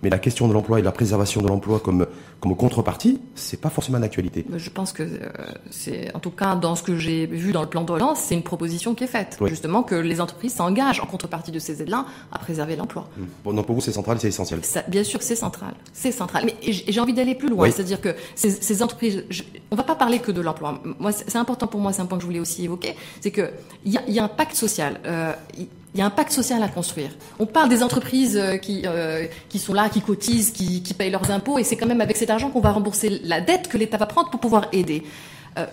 Mais 0.03 0.09
la 0.09 0.19
question 0.19 0.47
de 0.47 0.53
l'emploi 0.53 0.79
et 0.79 0.81
de 0.81 0.85
la 0.85 0.91
préservation 0.91 1.41
de 1.41 1.47
l'emploi 1.47 1.79
comme, 1.79 2.07
comme 2.39 2.55
contrepartie, 2.55 3.19
c'est 3.35 3.59
pas 3.59 3.69
forcément 3.69 3.99
d'actualité. 3.99 4.45
Je 4.55 4.69
pense 4.69 4.93
que 4.93 5.03
euh, 5.03 5.29
c'est, 5.69 6.13
en 6.15 6.19
tout 6.19 6.31
cas, 6.31 6.55
dans 6.55 6.75
ce 6.75 6.83
que 6.83 6.97
j'ai 6.97 7.27
vu 7.27 7.51
dans 7.51 7.61
le 7.61 7.69
plan 7.69 7.83
de 7.83 7.91
relance, 7.91 8.19
c'est 8.19 8.35
une 8.35 8.43
proposition 8.43 8.95
qui 8.95 9.03
est 9.03 9.07
faite. 9.07 9.37
Justement, 9.45 9.83
que 9.83 9.95
les 9.95 10.21
entreprises 10.21 10.55
s'engagent 10.55 10.99
en 10.99 11.05
contrepartie 11.05 11.51
de 11.51 11.59
ces 11.59 11.81
aides-là 11.81 12.05
à 12.31 12.39
préserver 12.39 12.75
l'emploi. 12.75 13.07
Mmh. 13.17 13.23
Bon, 13.43 13.53
donc 13.53 13.65
pour 13.65 13.75
vous, 13.75 13.81
c'est 13.81 13.91
central, 13.91 14.17
c'est 14.19 14.29
essentiel. 14.29 14.61
bien 14.87 15.03
sûr, 15.03 15.21
c'est 15.21 15.35
central. 15.35 15.73
C'est 15.93 16.11
central. 16.11 16.45
Mais 16.45 16.55
j'ai 16.61 16.99
envie 16.99 17.13
d'aller 17.13 17.35
plus 17.35 17.49
loin. 17.49 17.69
C'est-à-dire 17.69 18.01
que 18.01 18.15
ces, 18.35 18.49
ces 18.49 18.81
entreprises, 18.81 19.23
je, 19.29 19.43
on 19.69 19.75
va 19.75 19.83
pas 19.83 19.95
parler 19.95 20.19
que 20.19 20.31
de 20.31 20.41
l'emploi. 20.41 20.81
Moi, 20.99 21.11
c'est 21.11 21.35
important 21.35 21.67
pour 21.67 21.79
moi, 21.79 21.93
c'est 21.93 22.01
un 22.01 22.05
point 22.05 22.17
que 22.17 22.23
je 22.23 22.27
voulais 22.27 22.39
aussi 22.39 22.65
évoquer. 22.65 22.95
C'est 23.21 23.31
que 23.31 23.51
il 23.85 23.93
y 23.93 23.97
a, 23.97 24.09
y 24.09 24.19
a, 24.19 24.23
un 24.23 24.27
pacte 24.27 24.55
social. 24.55 24.99
Euh, 25.05 25.33
il 25.93 25.99
y 25.99 26.01
a 26.01 26.06
un 26.06 26.10
pacte 26.10 26.32
social 26.32 26.63
à 26.63 26.69
construire. 26.69 27.12
On 27.39 27.45
parle 27.45 27.69
des 27.69 27.84
entreprises 27.84 28.38
euh, 28.38 28.58
qui, 28.58 28.84
euh, 28.86 29.25
qui 29.49 29.60
sont 29.60 29.73
là, 29.73 29.89
qui 29.89 30.01
cotisent, 30.01 30.51
qui, 30.51 30.82
qui 30.82 30.93
payent 30.93 31.12
leurs 31.12 31.32
impôts, 31.32 31.58
et 31.58 31.63
c'est 31.63 31.75
quand 31.75 31.88
même 31.88 32.01
avec 32.01 32.15
cet 32.17 32.30
argent 32.30 32.49
qu'on 32.49 32.62
va 32.62 32.71
rembourser 32.71 33.21
la 33.23 33.41
dette 33.41 33.67
que 33.67 33.77
l'État 33.77 33.97
va 33.97 34.06
prendre 34.06 34.30
pour 34.30 34.39
pouvoir 34.39 34.67
aider. 34.71 35.04
Euh, 35.58 35.65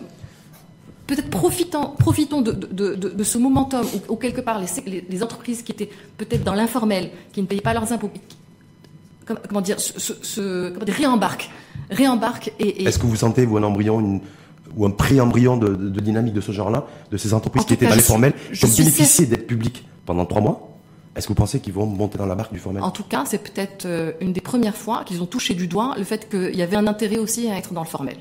peut-être 1.06 1.30
profitons, 1.30 1.90
profitons 1.98 2.42
de, 2.42 2.52
de, 2.52 3.24
ce 3.24 3.38
momentum 3.38 3.86
où, 4.08 4.16
quelque 4.16 4.40
part 4.40 4.60
les, 4.60 5.04
les, 5.08 5.22
entreprises 5.22 5.62
qui 5.62 5.72
étaient 5.72 5.90
peut-être 6.16 6.42
dans 6.42 6.54
l'informel, 6.54 7.10
qui 7.32 7.40
ne 7.40 7.46
payaient 7.46 7.60
pas 7.60 7.72
leurs 7.72 7.92
impôts, 7.92 8.10
comment, 9.24 9.60
dire, 9.60 9.78
se, 9.78 10.72
réembarquent, 10.90 11.48
réembarquent 11.90 12.52
et... 12.58 12.84
Est-ce 12.84 12.98
que 12.98 13.06
vous 13.06 13.16
sentez, 13.16 13.46
vous, 13.46 13.56
un 13.56 13.62
embryon, 13.62 14.00
une, 14.00 14.20
ou 14.76 14.86
un 14.86 14.90
pré-embryon 14.90 15.56
de, 15.56 15.68
de, 15.68 16.00
dynamique 16.00 16.34
de 16.34 16.40
ce 16.40 16.52
genre-là, 16.52 16.86
de 17.10 17.16
ces 17.16 17.34
entreprises 17.34 17.64
qui 17.64 17.74
étaient 17.74 17.86
dans 17.86 17.94
l'informel, 17.94 18.32
qui 18.52 18.64
ont 18.64 18.68
bénéficié 18.68 19.26
d'être 19.26 19.46
publiques 19.46 19.86
pendant 20.06 20.26
trois 20.26 20.40
mois. 20.40 20.68
Est-ce 21.18 21.26
que 21.26 21.32
vous 21.32 21.36
pensez 21.36 21.58
qu'ils 21.58 21.72
vont 21.72 21.86
monter 21.86 22.16
dans 22.16 22.26
la 22.26 22.36
barque 22.36 22.52
du 22.52 22.60
formel? 22.60 22.80
En 22.82 22.92
tout 22.92 23.02
cas, 23.02 23.24
c'est 23.26 23.38
peut-être 23.38 23.86
euh, 23.86 24.12
une 24.20 24.32
des 24.32 24.40
premières 24.40 24.76
fois 24.76 25.02
qu'ils 25.04 25.20
ont 25.20 25.26
touché 25.26 25.54
du 25.54 25.66
doigt 25.66 25.94
le 25.98 26.04
fait 26.04 26.28
qu'il 26.28 26.54
y 26.54 26.62
avait 26.62 26.76
un 26.76 26.86
intérêt 26.86 27.18
aussi 27.18 27.50
à 27.50 27.58
être 27.58 27.72
dans 27.72 27.82
le 27.82 27.88
formel. 27.88 28.16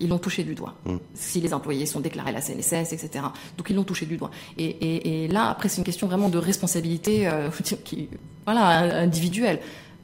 Ils 0.00 0.08
l'ont 0.08 0.18
touché 0.18 0.42
du 0.42 0.56
doigt. 0.56 0.74
Hum. 0.86 0.98
Si 1.14 1.40
les 1.40 1.54
employés 1.54 1.86
sont 1.86 2.00
déclarés 2.00 2.30
à 2.30 2.32
la 2.32 2.40
CNSS, 2.40 2.92
etc. 2.92 3.24
Donc 3.56 3.68
ils 3.70 3.76
l'ont 3.76 3.84
touché 3.84 4.06
du 4.06 4.16
doigt. 4.16 4.32
Et, 4.58 5.28
là, 5.28 5.50
après, 5.50 5.68
c'est 5.68 5.78
une 5.78 5.84
question 5.84 6.08
vraiment 6.08 6.30
de 6.30 6.38
responsabilité 6.38 7.28
euh, 7.28 7.48
qui, 7.84 8.08
voilà, 8.44 9.02
individuelle. 9.02 9.60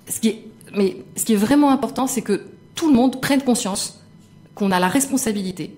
Ce 0.08 0.20
qui 0.20 0.28
est, 0.28 0.44
mais 0.76 0.98
ce 1.16 1.24
qui 1.24 1.32
est 1.32 1.36
vraiment 1.36 1.70
important, 1.72 2.06
c'est 2.06 2.22
que 2.22 2.46
tout 2.76 2.88
le 2.88 2.94
monde 2.94 3.20
prenne 3.20 3.42
conscience 3.42 4.00
qu'on 4.56 4.72
a 4.72 4.80
la 4.80 4.88
responsabilité, 4.88 5.76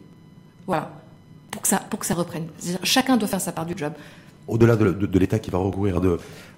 voilà, 0.66 0.90
pour 1.50 1.60
que 1.60 1.68
ça, 1.68 1.82
pour 1.90 1.98
que 1.98 2.06
ça 2.06 2.14
reprenne. 2.14 2.46
Chacun 2.82 3.18
doit 3.18 3.28
faire 3.28 3.40
sa 3.42 3.52
part 3.52 3.66
du 3.66 3.76
job 3.76 3.92
au-delà 4.48 4.76
de, 4.76 5.18
l'État 5.18 5.38
qui 5.38 5.50
va 5.50 5.58
recourir 5.58 6.00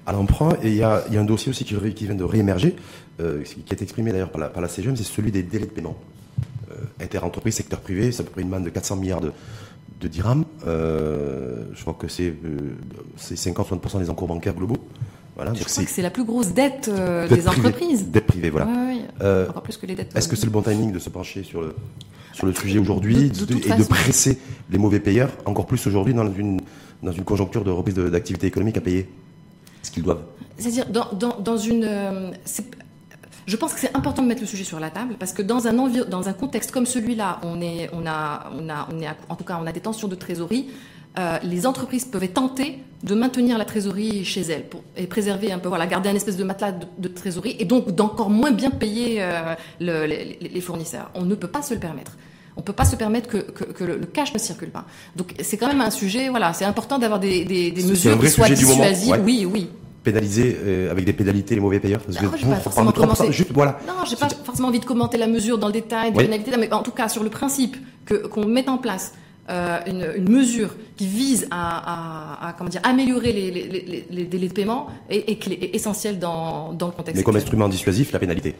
à 0.06 0.12
l'emprunt. 0.12 0.56
Et 0.62 0.68
il 0.68 0.76
y 0.76 0.82
a, 0.82 1.04
un 1.12 1.24
dossier 1.24 1.50
aussi 1.50 1.64
qui, 1.64 1.74
vient 1.74 2.14
de 2.14 2.24
réémerger, 2.24 2.76
euh, 3.20 3.42
qui 3.42 3.74
est 3.74 3.82
exprimé 3.82 4.12
d'ailleurs 4.12 4.30
par 4.30 4.40
la, 4.40 4.48
par 4.48 4.68
CGM, 4.70 4.96
c'est 4.96 5.02
celui 5.02 5.32
des 5.32 5.42
délais 5.42 5.66
de 5.66 5.70
paiement. 5.72 5.96
Euh, 6.70 7.04
Inter-entreprise, 7.04 7.56
secteur 7.56 7.80
privé, 7.80 8.12
c'est 8.12 8.22
à 8.22 8.24
peu 8.24 8.30
près 8.30 8.42
une 8.42 8.48
manne 8.48 8.64
de 8.64 8.70
400 8.70 8.96
milliards 8.96 9.20
de, 9.20 9.32
dirhams. 10.08 10.44
Euh, 10.66 11.64
je 11.74 11.80
crois 11.82 11.94
que 11.94 12.08
c'est 12.08 12.32
50-60% 13.18 13.98
des 13.98 14.08
encours 14.08 14.28
bancaires 14.28 14.54
globaux. 14.54 14.78
Voilà, 15.36 15.54
je 15.54 15.64
crois 15.64 15.84
que 15.84 15.90
c'est 15.90 16.02
la 16.02 16.10
plus 16.10 16.24
grosse 16.24 16.48
dette, 16.52 16.90
des 17.28 17.48
entreprises. 17.48 18.08
Dette 18.08 18.26
privée, 18.26 18.50
voilà. 18.50 18.68
encore 19.48 19.62
plus 19.62 19.76
que 19.76 19.86
les 19.86 19.94
dettes. 19.94 20.12
Est-ce 20.14 20.28
que 20.28 20.36
c'est 20.36 20.46
le 20.46 20.52
bon 20.52 20.62
timing 20.62 20.92
de 20.92 20.98
se 20.98 21.08
pencher 21.08 21.42
sur 21.44 21.62
le, 21.62 21.74
sur 22.32 22.46
le 22.46 22.52
sujet 22.54 22.78
aujourd'hui 22.78 23.26
et 23.26 23.28
de 23.30 23.84
presser 23.84 24.38
les 24.70 24.78
mauvais 24.78 25.00
payeurs, 25.00 25.30
encore 25.46 25.66
plus 25.66 25.86
aujourd'hui 25.86 26.12
dans 26.14 26.30
une, 26.32 26.60
dans 27.02 27.12
une 27.12 27.24
conjoncture 27.24 27.64
de 27.64 27.70
reprise 27.70 27.94
d'activité 27.94 28.46
économique 28.48 28.76
à 28.76 28.80
payer? 28.80 29.08
Ce 29.82 29.90
qu'ils 29.90 30.02
doivent 30.02 30.22
C'est-à-dire, 30.58 30.86
dans, 30.90 31.06
dans, 31.12 31.38
dans 31.40 31.56
une. 31.56 31.84
euh, 31.84 32.30
je 33.46 33.56
pense 33.56 33.72
que 33.72 33.80
c'est 33.80 33.96
important 33.96 34.22
de 34.22 34.28
mettre 34.28 34.42
le 34.42 34.46
sujet 34.46 34.64
sur 34.64 34.78
la 34.78 34.90
table 34.90 35.14
parce 35.18 35.32
que 35.32 35.40
dans 35.42 35.66
un, 35.66 35.78
envi- 35.78 36.06
dans 36.06 36.28
un 36.28 36.32
contexte 36.34 36.70
comme 36.70 36.84
celui-là, 36.86 37.40
on 37.42 37.60
est, 37.62 37.88
on 37.94 38.06
a, 38.06 38.50
on 38.60 38.68
a, 38.68 38.88
on 38.92 39.00
est, 39.00 39.06
à- 39.06 39.16
en 39.30 39.36
tout 39.36 39.44
cas, 39.44 39.58
on 39.60 39.66
a 39.66 39.72
des 39.72 39.80
tensions 39.80 40.06
de 40.08 40.14
trésorerie. 40.14 40.68
Euh, 41.18 41.38
les 41.42 41.66
entreprises 41.66 42.04
peuvent 42.04 42.22
être 42.22 42.34
tentées 42.34 42.78
de 43.02 43.14
maintenir 43.14 43.56
la 43.58 43.64
trésorerie 43.64 44.24
chez 44.24 44.42
elles 44.42 44.64
pour, 44.68 44.82
et 44.96 45.06
préserver 45.06 45.50
un 45.52 45.58
peu, 45.58 45.68
voilà, 45.68 45.86
garder 45.86 46.10
un 46.10 46.14
espèce 46.14 46.36
de 46.36 46.44
matelas 46.44 46.72
de, 46.72 46.86
de 46.98 47.08
trésorerie 47.08 47.56
et 47.58 47.64
donc 47.64 47.90
d'encore 47.94 48.28
moins 48.30 48.50
bien 48.50 48.70
payer 48.70 49.16
euh, 49.22 49.54
le- 49.80 50.06
les, 50.06 50.60
fournisseurs. 50.60 51.10
On 51.14 51.22
ne 51.22 51.34
peut 51.34 51.48
pas 51.48 51.62
se 51.62 51.72
le 51.74 51.80
permettre. 51.80 52.16
On 52.56 52.60
ne 52.60 52.64
peut 52.64 52.74
pas 52.74 52.84
se 52.84 52.96
permettre 52.96 53.28
que, 53.28 53.38
que, 53.38 53.64
que 53.64 53.84
le, 53.84 53.96
le 53.96 54.04
cash 54.06 54.34
ne 54.34 54.38
circule 54.38 54.68
pas. 54.70 54.84
Donc 55.16 55.34
c'est 55.40 55.56
quand 55.56 55.68
même 55.68 55.80
un 55.80 55.90
sujet, 55.90 56.28
voilà, 56.28 56.52
c'est 56.52 56.66
important 56.66 56.98
d'avoir 56.98 57.18
des, 57.20 57.72
mesures 57.74 58.18
qui 58.20 58.28
soient 58.28 58.48
dissuasives. 58.50 59.12
ouais. 59.12 59.20
Oui, 59.24 59.46
oui. 59.50 59.70
Pénaliser 60.02 60.56
euh, 60.62 60.90
avec 60.90 61.04
des 61.04 61.12
pénalités 61.12 61.54
les 61.54 61.60
mauvais 61.60 61.78
payeurs 61.80 62.00
Parce 62.00 62.16
Ah, 62.18 62.20
j'ai 62.36 62.44
vous, 62.44 62.50
pas 62.50 62.56
faut 62.56 62.62
forcément 62.70 62.90
prendre 62.92 63.12
3%, 63.12 63.16
commencé. 63.16 63.32
Juste, 63.32 63.50
voilà. 63.52 63.78
Non, 63.86 64.04
j'ai 64.08 64.16
pas 64.16 64.28
forcément 64.44 64.68
envie 64.68 64.80
de 64.80 64.84
commenter 64.86 65.16
la 65.18 65.26
mesure 65.26 65.58
dans 65.58 65.66
le 65.66 65.72
détail 65.74 66.12
des 66.12 66.18
Oui. 66.18 66.24
pénalités, 66.24 66.50
mais 66.58 66.72
en 66.72 66.82
tout 66.82 66.90
cas 66.90 67.08
sur 67.08 67.22
le 67.22 67.30
principe 67.30 67.76
que 68.06 68.26
qu'on 68.26 68.46
mette 68.46 68.68
en 68.68 68.78
place 68.78 69.12
euh, 69.50 69.78
une, 69.86 70.06
une 70.16 70.28
mesure 70.32 70.74
qui 70.96 71.06
vise 71.06 71.46
à, 71.50 72.44
à- 72.44 72.48
à, 72.48 72.52
comment 72.52 72.70
dire 72.70 72.80
améliorer 72.84 73.32
les, 73.32 73.50
les, 73.50 73.68
les, 73.68 74.06
les 74.10 74.24
délais 74.24 74.48
de 74.48 74.52
paiement 74.52 74.86
et 75.10 75.36
qui 75.38 75.52
est 75.54 75.74
essentiel 75.74 76.18
dans, 76.18 76.72
dans 76.72 76.86
le 76.86 76.92
contexte. 76.92 77.16
Mais 77.18 77.22
comme 77.24 77.36
instrument 77.36 77.68
dissuasif, 77.68 78.12
la 78.12 78.18
pénalité. 78.18 78.54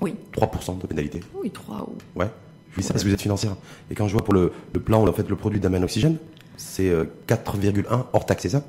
Oui, 0.00 0.14
3% 0.34 0.78
de 0.80 0.86
pénalité. 0.86 1.20
oui, 1.42 1.50
trois 1.50 1.86
ou 1.88 2.18
Ouais. 2.18 2.28
Je 2.72 2.80
dis 2.80 2.86
ça 2.86 2.92
parce 2.94 3.02
que 3.02 3.08
vous 3.08 3.14
êtes 3.14 3.20
financière. 3.20 3.56
Et 3.90 3.94
quand 3.94 4.06
je 4.06 4.12
vois 4.12 4.22
pour 4.24 4.32
le, 4.32 4.52
le 4.72 4.80
plan, 4.80 5.06
en 5.06 5.12
fait, 5.12 5.28
le 5.28 5.34
produit 5.36 5.58
d'Amen 5.58 5.82
Oxygène, 5.82 6.16
c'est 6.56 6.88
euh, 6.88 7.04
4,1 7.26 7.82
hors 8.12 8.24
taxe, 8.26 8.42
c'est 8.42 8.48
ça? 8.50 8.62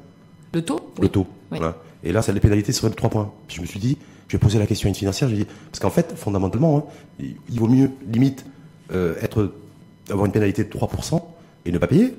Le 0.54 0.64
taux? 0.64 0.80
Le 1.00 1.08
taux. 1.08 1.28
Oui. 1.52 1.60
Voilà. 1.60 1.78
Et 2.04 2.12
là, 2.12 2.22
ça, 2.24 2.32
les 2.34 2.40
pénalités 2.40 2.72
seraient 2.74 2.90
de 2.90 2.96
3 2.96 3.10
points. 3.12 3.32
Puis 3.48 3.58
je 3.58 3.62
me 3.62 3.68
suis 3.68 3.80
dit, 3.80 3.98
je 4.28 4.36
vais 4.38 4.40
poser 4.40 4.58
la 4.60 4.66
question 4.66 4.88
à 4.88 4.90
une 4.90 4.96
financière, 4.96 5.30
je 5.30 5.36
dis, 5.36 5.46
parce 5.72 5.80
qu'en 5.80 5.92
fait, 5.92 6.14
fondamentalement, 6.18 6.78
hein, 6.80 6.84
il, 7.20 7.36
il 7.50 7.60
vaut 7.60 7.68
mieux, 7.68 7.92
limite, 8.12 8.44
euh, 8.92 9.14
être, 9.22 9.54
avoir 10.10 10.26
une 10.26 10.32
pénalité 10.32 10.64
de 10.64 10.70
3% 10.70 11.22
et 11.66 11.72
ne 11.72 11.78
pas 11.78 11.88
payer, 11.88 12.16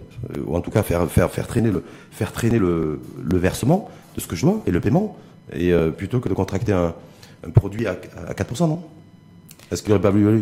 ou 0.46 0.56
en 0.56 0.60
tout 0.60 0.70
cas 0.70 0.82
faire, 0.82 1.10
faire, 1.10 1.30
faire 1.30 1.46
traîner, 1.46 1.70
le, 1.70 1.82
faire 2.10 2.32
traîner 2.32 2.58
le, 2.58 3.00
le 3.22 3.38
versement 3.38 3.90
de 4.14 4.20
ce 4.20 4.26
que 4.26 4.36
je 4.36 4.42
dois 4.42 4.62
et 4.66 4.70
le 4.70 4.80
paiement, 4.80 5.16
et 5.52 5.72
euh, 5.72 5.90
plutôt 5.90 6.20
que 6.20 6.28
de 6.28 6.34
contracter 6.34 6.72
un, 6.72 6.94
produit 7.54 7.86
à, 7.86 7.96
à 8.28 8.34
4%, 8.34 8.68
non? 8.68 8.82
Est-ce 9.70 9.82
qu'il 9.82 9.92
n'aurait 9.92 10.02
pas 10.02 10.12
mieux 10.12 10.40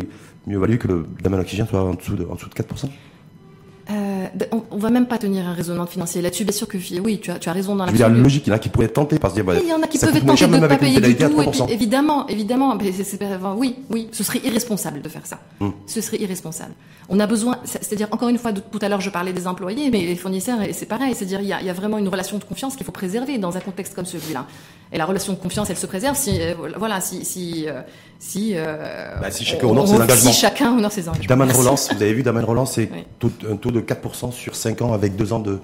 valu 0.59 0.79
que 0.79 0.89
le 0.89 1.07
Daman 1.23 1.41
Oxygène 1.41 1.67
soit 1.67 1.83
en 1.83 1.95
dessous 1.95 2.17
de, 2.17 2.25
en 2.25 2.35
dessous 2.35 2.49
de 2.49 2.55
4% 2.55 2.65
Euh, 2.85 2.89
ben, 2.89 3.10
on, 4.53 4.63
on 4.71 4.77
va 4.79 4.91
même 4.91 5.07
pas 5.07 5.19
tenir 5.19 5.47
un 5.47 5.53
raisonnement 5.53 5.87
financier 5.87 6.23
là-dessus. 6.23 6.45
Bien 6.45 6.53
sûr 6.53 6.69
que 6.69 6.79
oui, 7.03 7.21
tu 7.21 7.31
as, 7.31 7.39
tu 7.39 7.49
as 7.49 7.53
raison 7.53 7.77
dans 7.77 7.87
Je 7.87 7.91
veux 7.93 7.97
dire, 7.97 8.07
l'absolu. 8.07 8.23
logique, 8.23 8.47
il 8.47 8.51
y 8.51 8.53
en 8.53 8.57
a 8.57 8.59
qui 8.59 8.69
pourraient 8.69 8.87
être 8.87 8.95
tentés 8.95 9.19
par 9.19 9.31
se 9.31 9.37
dire, 9.37 9.45
bah, 9.45 9.55
Il 9.63 9.69
y 9.69 9.73
en 9.73 9.83
a 9.83 9.87
qui 9.87 9.99
peuvent 9.99 10.15
être 10.17 10.27
tentés 10.27 10.47
de 10.47 10.57
ne 10.57 10.67
pas 10.67 10.77
payer 10.77 11.01
du 11.01 11.17
tout. 11.17 11.25
Et 11.43 11.47
puis, 11.47 11.61
3%. 11.61 11.69
évidemment, 11.69 12.27
évidemment, 12.29 12.79
c'est- 12.81 13.19
oui, 13.57 13.77
oui, 13.91 14.09
ce 14.13 14.23
serait 14.25 14.41
irresponsable 14.45 15.03
de 15.03 15.09
faire 15.09 15.27
ça. 15.27 15.39
Hmm. 15.61 15.71
Ce 15.87 16.01
serait 16.01 16.19
irresponsable. 16.19 16.73
On 17.09 17.19
a 17.21 17.27
besoin, 17.27 17.59
c'est- 17.65 17.83
c'est-à-dire 17.83 18.09
encore 18.13 18.29
une 18.29 18.39
fois, 18.39 18.53
tout 18.53 18.79
à 18.83 18.89
l'heure 18.89 19.01
je 19.01 19.11
parlais 19.11 19.33
des 19.33 19.47
employés, 19.47 19.91
mais 19.91 20.01
les 20.03 20.17
fournisseurs, 20.17 20.59
c'est 20.73 20.87
pareil, 20.87 21.15
c'est-à-dire 21.15 21.41
il 21.41 21.49
y, 21.49 21.53
a, 21.53 21.61
il 21.61 21.67
y 21.67 21.71
a 21.71 21.73
vraiment 21.73 21.99
une 21.99 22.09
relation 22.09 22.39
de 22.39 22.45
confiance 22.45 22.77
qu'il 22.77 22.87
faut 22.87 22.93
préserver 22.93 23.39
dans 23.39 23.57
un 23.57 23.61
contexte 23.61 23.95
comme 23.95 24.07
celui-là. 24.07 24.47
Et 24.93 24.99
la 24.99 25.05
relation 25.05 25.33
de 25.33 25.39
confiance, 25.39 25.71
elle 25.71 25.77
se 25.77 25.87
préserve 25.87 26.17
si, 26.17 26.41
euh, 26.41 26.55
voilà, 26.77 27.01
si, 27.01 27.25
si, 27.25 27.65
euh, 27.69 27.81
si, 28.19 28.53
euh, 28.55 29.15
Bah, 29.21 29.31
si 29.31 29.45
chacun 29.45 29.67
on- 29.69 29.71
honore 29.71 29.87
ses 29.89 29.95
engagements. 29.95 30.31
Si 30.33 30.39
chacun 30.41 30.73
honore 30.77 30.91
ses 30.93 31.09
engagements. 31.09 31.27
Daman. 31.29 31.51
Relance, 31.53 31.89
vous 31.95 32.03
avez 32.03 32.13
vu 32.13 32.23
Daman 32.25 32.45
Relance, 32.45 32.73
c'est 32.73 32.91
Oui. 32.93 33.29
un 33.51 33.57
taux 33.57 33.71
de 33.71 33.81
4% 33.81 34.20
sur 34.31 34.55
5 34.55 34.83
ans 34.83 34.93
avec 34.93 35.17
2 35.17 35.33
ans 35.33 35.41
de, 35.41 35.59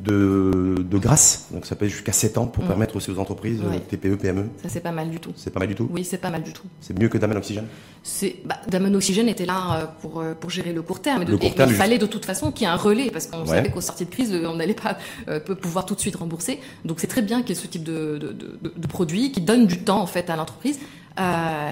de, 0.00 0.74
de 0.78 0.98
grâce. 0.98 1.46
Donc 1.52 1.64
ça 1.66 1.74
peut 1.74 1.86
être 1.86 1.90
jusqu'à 1.90 2.12
7 2.12 2.36
ans 2.38 2.46
pour 2.46 2.64
Mm. 2.64 2.68
permettre 2.68 2.96
aussi 2.96 3.10
aux 3.10 3.18
entreprises, 3.18 3.60
euh, 3.64 3.78
TPE, 3.78 4.16
PME. 4.16 4.44
Ça 4.62 4.68
c'est 4.68 4.80
pas 4.80 4.92
mal 4.92 5.08
du 5.10 5.18
tout. 5.20 5.32
C'est 5.36 5.50
pas 5.52 5.60
mal 5.60 5.68
du 5.68 5.74
tout. 5.74 5.88
Oui, 5.90 6.04
c'est 6.04 6.18
pas 6.18 6.30
mal 6.30 6.42
du 6.42 6.52
tout. 6.52 6.64
C'est 6.80 6.98
mieux 6.98 7.08
que 7.08 7.16
Daman 7.18 7.36
Oxygène. 7.38 7.66
C'est 8.02 8.36
bah, 8.44 8.56
Damon 8.68 8.94
Oxygène 8.94 9.28
était 9.28 9.46
là 9.46 9.80
euh, 9.80 9.84
pour 10.00 10.20
euh, 10.20 10.34
pour 10.34 10.50
gérer 10.50 10.72
le 10.72 10.82
court 10.82 11.00
terme. 11.00 11.22
Et 11.22 11.24
de- 11.24 11.30
Le 11.32 11.38
court 11.38 11.48
et 11.50 11.54
terme, 11.54 11.70
il 11.70 11.76
fallait 11.76 11.98
de 11.98 12.06
toute 12.06 12.24
façon 12.26 12.52
qu'il 12.52 12.66
y 12.66 12.70
ait 12.70 12.72
un 12.72 12.76
relais 12.76 13.10
parce 13.10 13.26
qu'on 13.26 13.40
Ouais. 13.40 13.46
savait 13.46 13.70
qu'au 13.70 13.80
sortie 13.80 14.04
de 14.04 14.10
crise, 14.10 14.32
on 14.44 14.56
n'allait 14.56 14.74
pas 14.74 14.98
euh, 15.28 15.40
pouvoir 15.40 15.86
tout 15.86 15.94
de 15.94 16.00
suite 16.00 16.16
rembourser. 16.16 16.60
Donc 16.84 17.00
c'est 17.00 17.06
très 17.08 17.22
bien 17.22 17.40
qu'il 17.42 17.56
y 17.56 17.58
ait 17.58 17.62
ce 17.62 17.66
type 17.66 17.82
de, 17.84 18.18
de- 18.18 18.72
de 18.76 18.86
produit 18.86 19.32
qui 19.32 19.40
donne 19.40 19.66
du 19.66 19.78
temps 19.78 20.00
en 20.02 20.06
fait 20.06 20.28
à 20.30 20.36
l'entreprise. 20.36 20.78
Euh, 21.18 21.70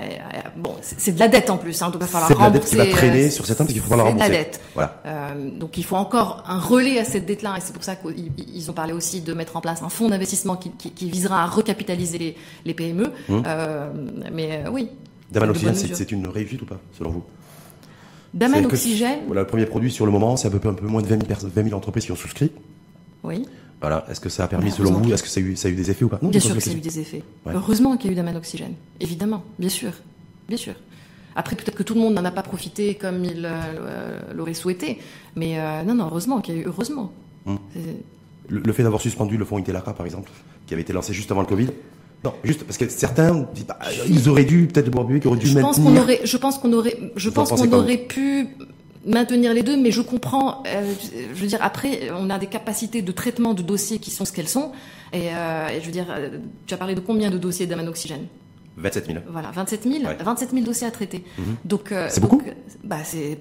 bon, 0.56 0.74
c'est 0.80 1.12
de 1.12 1.18
la 1.20 1.28
dette 1.28 1.50
en 1.50 1.58
plus, 1.58 1.80
hein, 1.82 1.86
donc 1.86 1.96
il 1.96 2.00
va 2.00 2.06
falloir 2.06 2.28
C'est 2.28 2.34
de 2.34 2.40
la 2.40 2.50
dette 2.50 2.64
qui 2.64 2.76
va 2.76 2.82
rembourser, 2.84 2.98
traîner 2.98 3.26
euh, 3.26 3.30
sur 3.30 3.44
sept 3.46 3.60
ans 3.60 3.64
parce 3.64 3.72
qu'il 3.74 3.82
faut 3.82 3.88
falloir 3.90 4.06
c'est 4.08 4.14
de 4.14 4.18
la 4.18 4.24
rembourser. 4.24 4.44
dette. 4.44 4.60
Voilà. 4.74 5.02
Euh, 5.06 5.50
donc 5.50 5.76
il 5.76 5.84
faut 5.84 5.96
encore 5.96 6.44
un 6.46 6.58
relais 6.58 6.98
à 6.98 7.04
cette 7.04 7.26
dette-là, 7.26 7.54
et 7.58 7.60
c'est 7.60 7.72
pour 7.74 7.84
ça 7.84 7.94
qu'ils 7.96 8.30
ils 8.36 8.70
ont 8.70 8.74
parlé 8.74 8.92
aussi 8.94 9.20
de 9.20 9.34
mettre 9.34 9.56
en 9.56 9.60
place 9.60 9.82
un 9.82 9.88
fonds 9.90 10.08
d'investissement 10.08 10.56
qui, 10.56 10.70
qui, 10.70 10.90
qui 10.92 11.10
visera 11.10 11.42
à 11.42 11.46
recapitaliser 11.46 12.18
les, 12.18 12.36
les 12.64 12.74
PME. 12.74 13.12
Mmh. 13.28 13.42
Mais 14.32 14.64
oui. 14.72 14.88
Daman 15.30 15.50
Oxygène, 15.50 15.74
c'est- 15.74 16.12
une 16.12 16.26
réussite 16.28 16.62
ou 16.62 16.66
pas, 16.66 16.78
selon 16.96 17.10
vous? 17.10 17.22
Daman 18.32 18.64
Oxygène, 18.66 19.20
Voilà, 19.26 19.42
le 19.42 19.46
premier 19.46 19.66
produit 19.66 19.90
sur 19.90 20.06
le 20.06 20.12
moment, 20.12 20.36
c'est 20.36 20.48
à 20.48 20.50
peu 20.50 20.58
près 20.58 20.68
un 20.68 20.74
peu 20.74 20.86
moins 20.86 21.02
de 21.02 21.06
20 21.06 21.16
000, 21.16 21.26
personnes, 21.26 21.50
20 21.54 21.64
000 21.64 21.76
entreprises 21.76 22.04
qui 22.06 22.12
ont 22.12 22.16
souscrit. 22.16 22.50
oui. 23.22 23.46
Voilà. 23.84 24.06
Est-ce 24.10 24.20
que 24.20 24.30
ça 24.30 24.44
a 24.44 24.48
permis, 24.48 24.70
selon 24.70 24.92
vous, 24.92 25.12
est-ce 25.12 25.22
que 25.22 25.28
ça 25.28 25.40
a 25.40 25.42
eu, 25.42 25.56
ça 25.56 25.68
a 25.68 25.70
eu 25.70 25.74
des 25.74 25.90
effets 25.90 26.04
ou 26.04 26.08
pas? 26.08 26.18
Non, 26.22 26.30
Bien 26.30 26.40
sûr 26.40 26.50
que 26.50 26.54
la 26.54 26.60
ça 26.62 26.70
a 26.70 26.74
eu 26.74 26.80
des 26.80 26.98
effets. 26.98 27.22
Ouais. 27.44 27.52
Heureusement 27.54 27.98
qu'il 27.98 28.06
y 28.06 28.10
a 28.10 28.12
eu 28.12 28.16
Daman 28.16 28.34
Oxygène. 28.36 28.72
Évidemment, 28.98 29.44
bien 29.58 29.68
sûr. 29.68 29.92
Bien 30.48 30.56
sûr. 30.56 30.72
Après, 31.36 31.54
peut-être 31.54 31.74
que 31.76 31.82
tout 31.82 31.92
le 31.94 32.00
monde 32.00 32.14
n'en 32.14 32.24
a 32.24 32.30
pas 32.30 32.42
profité 32.42 32.94
comme 32.94 33.24
il 33.26 33.42
euh, 33.44 34.20
l'aurait 34.34 34.54
souhaité. 34.54 34.98
Mais 35.36 35.58
euh, 35.60 35.82
non, 35.82 35.94
non, 35.94 36.06
heureusement 36.06 36.40
qu'il 36.40 36.54
y 36.54 36.58
a 36.58 36.60
eu. 36.62 36.64
Heureusement. 36.66 37.12
Hum. 37.44 37.58
Le, 38.48 38.60
le 38.60 38.72
fait 38.72 38.82
d'avoir 38.84 39.02
suspendu 39.02 39.36
le 39.36 39.44
fonds 39.44 39.58
Itelara, 39.58 39.92
par 39.94 40.06
exemple, 40.06 40.30
qui 40.66 40.72
avait 40.72 40.82
été 40.82 40.94
lancé 40.94 41.12
juste 41.12 41.30
avant 41.30 41.42
le 41.42 41.46
Covid. 41.46 41.68
Non, 42.24 42.32
juste 42.42 42.64
parce 42.64 42.78
que 42.78 42.88
certains 42.88 43.46
ils 44.08 44.28
auraient 44.30 44.46
dû, 44.46 44.66
peut-être 44.66 44.86
le 44.86 44.92
boire 44.92 45.06
qui 45.20 45.26
auraient 45.28 45.38
dû 45.38 45.46
Je 45.46 45.58
pense 45.58 45.76
maintenir. 45.78 46.00
qu'on 46.00 46.02
aurait, 46.02 46.20
je 46.24 46.36
pense 46.38 46.56
qu'on 46.58 46.72
aurait, 46.72 46.96
je 47.16 47.28
Vous 47.28 47.34
pense 47.34 47.50
qu'on 47.50 47.72
aurait 47.74 47.98
pu 47.98 48.48
maintenir 49.06 49.52
les 49.54 49.62
deux, 49.62 49.76
mais 49.76 49.90
je 49.90 50.00
comprends. 50.02 50.62
euh, 50.66 50.92
je 51.34 51.40
veux 51.40 51.46
dire, 51.46 51.58
après, 51.62 52.10
on 52.18 52.30
a 52.30 52.38
des 52.38 52.46
capacités 52.46 53.02
de 53.02 53.12
traitement 53.12 53.54
de 53.54 53.62
dossiers 53.62 53.98
qui 53.98 54.10
sont 54.10 54.24
ce 54.24 54.32
qu'elles 54.32 54.48
sont. 54.48 54.72
Et, 55.12 55.28
euh, 55.34 55.68
et 55.68 55.80
je 55.80 55.86
veux 55.86 55.92
dire, 55.92 56.06
euh, 56.10 56.38
tu 56.66 56.74
as 56.74 56.76
parlé 56.76 56.94
de 56.94 57.00
combien 57.00 57.30
de 57.30 57.38
dossiers 57.38 57.66
d'Aman 57.66 57.86
Oxygène 57.88 58.26
27 58.76 59.06
000. 59.06 59.18
Voilà, 59.28 59.50
27 59.52 59.82
000, 59.84 59.94
Ouais. 60.04 60.16
27 60.20 60.50
000 60.50 60.64
dossiers 60.64 60.86
à 60.86 60.90
traiter. 60.90 61.22
Donc, 61.64 61.92
euh, 61.92 62.08
C'est 62.10 62.20
donc, 62.20 62.30
beaucoup 62.30 62.44
Bah, 62.82 62.98
c'est. 63.04 63.38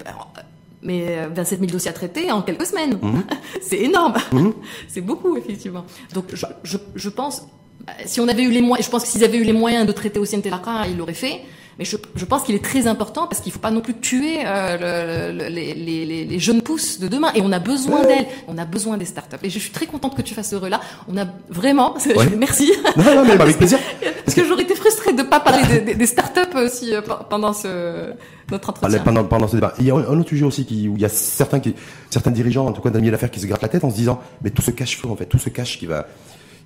Mais 0.84 1.18
euh, 1.18 1.30
27 1.34 1.60
000 1.60 1.72
dossiers 1.72 1.90
à 1.90 1.94
traiter 1.94 2.30
en 2.32 2.42
quelques 2.42 2.66
semaines, 2.66 3.00
Mhm. 3.02 3.24
c'est 3.62 3.80
énorme. 3.80 4.14
c'est 4.90 5.02
beaucoup 5.02 5.38
effectivement. 5.38 5.86
Donc, 6.14 6.26
je, 6.34 6.46
je, 6.64 6.78
je 6.96 7.10
pense, 7.10 7.48
bah, 7.88 7.94
si 8.06 8.20
on 8.20 8.28
avait 8.28 8.44
eu 8.44 8.52
les 8.52 8.62
moyens, 8.62 8.86
je 8.86 8.92
pense 8.92 9.04
que 9.04 9.10
s'ils 9.10 9.24
avaient 9.24 9.38
eu 9.38 9.44
les 9.44 9.54
moyens 9.54 9.88
de 9.88 9.92
traiter 9.94 10.20
aussi 10.20 10.38
Ntelaka, 10.38 10.88
ils 10.90 10.98
l'auraient 10.98 11.14
fait. 11.14 11.40
Mais 11.80 11.86
je, 11.86 11.98
je 12.16 12.26
pense 12.26 12.44
qu'il 12.44 12.54
est 12.56 12.64
très 12.64 12.86
important 12.88 13.26
parce 13.28 13.42
qu'il 13.42 13.52
faut 13.52 13.60
pas 13.60 13.72
non 13.72 13.82
plus 13.82 13.96
tuer 13.96 14.40
euh, 14.46 15.32
le- 15.32 15.38
le- 15.38 15.50
les, 15.50 15.74
les, 15.74 16.06
les, 16.06 16.26
les 16.26 16.40
jeunes 16.40 16.62
pousses 16.62 17.00
de 17.00 17.08
demain. 17.08 17.32
Et 17.36 17.42
on 17.42 17.52
a 17.52 17.60
besoin 17.60 18.02
d'elles. 18.04 18.28
On 18.48 18.58
a 18.58 18.66
besoin 18.66 18.98
des 18.98 19.06
startups. 19.06 19.38
Et 19.44 19.50
je 19.50 19.58
suis 19.60 19.72
très 19.72 19.86
contente 19.88 20.16
que 20.16 20.22
tu 20.22 20.34
fasses 20.34 20.52
ce 20.52 20.56
relais-là. 20.56 20.82
On 21.08 21.18
a 21.18 21.26
vraiment. 21.50 21.96
Ouais. 22.16 22.28
Merci. 22.38 22.72
Non, 22.96 23.04
non, 23.16 23.26
mais 23.26 23.32
avec 23.42 23.58
plaisir. 23.58 23.80
Parce 24.26 24.36
que 24.36 24.46
j'aurais 24.46 24.64
été 24.64 24.76
frustrée 24.76 25.14
de 25.14 25.22
ne 25.24 25.28
pas 25.28 25.40
parler 25.40 25.80
des, 25.96 26.06
startups 26.06 26.56
aussi 26.56 26.94
euh, 26.94 27.02
pe- 27.02 27.24
pendant 27.30 27.54
ce, 27.54 28.14
notre 28.52 28.70
entretien. 28.70 29.00
pendant, 29.00 29.24
pendant 29.24 29.48
ce 29.48 29.56
débat. 29.56 29.74
Il 29.80 29.86
y 29.86 29.92
a 29.92 29.96
un 29.96 30.04
autre 30.20 30.30
sujet 30.30 30.46
aussi 30.46 30.66
qui, 30.66 30.88
où 30.88 30.96
il 30.96 31.02
y 31.02 31.06
a 31.06 31.10
certains 31.10 31.60
qui, 31.60 31.74
certains 32.10 32.32
dirigeants, 32.32 32.68
en 32.68 32.72
tout 32.72 32.82
cas 32.82 32.90
milieu 32.92 33.12
d'affaires, 33.12 33.32
qui 33.32 33.40
se 33.40 33.48
grattent 33.48 33.62
la 33.64 33.68
tête 33.68 33.84
en 33.84 33.90
se 33.90 33.96
disant, 33.96 34.22
mais 34.44 34.50
tout 34.52 34.62
ce 34.62 34.72
cash 34.72 34.98
flow, 34.98 35.12
en 35.12 35.16
fait, 35.16 35.26
tout 35.26 35.40
ce 35.40 35.50
cash 35.50 35.80
qui 35.80 35.86
va, 35.88 36.08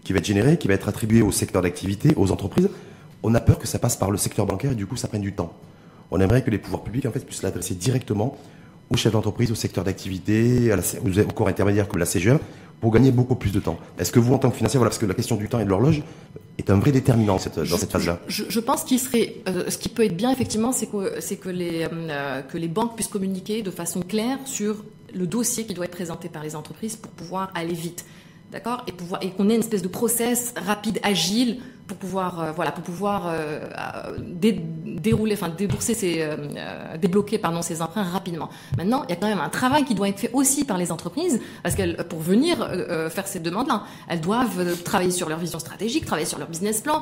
qui 0.03 0.11
va 0.13 0.19
être 0.19 0.25
généré, 0.25 0.57
qui 0.57 0.67
va 0.67 0.73
être 0.73 0.89
attribué 0.89 1.21
au 1.21 1.31
secteur 1.31 1.61
d'activité, 1.61 2.13
aux 2.17 2.31
entreprises, 2.31 2.69
on 3.23 3.33
a 3.35 3.39
peur 3.39 3.59
que 3.59 3.67
ça 3.67 3.79
passe 3.79 3.95
par 3.95 4.11
le 4.11 4.17
secteur 4.17 4.45
bancaire 4.45 4.71
et 4.71 4.75
du 4.75 4.85
coup, 4.85 4.95
ça 4.95 5.07
prenne 5.07 5.21
du 5.21 5.33
temps. 5.33 5.53
On 6.11 6.19
aimerait 6.21 6.43
que 6.43 6.49
les 6.49 6.57
pouvoirs 6.57 6.83
publics, 6.83 7.05
en 7.05 7.11
fait, 7.11 7.19
puissent 7.25 7.43
l'adresser 7.43 7.75
directement 7.75 8.37
aux 8.89 8.95
chefs 8.95 9.11
d'entreprise, 9.11 9.51
au 9.51 9.55
secteur 9.55 9.83
d'activité, 9.83 10.71
aux, 10.73 11.31
corps 11.33 11.47
intermédiaires 11.49 11.87
comme 11.87 11.99
la 11.99 12.05
CGE, 12.05 12.37
pour 12.79 12.91
gagner 12.91 13.11
beaucoup 13.11 13.35
plus 13.35 13.51
de 13.51 13.59
temps. 13.59 13.77
Est-ce 13.99 14.11
que 14.11 14.19
vous, 14.19 14.33
en 14.33 14.37
tant 14.37 14.49
que 14.49 14.55
financier, 14.55 14.77
voilà, 14.77 14.89
parce 14.89 14.99
que 14.99 15.05
la 15.05 15.13
question 15.15 15.35
du 15.35 15.49
temps 15.49 15.59
et 15.59 15.65
de 15.65 15.69
l'horloge 15.69 16.03
est 16.57 16.69
un 16.69 16.79
vrai 16.79 16.91
déterminant 16.91 17.37
cette- 17.37 17.59
dans 17.59 17.77
cette 17.77 17.91
phase-là. 17.91 18.19
Je, 18.27 18.43
je 18.47 18.59
pense 18.59 18.83
qu'il 18.83 18.99
serait, 18.99 19.35
euh, 19.49 19.69
ce 19.69 19.77
qui 19.77 19.89
peut 19.89 20.05
être 20.05 20.15
bien 20.15 20.31
effectivement, 20.31 20.71
c'est 20.71 20.85
que, 20.87 21.19
c'est 21.19 21.35
que 21.37 21.49
les 21.49 21.87
euh, 21.91 22.41
que 22.43 22.57
les 22.57 22.67
banques 22.67 22.95
puissent 22.95 23.07
communiquer 23.09 23.61
de 23.63 23.71
façon 23.71 24.01
claire 24.01 24.37
sur 24.45 24.83
le 25.13 25.25
dossier 25.27 25.65
qui 25.65 25.73
doit 25.73 25.85
être 25.85 25.91
présenté 25.91 26.29
par 26.29 26.43
les 26.43 26.55
entreprises 26.55 26.95
pour 26.95 27.11
pouvoir 27.11 27.51
aller 27.55 27.73
vite, 27.73 28.05
d'accord, 28.51 28.85
et 29.21 29.29
qu'on 29.31 29.49
ait 29.49 29.55
une 29.55 29.59
espèce 29.61 29.81
de 29.81 29.87
process 29.87 30.53
rapide, 30.65 30.99
agile 31.03 31.59
pour 31.87 31.97
pouvoir 31.97 32.41
euh, 32.41 32.51
voilà 32.51 32.71
pour 32.71 32.83
pouvoir 32.83 33.27
euh, 33.27 33.61
euh, 33.77 34.17
débourser 35.57 35.93
ces 35.93 36.27
débloquer 36.99 37.39
ces 37.61 37.81
emprunts 37.81 38.03
rapidement. 38.03 38.49
Maintenant, 38.77 39.03
il 39.07 39.11
y 39.11 39.13
a 39.13 39.15
quand 39.15 39.27
même 39.27 39.39
un 39.39 39.49
travail 39.49 39.85
qui 39.85 39.95
doit 39.95 40.09
être 40.09 40.19
fait 40.19 40.31
aussi 40.33 40.65
par 40.65 40.77
les 40.77 40.91
entreprises 40.91 41.39
parce 41.63 41.75
qu'elles 41.75 41.95
pour 42.09 42.19
venir 42.19 42.57
faire 43.09 43.27
ces 43.27 43.39
demandes-là, 43.39 43.83
elles 44.09 44.21
doivent 44.21 44.81
travailler 44.83 45.11
sur 45.11 45.29
leur 45.29 45.39
vision 45.39 45.59
stratégique, 45.59 46.05
travailler 46.05 46.27
sur 46.27 46.39
leur 46.39 46.49
business 46.49 46.81
plan 46.81 47.01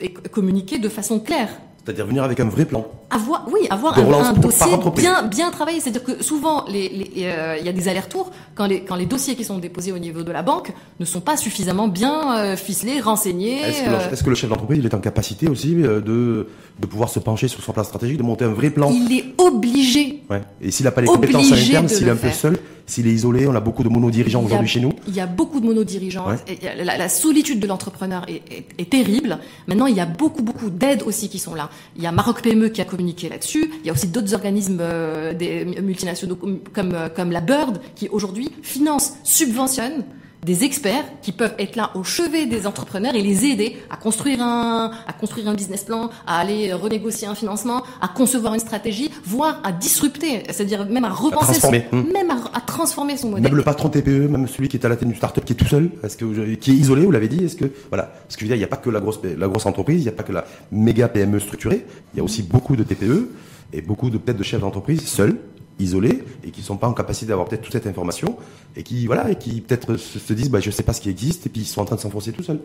et 0.00 0.12
co- 0.12 0.20
communiquer 0.30 0.78
de 0.78 0.88
façon 0.88 1.18
claire 1.20 1.48
C'est-à-dire 1.84 2.06
venir 2.06 2.22
avec 2.24 2.40
un 2.40 2.48
vrai 2.48 2.64
plan. 2.64 2.86
Avoir, 3.10 3.46
oui, 3.52 3.66
avoir 3.68 3.98
un, 3.98 4.02
un 4.24 4.32
dossier 4.32 4.72
bien, 4.96 5.22
bien 5.24 5.50
travaillé. 5.50 5.80
C'est-à-dire 5.80 6.02
que 6.02 6.22
souvent, 6.22 6.64
les- 6.66 6.88
les- 6.88 7.10
euh, 7.26 7.56
il 7.60 7.66
y 7.66 7.68
a 7.68 7.72
des 7.72 7.88
allers-retours 7.88 8.30
quand 8.54 8.66
les, 8.66 8.80
quand 8.80 8.96
les 8.96 9.04
dossiers 9.04 9.34
qui 9.36 9.44
sont 9.44 9.58
déposés 9.58 9.92
au 9.92 9.98
niveau 9.98 10.22
de 10.22 10.32
la 10.32 10.42
banque 10.42 10.72
ne 10.98 11.04
sont 11.04 11.20
pas 11.20 11.36
suffisamment 11.36 11.86
bien 11.86 12.38
euh, 12.38 12.56
ficelés, 12.56 13.00
renseignés. 13.00 13.60
Est-ce 13.60 13.82
que, 13.82 13.88
euh, 13.90 14.10
le- 14.10 14.16
que 14.24 14.30
le 14.30 14.34
chef 14.34 14.48
d'entreprise 14.48 14.78
il 14.78 14.86
est 14.86 14.94
en 14.94 14.98
capacité 15.00 15.46
aussi 15.46 15.74
euh, 15.82 16.00
de, 16.00 16.48
de 16.80 16.86
pouvoir 16.86 17.10
se 17.10 17.18
pencher 17.18 17.48
sur 17.48 17.62
son 17.62 17.72
plan 17.72 17.84
stratégique, 17.84 18.16
de 18.16 18.22
monter 18.22 18.46
un 18.46 18.54
vrai 18.54 18.70
plan 18.70 18.90
il 18.90 19.12
est 19.18 19.34
obligé. 19.36 20.22
Ouais. 20.30 20.40
Et 20.62 20.70
s'il 20.70 20.84
n'a 20.84 20.90
pas 20.92 21.02
les 21.02 21.06
compétences 21.06 21.52
à 21.52 21.56
l'interne, 21.56 21.88
s'il 21.88 22.08
est 22.08 22.10
un 22.10 22.16
peu 22.16 22.30
seul, 22.30 22.58
s'il 22.86 23.06
est 23.06 23.12
isolé, 23.12 23.46
on 23.46 23.54
a 23.54 23.60
beaucoup 23.60 23.82
de 23.82 23.88
monodirigeants 23.88 24.42
aujourd'hui 24.44 24.68
chez 24.68 24.80
nous. 24.80 24.92
Il 25.08 25.14
y 25.14 25.20
a 25.20 25.26
beaucoup 25.26 25.58
de 25.60 25.66
monodirigeants. 25.66 26.28
Ouais. 26.28 26.36
Et 26.48 26.84
La, 26.84 26.98
la 26.98 27.08
solitude 27.08 27.58
de 27.60 27.66
l'entrepreneur 27.66 28.26
est, 28.28 28.42
est- 28.52 28.66
est 28.78 28.90
terrible. 28.90 29.38
Maintenant, 29.68 29.86
il 29.86 29.96
y 29.96 30.00
a 30.00 30.06
beaucoup, 30.06 30.42
beaucoup 30.42 30.68
d'aides 30.70 31.02
aussi 31.02 31.28
qui 31.30 31.38
sont 31.38 31.54
là. 31.54 31.70
Il 31.96 32.02
y 32.02 32.06
a 32.06 32.12
Maroc 32.12 32.42
PME 32.42 32.68
qui 32.68 32.80
a 32.82 32.84
communiqué 32.84 33.28
là-dessus. 33.30 33.70
Il 33.80 33.86
y 33.86 33.90
a 33.90 33.92
aussi 33.92 34.08
d'autres 34.08 34.34
organismes 34.34 34.78
euh, 34.80 35.32
des 35.32 35.64
multinationaux 35.64 36.36
comme, 36.36 36.58
comme, 36.74 36.92
euh, 36.94 37.08
comme 37.08 37.30
la 37.32 37.40
Bird 37.40 37.80
qui 37.94 38.08
aujourd'hui 38.10 38.50
financent, 38.62 39.14
subventionnent 39.24 40.04
des 40.44 40.64
experts 40.64 41.04
qui 41.22 41.32
peuvent 41.32 41.54
être 41.58 41.76
là 41.76 41.90
au 41.94 42.04
chevet 42.04 42.46
des 42.46 42.66
entrepreneurs 42.66 43.14
et 43.14 43.22
les 43.22 43.46
aider 43.46 43.76
à 43.90 43.96
construire 43.96 44.42
un, 44.42 44.90
à 45.06 45.12
construire 45.12 45.48
un 45.48 45.54
business 45.54 45.84
plan, 45.84 46.10
à 46.26 46.38
aller 46.38 46.72
renégocier 46.72 47.26
un 47.26 47.34
financement, 47.34 47.82
à 48.00 48.08
concevoir 48.08 48.54
une 48.54 48.60
stratégie, 48.60 49.10
voire 49.24 49.60
à 49.64 49.72
disrupter, 49.72 50.42
c'est-à-dire 50.48 50.86
même 50.86 51.04
à 51.04 51.10
repenser, 51.10 51.60
son-. 51.60 51.70
Hmm. 51.70 52.12
même 52.12 52.30
à, 52.30 52.36
à 52.56 52.60
transformer 52.60 53.16
son 53.16 53.30
modèle. 53.30 53.44
Même 53.44 53.56
le 53.56 53.62
patron 53.62 53.88
TPE, 53.88 54.28
même 54.28 54.46
celui 54.46 54.68
qui 54.68 54.76
est 54.76 54.84
à 54.84 54.88
la 54.88 54.96
tête 54.96 55.08
d'une 55.08 55.16
start-up 55.16 55.44
qui 55.44 55.54
est 55.54 55.56
tout 55.56 55.66
seul, 55.66 55.90
est-ce 56.02 56.16
que 56.16 56.54
qui 56.56 56.72
est 56.72 56.74
isolé, 56.74 57.04
vous 57.04 57.10
l'avez 57.10 57.28
dit, 57.28 57.44
est-ce 57.44 57.56
que 57.56 57.70
voilà, 57.88 58.04
parce 58.04 58.36
que 58.36 58.40
je 58.40 58.44
veux 58.44 58.48
dire, 58.48 58.56
il 58.56 58.60
n'y 58.60 58.64
a 58.64 58.68
pas 58.68 58.76
que 58.76 58.90
la 58.90 59.00
grosse 59.00 59.20
la 59.24 59.48
grosse 59.48 59.66
entreprise, 59.66 60.00
il 60.00 60.04
n'y 60.04 60.08
a 60.08 60.12
pas 60.12 60.22
que 60.22 60.32
la 60.32 60.44
méga 60.70 61.08
PME 61.08 61.40
structurée, 61.40 61.86
il 62.12 62.18
y 62.18 62.20
a 62.20 62.24
aussi 62.24 62.42
beaucoup 62.42 62.76
de 62.76 62.82
TPE 62.82 63.30
et 63.72 63.80
beaucoup 63.80 64.10
de 64.10 64.18
peut-être 64.18 64.38
de 64.38 64.44
chefs 64.44 64.60
d'entreprise 64.60 65.02
seuls, 65.06 65.36
isolés 65.78 66.24
et 66.44 66.50
qui 66.50 66.62
sont 66.62 66.76
pas 66.76 66.88
en 66.88 66.92
capacité 66.92 67.26
d'avoir 67.26 67.48
peut-être 67.48 67.62
toute 67.62 67.72
cette 67.72 67.86
information 67.86 68.36
et 68.76 68.82
qui 68.82 69.06
voilà 69.06 69.30
et 69.30 69.36
qui 69.36 69.60
peut-être 69.60 69.96
se, 69.96 70.18
se 70.18 70.32
disent 70.32 70.50
bah 70.50 70.60
je 70.60 70.70
sais 70.70 70.82
pas 70.82 70.92
ce 70.92 71.00
qui 71.00 71.10
existe 71.10 71.46
et 71.46 71.48
puis 71.48 71.62
ils 71.62 71.66
sont 71.66 71.80
en 71.80 71.84
train 71.84 71.96
de 71.96 72.00
s'enfoncer 72.00 72.32
tout 72.32 72.42
seuls. 72.42 72.60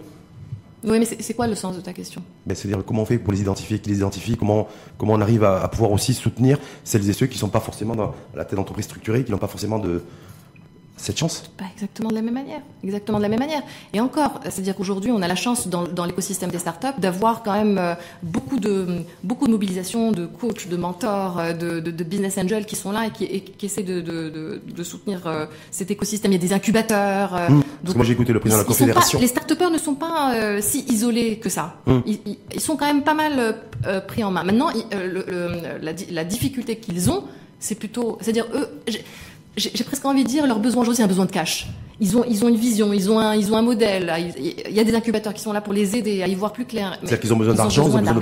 Oui, 0.81 0.97
mais 0.97 1.05
c'est 1.05 1.33
quoi 1.33 1.47
le 1.47 1.55
sens 1.55 1.75
de 1.75 1.81
ta 1.81 1.91
question? 1.91 2.23
Mais 2.45 2.55
c'est-à-dire 2.55 2.85
comment 2.85 3.01
on 3.01 3.05
fait 3.05 3.17
pour 3.17 3.33
les 3.33 3.41
identifier, 3.41 3.79
qui 3.79 3.89
les 3.89 3.97
identifie, 3.97 4.37
comment 4.37 4.67
comment 4.97 5.13
on 5.13 5.21
arrive 5.21 5.43
à, 5.43 5.61
à 5.61 5.67
pouvoir 5.67 5.91
aussi 5.91 6.13
soutenir 6.13 6.57
celles 6.85 7.09
et 7.09 7.13
ceux 7.13 7.27
qui 7.27 7.37
sont 7.37 7.49
pas 7.49 7.59
forcément 7.59 7.95
dans 7.95 8.13
la 8.33 8.45
tête 8.45 8.55
d'entreprise 8.55 8.85
structurée, 8.85 9.25
qui 9.25 9.31
n'ont 9.31 9.37
pas 9.37 9.47
forcément 9.47 9.79
de 9.79 10.01
cette 11.01 11.17
chance. 11.17 11.43
Pas 11.57 11.65
exactement 11.73 12.09
de 12.09 12.15
la 12.15 12.21
même 12.21 12.33
manière. 12.33 12.59
Exactement 12.83 13.17
de 13.19 13.23
la 13.23 13.29
même 13.29 13.39
manière. 13.39 13.62
Et 13.93 13.99
encore, 14.01 14.41
c'est-à-dire 14.43 14.75
qu'aujourd'hui, 14.75 15.12
on 15.12 15.21
a 15.21 15.27
la 15.27 15.35
chance 15.35 15.67
dans, 15.67 15.88
dans 15.88 16.05
l'écosystème 16.05 16.49
des 16.51 16.59
startups 16.59 16.99
d'avoir 16.99 17.41
quand 17.43 17.53
même 17.53 17.77
euh, 17.77 17.95
beaucoup 18.21 18.59
de 18.59 19.03
beaucoup 19.23 19.47
de 19.47 19.51
mobilisation 19.51 20.12
de 20.12 20.25
coachs, 20.25 20.67
de 20.67 20.75
mentors, 20.77 21.39
euh, 21.39 21.53
de, 21.53 21.79
de, 21.79 21.91
de 21.91 22.03
business 22.03 22.38
angels 22.38 22.65
qui 22.65 22.75
sont 22.75 22.91
là 22.91 23.07
et 23.07 23.12
qui, 23.12 23.23
et 23.23 23.41
qui 23.41 23.65
essaient 23.67 23.83
de, 23.83 24.83
soutenir 24.83 25.25
euh, 25.27 25.45
cet 25.71 25.89
écosystème. 25.91 26.31
Il 26.31 26.35
y 26.35 26.38
a 26.38 26.47
des 26.47 26.53
incubateurs. 26.53 27.33
Mmh. 27.49 27.62
Parce 27.83 27.93
que 27.93 27.97
moi 27.97 28.05
j'ai 28.05 28.13
écouté 28.13 28.33
le 28.33 28.39
président 28.39 28.57
de 28.57 28.63
la 28.63 28.65
pas- 28.65 28.73
Confédération. 28.73 29.19
les 29.19 29.27
start-upers 29.27 29.71
ne 29.71 29.77
sont 29.77 29.95
pas 29.95 30.33
euh, 30.35 30.59
si 30.62 30.85
isolés 30.89 31.38
que 31.39 31.49
ça. 31.49 31.77
Hum. 31.88 32.03
Ils, 32.05 32.59
sont 32.62 32.75
quand 32.75 32.85
même 32.88 33.03
pas 33.03 33.13
mal 33.13 33.55
euh, 33.88 34.01
pris 34.01 34.23
en 34.23 34.31
main. 34.31 34.43
Maintenant, 34.43 34.69
ils- 34.71 34.83
euh, 34.93 35.07
le- 35.07 35.25
le- 35.27 35.77
la, 35.85 35.91
la 36.12 36.23
difficulté 36.25 36.75
qu'ils 36.77 37.09
ont, 37.09 37.23
c'est 37.59 37.75
plutôt, 37.75 38.17
c'est-à-dire 38.21 38.45
eux, 38.53 38.67
j'ai- 39.57 39.83
presque 39.83 40.05
envie 40.05 40.23
de 40.23 40.29
dire 40.29 40.45
leur 40.47 40.59
besoin 40.59 40.81
aujourd'hui, 40.81 40.97
c'est 40.97 41.03
un 41.03 41.07
besoin 41.07 41.25
de 41.25 41.31
cash. 41.31 41.67
Ils 42.01 42.15
ont, 42.17 42.23
ils 42.29 42.43
ont 42.45 42.47
une 42.49 42.55
vision, 42.55 42.93
ils 42.93 43.12
ont 43.12 43.19
un, 43.19 43.35
ils 43.35 43.51
ont 43.51 43.57
un 43.57 43.62
modèle. 43.62 44.13
Il 44.39 44.73
y 44.73 44.79
a 44.79 44.83
des 44.83 44.95
incubateurs 44.95 45.33
qui 45.33 45.41
sont 45.41 45.51
là 45.51 45.59
pour 45.62 45.73
les 45.73 45.97
aider 45.97 46.23
à 46.23 46.27
y 46.27 46.35
voir 46.35 46.53
plus 46.53 46.65
clair. 46.65 46.97
C'est-à-dire 47.01 47.19
qu'ils 47.19 47.33
ont 47.33 47.38
besoin 47.38 47.53
d'argent, 47.55 47.83
ils 47.83 47.85
ont 47.95 47.99
besoin 47.99 48.01
de 48.01 48.19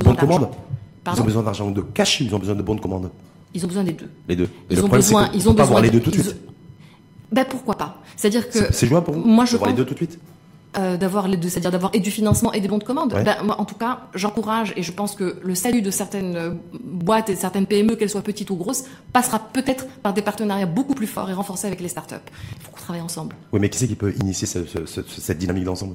bons- 0.00 0.02
bonnes 0.02 0.16
commandes. 0.16 0.48
Ils 1.14 1.20
ont 1.20 1.24
besoin 1.24 1.42
d'argent 1.42 1.70
de 1.70 1.80
cash, 1.82 2.20
ils 2.20 2.34
ont 2.34 2.38
besoin 2.38 2.54
de 2.56 2.62
bonnes 2.62 2.80
commandes. 2.80 3.10
Ils 3.54 3.64
ont 3.64 3.68
besoin 3.68 3.84
des 3.84 3.92
deux. 3.92 4.08
Les 4.28 4.34
deux. 4.34 4.44
Et 4.44 4.48
Ils 4.70 4.76
le 4.76 4.82
ont 4.82 4.86
problème, 4.86 5.02
c'est 5.02 5.14
besoin, 5.14 5.30
ils 5.32 5.48
ont 5.48 5.54
pas 5.54 5.62
besoin 5.62 5.64
avoir 5.64 5.82
les 5.82 5.90
de- 5.90 5.98
deux 5.98 6.00
tout 6.00 6.10
de 6.10 6.20
suite. 6.22 6.36
Ben 7.30 7.44
pourquoi 7.48 7.76
pas? 7.76 8.02
C'est-à-dire 8.16 8.48
que 8.50 8.72
C'est 8.72 8.86
jouable 8.88 9.04
pour 9.06 9.14
vous 9.14 9.20
moi, 9.24 9.44
je 9.44 9.52
d'avoir 9.52 9.70
les 9.70 9.74
pense- 9.76 9.78
deux 9.78 9.84
tout 9.86 9.94
de 9.94 9.98
suite? 10.10 10.18
Euh, 10.76 10.96
d'avoir 10.96 11.28
les 11.28 11.36
deux, 11.36 11.48
c'est-à-dire 11.48 11.70
d'avoir 11.70 11.92
et 11.94 12.00
du 12.00 12.10
financement 12.10 12.52
et 12.52 12.60
des 12.60 12.66
bons 12.66 12.78
de 12.78 12.84
commande. 12.84 13.12
Ouais. 13.12 13.22
Ben, 13.22 13.36
moi, 13.44 13.60
en 13.60 13.64
tout 13.64 13.76
cas, 13.76 14.08
j'encourage 14.12 14.72
et 14.76 14.82
je 14.82 14.90
pense 14.90 15.14
que 15.14 15.36
le 15.40 15.54
salut 15.54 15.82
de 15.82 15.90
certaines 15.92 16.34
euh, 16.34 16.50
boîtes 16.82 17.28
et 17.30 17.34
de 17.34 17.38
certaines 17.38 17.66
PME, 17.66 17.94
qu'elles 17.94 18.10
soient 18.10 18.22
petites 18.22 18.50
ou 18.50 18.56
grosses, 18.56 18.82
passera 19.12 19.38
peut-être 19.38 19.86
par 20.02 20.14
des 20.14 20.22
partenariats 20.22 20.66
beaucoup 20.66 20.94
plus 20.94 21.06
forts 21.06 21.30
et 21.30 21.32
renforcés 21.32 21.68
avec 21.68 21.80
les 21.80 21.86
startups. 21.88 22.16
Il 22.56 22.62
faut 22.64 22.72
qu'on 22.72 22.80
travaille 22.80 23.02
ensemble. 23.02 23.36
Oui, 23.52 23.60
mais 23.60 23.68
qui 23.68 23.78
c'est 23.78 23.86
qui 23.86 23.94
peut 23.94 24.12
initier 24.20 24.48
ce- 24.48 24.64
ce- 24.66 24.84
ce- 24.84 25.02
cette 25.20 25.38
dynamique 25.38 25.62
d'ensemble? 25.64 25.94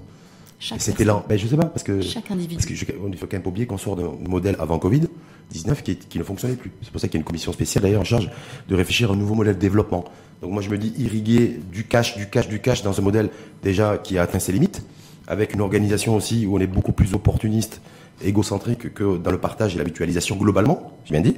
Personne. 0.59 0.95
élan 0.99 1.23
ben, 1.27 1.37
Je 1.37 1.47
sais 1.47 1.55
pas, 1.55 1.65
parce 1.65 1.83
que. 1.83 2.01
Chaque 2.01 2.29
individu. 2.31 2.55
Parce 2.55 2.65
que 2.67 2.75
je- 2.75 2.85
on 3.03 3.07
ne 3.09 3.15
faut 3.15 3.25
quand 3.27 3.33
même 3.33 3.41
pas 3.43 3.49
oublier 3.49 3.65
qu'on 3.65 3.77
sort 3.77 3.95
d'un 3.95 4.11
modèle 4.27 4.55
avant 4.59 4.77
Covid-19 4.77 5.81
qui, 5.83 5.95
qui 5.95 6.17
ne 6.19 6.23
fonctionnait 6.23 6.55
plus. 6.55 6.71
C'est 6.81 6.91
pour 6.91 6.99
ça 6.99 7.07
qu'il 7.07 7.15
y 7.15 7.17
a 7.17 7.21
une 7.21 7.25
commission 7.25 7.51
spéciale 7.53 7.83
d'ailleurs 7.83 8.01
en 8.01 8.05
charge 8.05 8.29
de 8.67 8.75
réfléchir 8.75 9.09
à 9.09 9.13
un 9.13 9.17
nouveau 9.17 9.35
modèle 9.35 9.55
de 9.55 9.59
développement. 9.59 10.03
Donc 10.41 10.51
moi 10.51 10.61
je 10.61 10.69
me 10.69 10.77
dis 10.77 10.93
irriguer 10.97 11.59
du 11.71 11.85
cash, 11.85 12.17
du 12.17 12.29
cash, 12.29 12.47
du 12.47 12.59
cash 12.59 12.81
dans 12.83 12.93
ce 12.93 13.01
modèle 13.01 13.29
déjà 13.63 13.97
qui 13.97 14.17
a 14.17 14.21
atteint 14.23 14.39
ses 14.39 14.51
limites, 14.51 14.83
avec 15.27 15.53
une 15.53 15.61
organisation 15.61 16.15
aussi 16.15 16.45
où 16.45 16.57
on 16.57 16.59
est 16.59 16.67
beaucoup 16.67 16.91
plus 16.93 17.13
opportuniste, 17.13 17.81
égocentrique 18.23 18.93
que 18.93 19.17
dans 19.17 19.31
le 19.31 19.37
partage 19.37 19.75
et 19.75 19.77
la 19.77 19.83
mutualisation 19.85 20.35
globalement, 20.35 20.91
j'ai 21.05 21.11
bien 21.13 21.21
dit. 21.21 21.37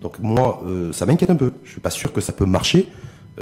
Donc 0.00 0.18
moi, 0.20 0.62
euh, 0.66 0.92
ça 0.92 1.04
m'inquiète 1.06 1.30
un 1.30 1.36
peu. 1.36 1.52
Je 1.64 1.72
suis 1.72 1.80
pas 1.80 1.90
sûr 1.90 2.12
que 2.12 2.20
ça 2.20 2.32
peut 2.32 2.46
marcher. 2.46 2.88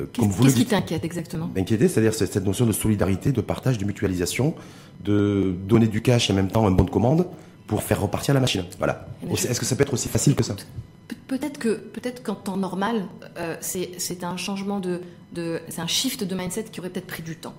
Euh, 0.01 0.07
Qu'est-ce 0.13 0.45
le 0.45 0.53
qui 0.53 0.67
t'inquiète 0.67 1.05
exactement 1.05 1.51
M'inquiéter, 1.55 1.89
c'est-à-dire 1.89 2.15
c'est 2.15 2.27
cette 2.33 2.45
notion 2.45 2.67
de 2.67 2.73
solidarité, 2.73 3.33
de 3.33 3.41
partage, 3.41 3.79
de 3.79 3.85
mutualisation, 3.85 4.55
de 5.05 5.55
donner 5.69 5.87
du 5.87 6.03
cash 6.03 6.31
et 6.31 6.33
en 6.33 6.37
même 6.37 6.49
temps 6.51 6.67
un 6.67 6.71
bon 6.71 6.85
de 6.85 6.91
commande 6.91 7.27
pour 7.67 7.83
faire 7.83 8.01
repartir 8.01 8.35
la 8.35 8.41
machine. 8.41 8.65
Voilà. 8.79 9.07
Mais 9.27 9.37
je- 9.37 9.47
Est-ce 9.49 9.61
que 9.61 9.67
ça 9.67 9.77
peut 9.77 9.83
être 9.83 9.95
aussi 9.95 10.09
facile 10.09 10.35
que 10.35 10.43
ça 10.43 10.55
Pe- 10.55 11.15
Peut-être 11.27 11.59
que 11.59 11.75
peut-être 11.75 12.23
qu'en 12.23 12.35
temps 12.35 12.57
normal, 12.57 13.05
euh, 13.39 13.57
c'est 13.61 14.25
un 14.25 14.37
changement 14.37 14.81
de, 14.81 15.01
de 15.35 15.61
c'est 15.69 15.81
un 15.81 15.87
shift 15.87 16.25
de 16.25 16.35
mindset 16.35 16.65
qui 16.65 16.81
aurait 16.81 16.91
peut-être 16.91 17.07
pris 17.07 17.23
du 17.23 17.37
temps. 17.37 17.55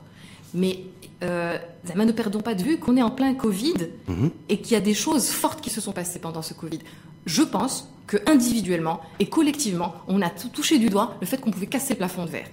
Mais 0.55 0.79
euh, 1.23 1.57
ne 1.95 2.11
perdons 2.11 2.41
pas 2.41 2.55
de 2.55 2.63
vue 2.63 2.77
qu'on 2.79 2.97
est 2.97 3.01
en 3.03 3.11
plein 3.11 3.33
Covid 3.35 3.75
Mhm. 4.07 4.31
et 4.49 4.57
qu'il 4.59 4.71
y 4.73 4.75
a 4.75 4.81
des 4.81 4.95
choses 4.95 5.27
fortes 5.29 5.61
qui 5.61 5.69
se 5.69 5.79
sont 5.81 5.91
passées 5.91 6.17
pendant 6.19 6.41
ce 6.41 6.53
Covid. 6.55 6.79
Je 7.29 7.43
pense 7.43 7.87
que 8.07 8.17
individuellement 8.25 9.01
et 9.19 9.27
collectivement, 9.27 9.93
on 10.07 10.19
a 10.23 10.29
touché 10.29 10.79
du 10.79 10.89
doigt 10.89 11.15
le 11.21 11.27
fait 11.27 11.37
qu'on 11.39 11.51
pouvait 11.51 11.67
casser 11.67 11.93
le 11.93 11.97
plafond 11.97 12.25
de 12.25 12.31
verre. 12.31 12.47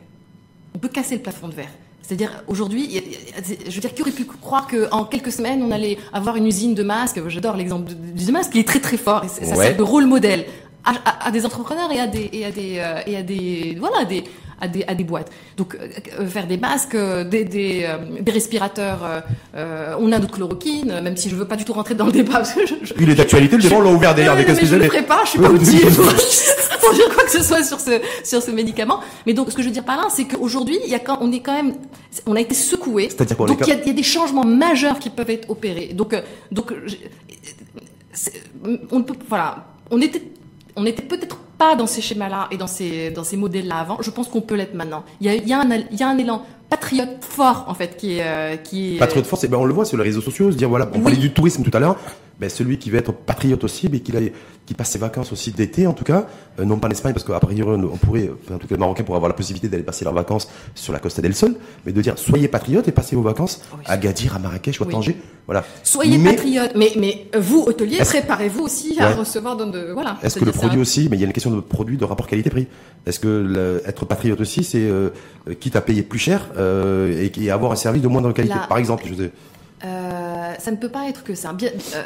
On 0.74 0.78
peut 0.78 0.88
casser 0.88 1.14
le 1.16 1.22
plafond 1.22 1.48
de 1.48 1.54
verre. 1.54 1.70
C'est-à-dire 2.02 2.30
aujourd'hui, 2.46 3.00
je 3.66 3.74
veux 3.74 3.80
dire, 3.80 3.94
qui 3.94 4.02
aurait 4.02 4.10
pu 4.20 4.26
croire 4.26 4.68
qu'en 4.68 5.04
quelques 5.04 5.32
semaines, 5.32 5.62
on 5.62 5.70
allait 5.70 5.96
avoir 6.12 6.36
une 6.36 6.46
usine 6.46 6.74
de 6.74 6.82
masques? 6.82 7.20
J'adore 7.28 7.56
l'exemple 7.56 7.88
de- 7.88 7.94
du 8.24 8.30
masque, 8.32 8.50
qui 8.52 8.58
est 8.60 8.68
très 8.68 8.80
très 8.80 8.98
fort 8.98 9.24
et 9.24 9.28
c'est- 9.28 9.46
ça 9.46 9.56
Ouais. 9.56 9.68
sert 9.68 9.76
de 9.78 9.82
rôle 9.82 10.04
modèle 10.06 10.44
à, 10.84 10.90
à- 11.04 11.28
à 11.28 11.30
des 11.30 11.46
entrepreneurs 11.46 11.90
et 11.90 11.98
à 11.98 12.06
des 12.06 12.28
et 12.32 12.44
à 12.44 12.50
des 12.52 12.72
euh, 12.78 13.00
et 13.10 13.16
à 13.16 13.22
des 13.22 13.76
voilà 13.80 14.04
des 14.04 14.22
à 14.60 14.68
des, 14.68 14.84
à 14.86 14.94
des 14.94 15.04
boîtes. 15.04 15.30
Donc 15.56 15.74
euh, 15.74 15.88
euh, 16.20 16.26
faire 16.26 16.46
des 16.46 16.56
masques, 16.56 16.94
euh, 16.94 17.24
des, 17.24 17.44
des, 17.44 17.84
euh, 17.84 18.20
des 18.20 18.32
respirateurs, 18.32 19.22
on 19.54 20.12
a 20.12 20.18
notre 20.18 20.34
chloroquine, 20.34 21.00
même 21.02 21.16
si 21.16 21.28
je 21.28 21.36
veux 21.36 21.46
pas 21.46 21.56
du 21.56 21.64
tout 21.64 21.72
rentrer 21.72 21.94
dans 21.94 22.06
le 22.06 22.12
débat 22.12 22.34
parce 22.38 22.52
que 22.52 22.66
je, 22.66 22.74
je, 22.82 22.94
Il 22.98 23.10
est 23.10 23.14
d'actualité, 23.14 23.56
le 23.56 23.62
débat, 23.62 23.76
on 23.76 23.82
l'a 23.82 23.90
ouvert 23.90 24.14
d'ailleurs 24.14 24.34
avec 24.34 24.48
je 24.48 24.54
ferai 24.54 25.02
pas, 25.02 25.22
je 25.24 25.30
suis 25.30 25.38
Oui, 25.38 25.46
pas 25.46 25.52
oui. 25.52 25.80
pour, 25.94 26.04
pour 26.80 26.94
dire 26.94 27.08
quoi 27.14 27.24
que 27.24 27.30
ce 27.30 27.42
soit 27.42 27.62
sur 27.62 27.80
ce, 27.80 28.00
sur 28.24 28.42
ce 28.42 28.50
médicament. 28.50 29.00
Mais 29.26 29.34
donc, 29.34 29.50
ce 29.50 29.56
que 29.56 29.62
je 29.62 29.68
veux 29.68 29.72
dire 29.72 29.84
par 29.84 29.96
là, 29.96 30.04
c'est 30.10 30.24
qu'aujourd'hui, 30.24 30.78
il 30.84 30.90
y 30.90 30.94
a 30.94 30.98
quand, 30.98 31.18
on 31.20 31.32
est 31.32 31.40
quand 31.40 31.54
même, 31.54 31.74
on 32.26 32.36
a 32.36 32.40
été 32.40 32.54
secoué. 32.54 33.08
C'est-à-dire 33.10 33.36
Donc, 33.36 33.58
il 33.62 33.68
y, 33.68 33.72
a, 33.72 33.80
il 33.80 33.86
y 33.86 33.90
a 33.90 33.94
des 33.94 34.02
changements 34.02 34.44
majeurs 34.44 34.98
qui 34.98 35.10
peuvent 35.10 35.30
être 35.30 35.50
opérés. 35.50 35.90
Donc, 35.94 36.14
donc, 36.50 36.72
on 38.90 38.98
ne 38.98 39.02
peut, 39.04 39.14
voilà, 39.28 39.66
on 39.90 40.00
était, 40.00 40.22
on 40.74 40.82
n'était 40.84 41.02
peut-être 41.02 41.38
pas 41.58 41.74
dans 41.76 41.86
ces 41.86 42.00
schémas-là 42.00 42.48
et 42.50 42.56
dans 42.56 42.66
ces, 42.66 43.10
dans 43.10 43.24
ces 43.24 43.36
modèles-là 43.36 43.76
avant. 43.78 43.98
Je 44.00 44.10
pense 44.10 44.28
qu'on 44.28 44.40
peut 44.42 44.54
l'être 44.56 44.74
maintenant. 44.74 45.04
Il 45.20 45.26
y 45.26 45.30
a, 45.30 45.34
il 45.34 45.48
y 45.48 45.52
a 45.52 45.60
un, 45.60 45.70
il 45.70 45.98
y 45.98 46.02
a 46.02 46.08
un 46.08 46.18
élan 46.18 46.42
patriote 46.68 47.18
fort, 47.22 47.64
en 47.68 47.74
fait, 47.74 47.96
qui 47.96 48.18
est, 48.18 48.22
euh, 48.24 48.56
qui 48.56 48.96
est, 48.96 48.98
Patriote 48.98 49.26
force, 49.26 49.44
eh 49.44 49.48
ben 49.48 49.56
on 49.56 49.64
le 49.64 49.72
voit 49.72 49.84
sur 49.84 49.96
les 49.96 50.02
réseaux 50.02 50.20
sociaux, 50.20 50.50
se 50.50 50.56
dire 50.56 50.68
voilà, 50.68 50.88
on 50.92 50.96
Oui. 50.96 51.02
parlait 51.02 51.16
du 51.18 51.32
tourisme 51.32 51.62
tout 51.62 51.70
à 51.76 51.80
l'heure, 51.80 51.96
ben 52.38 52.50
celui 52.50 52.78
qui 52.78 52.90
veut 52.90 52.98
être 52.98 53.12
patriote 53.12 53.64
aussi, 53.64 53.88
mais 53.90 54.00
qui, 54.00 54.12
qui 54.66 54.74
passe 54.74 54.90
ses 54.90 54.98
vacances 54.98 55.32
aussi 55.32 55.52
d'été 55.52 55.86
en 55.86 55.92
tout 55.94 56.04
cas, 56.04 56.26
euh, 56.60 56.64
non 56.66 56.78
pas 56.78 56.88
en 56.88 56.90
Espagne, 56.90 57.12
parce 57.14 57.24
qu'à 57.24 57.40
priori 57.40 57.62
on 57.90 57.96
pourrait, 57.96 58.30
enfin, 58.44 58.56
en 58.56 58.58
tout 58.58 58.66
cas 58.66 58.74
les 58.74 58.78
Marocains 58.80 59.04
pourraient 59.04 59.16
avoir 59.16 59.30
la 59.30 59.34
possibilité 59.36 59.68
d'aller 59.68 59.82
passer 59.84 60.04
leurs 60.04 60.12
vacances 60.14 60.48
sur 60.74 60.92
la 60.92 60.98
Costa 60.98 61.22
del 61.22 61.34
Sol, 61.34 61.54
mais 61.86 61.92
de 61.92 62.00
dire 62.02 62.18
soyez 62.18 62.48
patriote 62.48 62.86
et 62.88 62.92
passez 62.92 63.16
vos 63.16 63.22
vacances 63.22 63.60
Oui. 63.72 63.84
à 63.86 63.96
Gadir, 63.96 64.36
à 64.36 64.38
Marrakech 64.38 64.80
ou 64.80 64.84
à 64.84 64.86
Oui. 64.86 64.92
Tanger, 64.92 65.16
voilà. 65.46 65.64
Soyez 65.82 66.18
Mais 66.18 66.32
patriote, 66.34 66.72
mais, 66.76 66.92
mais 66.98 67.26
vous, 67.38 67.62
hôtelier, 67.66 67.98
préparez-vous 67.98 68.64
aussi 68.64 68.96
à 69.00 69.08
Ouais. 69.08 69.14
recevoir 69.14 69.56
dans 69.56 69.66
de, 69.68 69.92
voilà. 69.94 70.18
Est-ce 70.22 70.38
que 70.38 70.44
le 70.44 70.52
produit 70.52 70.80
aussi, 70.80 71.08
mais 71.10 71.16
il 71.16 71.20
y 71.20 71.24
a 71.24 71.26
une 71.26 71.32
question 71.32 71.50
de 71.50 71.60
produit, 71.60 71.96
de 71.96 72.04
rapport 72.04 72.26
qualité-prix. 72.26 72.66
Est-ce 73.06 73.18
que 73.20 73.28
le- 73.28 73.82
être 73.86 74.04
patriote 74.04 74.40
aussi, 74.40 74.62
c'est 74.64 74.80
euh, 74.82 75.08
quitte 75.60 75.76
à 75.76 75.80
payer 75.80 76.02
plus 76.02 76.18
cher 76.18 76.48
euh, 76.58 77.12
et, 77.18 77.32
et 77.42 77.50
avoir 77.50 77.72
un 77.72 77.76
service 77.76 78.02
de 78.02 78.08
moindre 78.08 78.32
qualité? 78.32 78.56
La- 78.58 78.66
Par 78.66 78.78
exemple, 78.78 79.04
je 79.08 79.14
sais. 79.14 79.30
Euh, 79.84 80.54
ça 80.58 80.70
ne 80.70 80.76
peut 80.76 80.88
pas 80.88 81.08
être 81.08 81.22
que 81.22 81.34
ça. 81.34 81.52
Bien, 81.52 81.70
euh, 81.94 82.02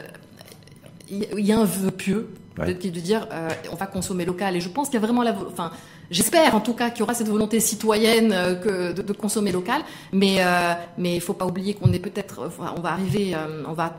il 1.10 1.46
y- 1.46 1.52
a 1.52 1.58
un 1.58 1.64
vœu 1.64 1.90
pieux 1.90 2.28
de, 2.58 2.72
de, 2.72 3.00
dire 3.00 3.26
euh, 3.32 3.48
on 3.72 3.76
va 3.76 3.86
consommer 3.86 4.24
local. 4.24 4.56
Et 4.56 4.60
je 4.60 4.68
pense 4.68 4.88
qu'il 4.88 4.94
y 4.94 5.02
a 5.02 5.06
vraiment 5.06 5.22
la, 5.22 5.34
enfin, 5.48 5.70
j'espère 6.10 6.54
en 6.54 6.60
tout 6.60 6.74
cas 6.74 6.90
qu'il 6.90 7.00
y 7.00 7.02
aura 7.02 7.14
cette 7.14 7.28
volonté 7.28 7.58
citoyenne 7.60 8.32
euh, 8.32 8.54
que 8.54 8.92
de, 8.92 9.02
de, 9.02 9.12
consommer 9.12 9.52
local. 9.52 9.82
Mais 10.12 10.36
euh, 10.40 10.74
mais 10.98 11.14
il 11.16 11.20
faut 11.20 11.32
pas 11.32 11.46
oublier 11.46 11.74
qu'on 11.74 11.92
est 11.92 11.98
peut-être, 11.98 12.50
on 12.76 12.80
va 12.80 12.90
arriver, 12.90 13.34
euh, 13.34 13.64
on 13.66 13.72
va 13.72 13.96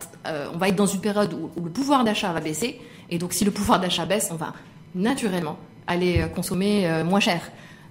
on 0.54 0.58
va 0.58 0.70
être 0.70 0.76
dans 0.76 0.86
une 0.86 1.02
période 1.02 1.34
où, 1.34 1.50
où 1.60 1.66
le 1.66 1.72
pouvoir 1.72 2.04
d'achat 2.04 2.32
va 2.32 2.40
baisser. 2.40 2.80
Et 3.10 3.18
donc 3.18 3.34
si 3.34 3.46
le 3.46 3.52
pouvoir 3.52 3.80
d'achat 3.80 4.06
baisse, 4.06 4.30
on 4.32 4.36
va 4.36 4.54
naturellement 4.96 5.58
aller 5.88 6.26
consommer 6.34 7.04
moins 7.04 7.20
cher. 7.20 7.42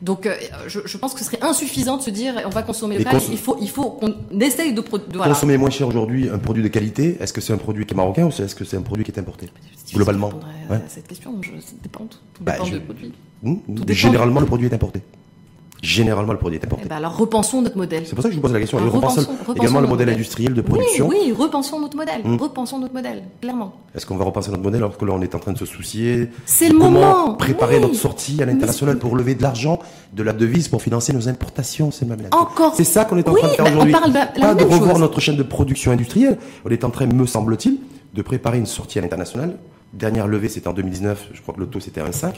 Donc, 0.03 0.25
euh, 0.25 0.35
je, 0.67 0.81
je, 0.87 0.97
pense 0.97 1.13
que 1.13 1.19
ce 1.21 1.27
serait 1.27 1.43
insuffisant 1.43 1.99
de 1.99 2.03
se 2.03 2.11
dire 2.11 2.35
on 2.47 2.49
va 2.49 2.63
consommer 2.63 2.99
local. 2.99 3.21
Il 3.31 3.39
faut, 3.39 3.57
il 3.61 3.69
faut 3.69 3.91
qu'on 3.91 4.15
essaye 4.41 4.73
de, 4.73 4.81
de 4.81 4.87
voilà. 5.15 5.35
consommer 5.35 5.59
moins 5.59 5.71
cher 5.71 5.87
aujourd'hui 5.89 6.29
un 6.29 6.39
produit 6.39 6.63
de 6.63 6.69
qualité. 6.69 7.19
Est-ce 7.21 7.33
que 7.33 7.41
c'est 7.41 7.53
un 7.53 7.59
produit 7.59 7.85
qui 7.85 7.93
est 7.93 7.97
marocain 7.97 8.25
ou 8.25 8.29
est-ce 8.29 8.55
que 8.55 8.65
c'est 8.65 8.79
un 8.79 8.83
produit 8.83 9.05
qui 9.05 9.11
est 9.11 9.19
importé 9.19 9.51
globalement 9.93 10.31
ouais. 10.71 10.79
cette 10.89 11.07
question. 11.07 11.37
Je, 11.43 11.51
ça 11.61 11.73
dépend. 11.83 12.07
Tout 12.07 12.43
bah, 12.43 12.53
dépend 12.53 12.65
je... 12.65 12.73
du 12.73 12.81
produit. 12.81 13.13
Mmh, 13.43 13.57
généralement, 13.89 14.41
le 14.41 14.47
produit 14.47 14.69
est 14.69 14.75
importé. 14.75 15.03
Généralement, 15.83 16.33
le 16.33 16.39
produit 16.39 16.59
est 16.59 16.65
importé. 16.65 16.83
Eh 16.85 16.89
ben 16.89 16.97
alors 16.97 17.17
repensons 17.17 17.63
notre 17.63 17.77
modèle. 17.77 18.03
C'est 18.07 18.15
pour 18.15 18.23
ça 18.23 18.29
que 18.29 18.35
je 18.35 18.37
vous 18.39 18.43
pose 18.43 18.53
la 18.53 18.61
question. 18.61 18.79
Alors, 18.79 18.93
repensons, 18.93 19.21
repensons, 19.21 19.55
également 19.55 19.81
le 19.81 19.87
modèle, 19.87 20.07
modèle, 20.07 20.15
industriel 20.15 20.55
de 20.55 20.61
production. 20.61 21.09
Oui, 21.09 21.17
oui, 21.27 21.33
repensons 21.33 21.81
notre 21.81 21.97
modèle. 21.97 22.21
Mmh. 22.23 22.37
Repensons 22.37 22.79
notre 22.79 22.95
modèle, 22.95 23.23
clairement. 23.41 23.73
Est-ce 23.95 24.05
qu'on 24.05 24.17
va 24.17 24.25
repenser 24.25 24.51
notre 24.51 24.63
modèle 24.63 24.83
alors 24.83 24.97
que 24.97 25.05
là 25.05 25.13
on 25.15 25.23
est 25.23 25.35
en 25.35 25.39
train 25.39 25.53
de 25.53 25.59
se 25.59 25.65
soucier 25.65 26.29
C'est 26.45 26.69
le 26.69 26.77
moment. 26.77 27.35
Préparer 27.35 27.77
oui. 27.77 27.83
notre 27.83 27.95
sortie 27.95 28.43
à 28.43 28.47
l'international 28.47 28.99
pour 28.99 29.17
lever 29.17 29.35
de 29.35 29.43
l'argent, 29.43 29.79
de 30.13 30.23
la 30.23 30.33
devise 30.33 30.69
pour 30.69 30.83
financer 30.83 31.13
nos 31.13 31.29
importations, 31.29 31.91
c'est 31.91 32.07
même 32.07 32.21
Encore. 32.33 32.75
C'est 32.75 32.85
ça 32.85 33.05
qu'on 33.05 33.17
est 33.17 33.29
en 33.29 33.33
oui, 33.33 33.41
train 33.41 33.49
de 33.49 33.55
faire 33.55 33.65
bah, 33.65 33.71
aujourd'hui. 33.71 33.93
Pas 33.93 34.55
de 34.55 34.65
revoir 34.65 34.91
chose. 34.91 35.01
notre 35.01 35.21
chaîne 35.21 35.37
de 35.37 35.43
production 35.43 35.93
industrielle. 35.93 36.39
On 36.65 36.71
est 36.71 36.85
en 36.85 36.91
train, 36.91 37.07
me 37.07 37.27
semble-t-il, 37.27 37.79
de 38.15 38.23
préparer 38.23 38.59
une 38.59 38.67
sortie 38.67 38.99
à 38.99 39.03
l'international. 39.03 39.57
Dernière 39.93 40.29
levée, 40.29 40.49
c'était 40.49 40.69
en 40.69 40.73
2019. 40.73 41.31
Je 41.33 41.41
crois 41.43 41.55
que 41.55 41.61
le 41.61 41.67
taux 41.67 41.81
c'était 41.81 42.01
1,5. 42.01 42.35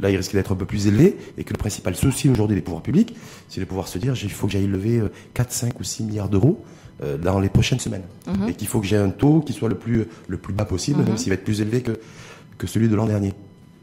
Là, 0.00 0.10
il 0.10 0.16
risque 0.16 0.32
d'être 0.32 0.52
un 0.52 0.56
peu 0.56 0.64
plus 0.64 0.86
élevé 0.86 1.16
et 1.36 1.44
que 1.44 1.52
le 1.52 1.58
principal 1.58 1.94
souci 1.94 2.28
aujourd'hui 2.28 2.56
des 2.56 2.62
pouvoirs 2.62 2.82
publics, 2.82 3.14
c'est 3.48 3.60
de 3.60 3.66
pouvoir 3.66 3.86
se 3.86 3.98
dire 3.98 4.14
il 4.22 4.30
faut 4.30 4.46
que 4.46 4.52
j'aille 4.52 4.66
lever 4.66 5.02
4, 5.34 5.52
5 5.52 5.78
ou 5.78 5.84
6 5.84 6.04
milliards 6.04 6.28
d'euros 6.28 6.64
euh, 7.02 7.18
dans 7.18 7.38
les 7.38 7.48
prochaines 7.48 7.80
semaines. 7.80 8.04
-hmm. 8.26 8.48
Et 8.48 8.54
qu'il 8.54 8.66
faut 8.66 8.80
que 8.80 8.86
j'ai 8.86 8.96
un 8.96 9.10
taux 9.10 9.40
qui 9.40 9.52
soit 9.52 9.68
le 9.68 9.74
plus, 9.74 10.06
le 10.28 10.38
plus 10.38 10.54
bas 10.54 10.64
possible, 10.64 11.02
même 11.02 11.16
s'il 11.16 11.28
va 11.28 11.34
être 11.34 11.44
plus 11.44 11.60
élevé 11.60 11.82
que, 11.82 12.00
que 12.58 12.66
celui 12.66 12.88
de 12.88 12.96
l'an 12.96 13.06
dernier. 13.06 13.32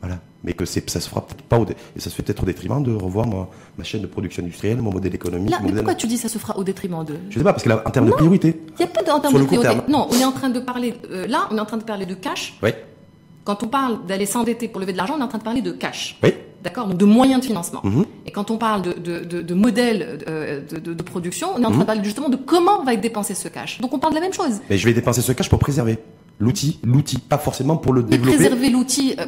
Voilà. 0.01 0.20
Mais 0.43 0.53
que 0.53 0.66
ça 0.66 0.82
se 0.99 1.10
fera 1.10 1.26
peut-être 1.26 1.43
pas, 1.43 1.58
au 1.60 1.66
et 1.66 1.99
ça 1.99 2.10
se 2.10 2.16
fait 2.16 2.24
peut-être 2.24 2.43
au 2.43 2.45
détriment 2.45 2.82
de 2.84 2.93
revoir 2.93 3.26
moi, 3.28 3.49
ma 3.78 3.84
chaîne 3.84 4.01
de 4.01 4.08
production 4.08 4.43
industrielle, 4.43 4.82
mon 4.82 4.91
modèle 4.91 5.16
économique. 5.16 5.49
Là, 5.49 5.58
mon 5.58 5.64
mais 5.64 5.70
modèle... 5.70 5.84
pourquoi 5.84 5.95
tu 5.95 6.08
dis 6.08 6.18
ça 6.18 6.30
se 6.30 6.38
fera 6.38 6.58
au 6.58 6.64
détriment 6.64 7.03
de 7.03 7.16
Je 7.30 7.38
sais 7.39 7.43
pas, 7.43 7.53
parce 7.53 7.64
que 7.64 7.70
là, 7.70 7.82
en 7.86 7.89
termes 7.89 8.05
non, 8.05 8.12
de 8.12 8.18
priorité. 8.18 8.49
Il 8.80 8.86
n'y 8.86 8.86
a 8.86 8.88
pas 8.88 9.03
de, 9.03 9.10
en 9.10 9.20
termes 9.20 9.39
de 9.41 9.45
priorité. 9.45 9.76
Non, 9.89 10.08
on 10.12 10.16
est 10.16 10.26
en 10.26 10.32
train 10.32 10.49
de 10.49 10.60
parler, 10.60 10.93
euh, 11.12 11.26
là, 11.28 11.47
on 11.51 11.58
est 11.58 11.60
en 11.60 11.66
train 11.66 11.78
de 11.78 11.84
parler 11.84 12.05
de 12.05 12.14
cash. 12.14 12.58
Oui. 12.62 12.70
Quand 13.48 13.60
on 13.64 13.70
parle 13.80 13.93
d'aller 14.10 14.26
s'endetter 14.36 14.68
pour 14.72 14.80
lever 14.82 14.93
de 14.95 14.98
l'argent, 15.02 15.16
on 15.18 15.22
est 15.24 15.28
en 15.30 15.32
train 15.34 15.38
de 15.43 15.50
parler 15.52 15.62
de 15.70 15.74
cash. 15.84 16.02
Oui. 16.24 16.32
D'accord? 16.66 16.86
Donc 16.89 16.98
de 17.06 17.06
moyens 17.20 17.39
de 17.41 17.45
financement. 17.52 17.82
Mm 17.84 17.91
-hmm. 17.95 18.06
Et 18.28 18.32
quand 18.36 18.48
on 18.54 18.58
parle 18.68 18.82
de, 18.88 18.93
de, 19.08 19.16
de, 19.32 19.38
de 19.52 19.56
modèle 19.66 20.00
euh, 20.28 20.62
de, 20.86 20.93
de, 21.02 21.04
production, 21.14 21.48
on 21.56 21.60
est 21.62 21.66
en 21.66 21.70
train 21.70 21.70
mm 21.70 21.76
-hmm. 21.76 21.80
de 21.80 21.91
parler 21.91 22.04
justement 22.10 22.30
de 22.36 22.39
comment 22.52 22.78
va 22.88 22.91
être 22.95 23.06
dépensé 23.10 23.32
ce 23.43 23.50
cash. 23.58 23.72
Donc 23.84 23.89
on 23.95 24.00
parle 24.04 24.14
de 24.16 24.20
la 24.22 24.26
même 24.28 24.38
chose. 24.41 24.56
Mais 24.70 24.78
je 24.82 24.86
vais 24.88 24.95
dépenser 25.02 25.22
ce 25.30 25.34
cash 25.38 25.50
pour 25.54 25.60
préserver 25.68 25.95
l'outil, 26.45 26.72
l'outil, 26.93 27.18
pas 27.34 27.41
forcément 27.48 27.78
pour 27.84 27.91
le 27.98 28.02
Mais 28.02 28.10
développer. 28.14 28.38
préserver 28.38 28.70
l'outil. 28.76 29.08
Euh, 29.22 29.26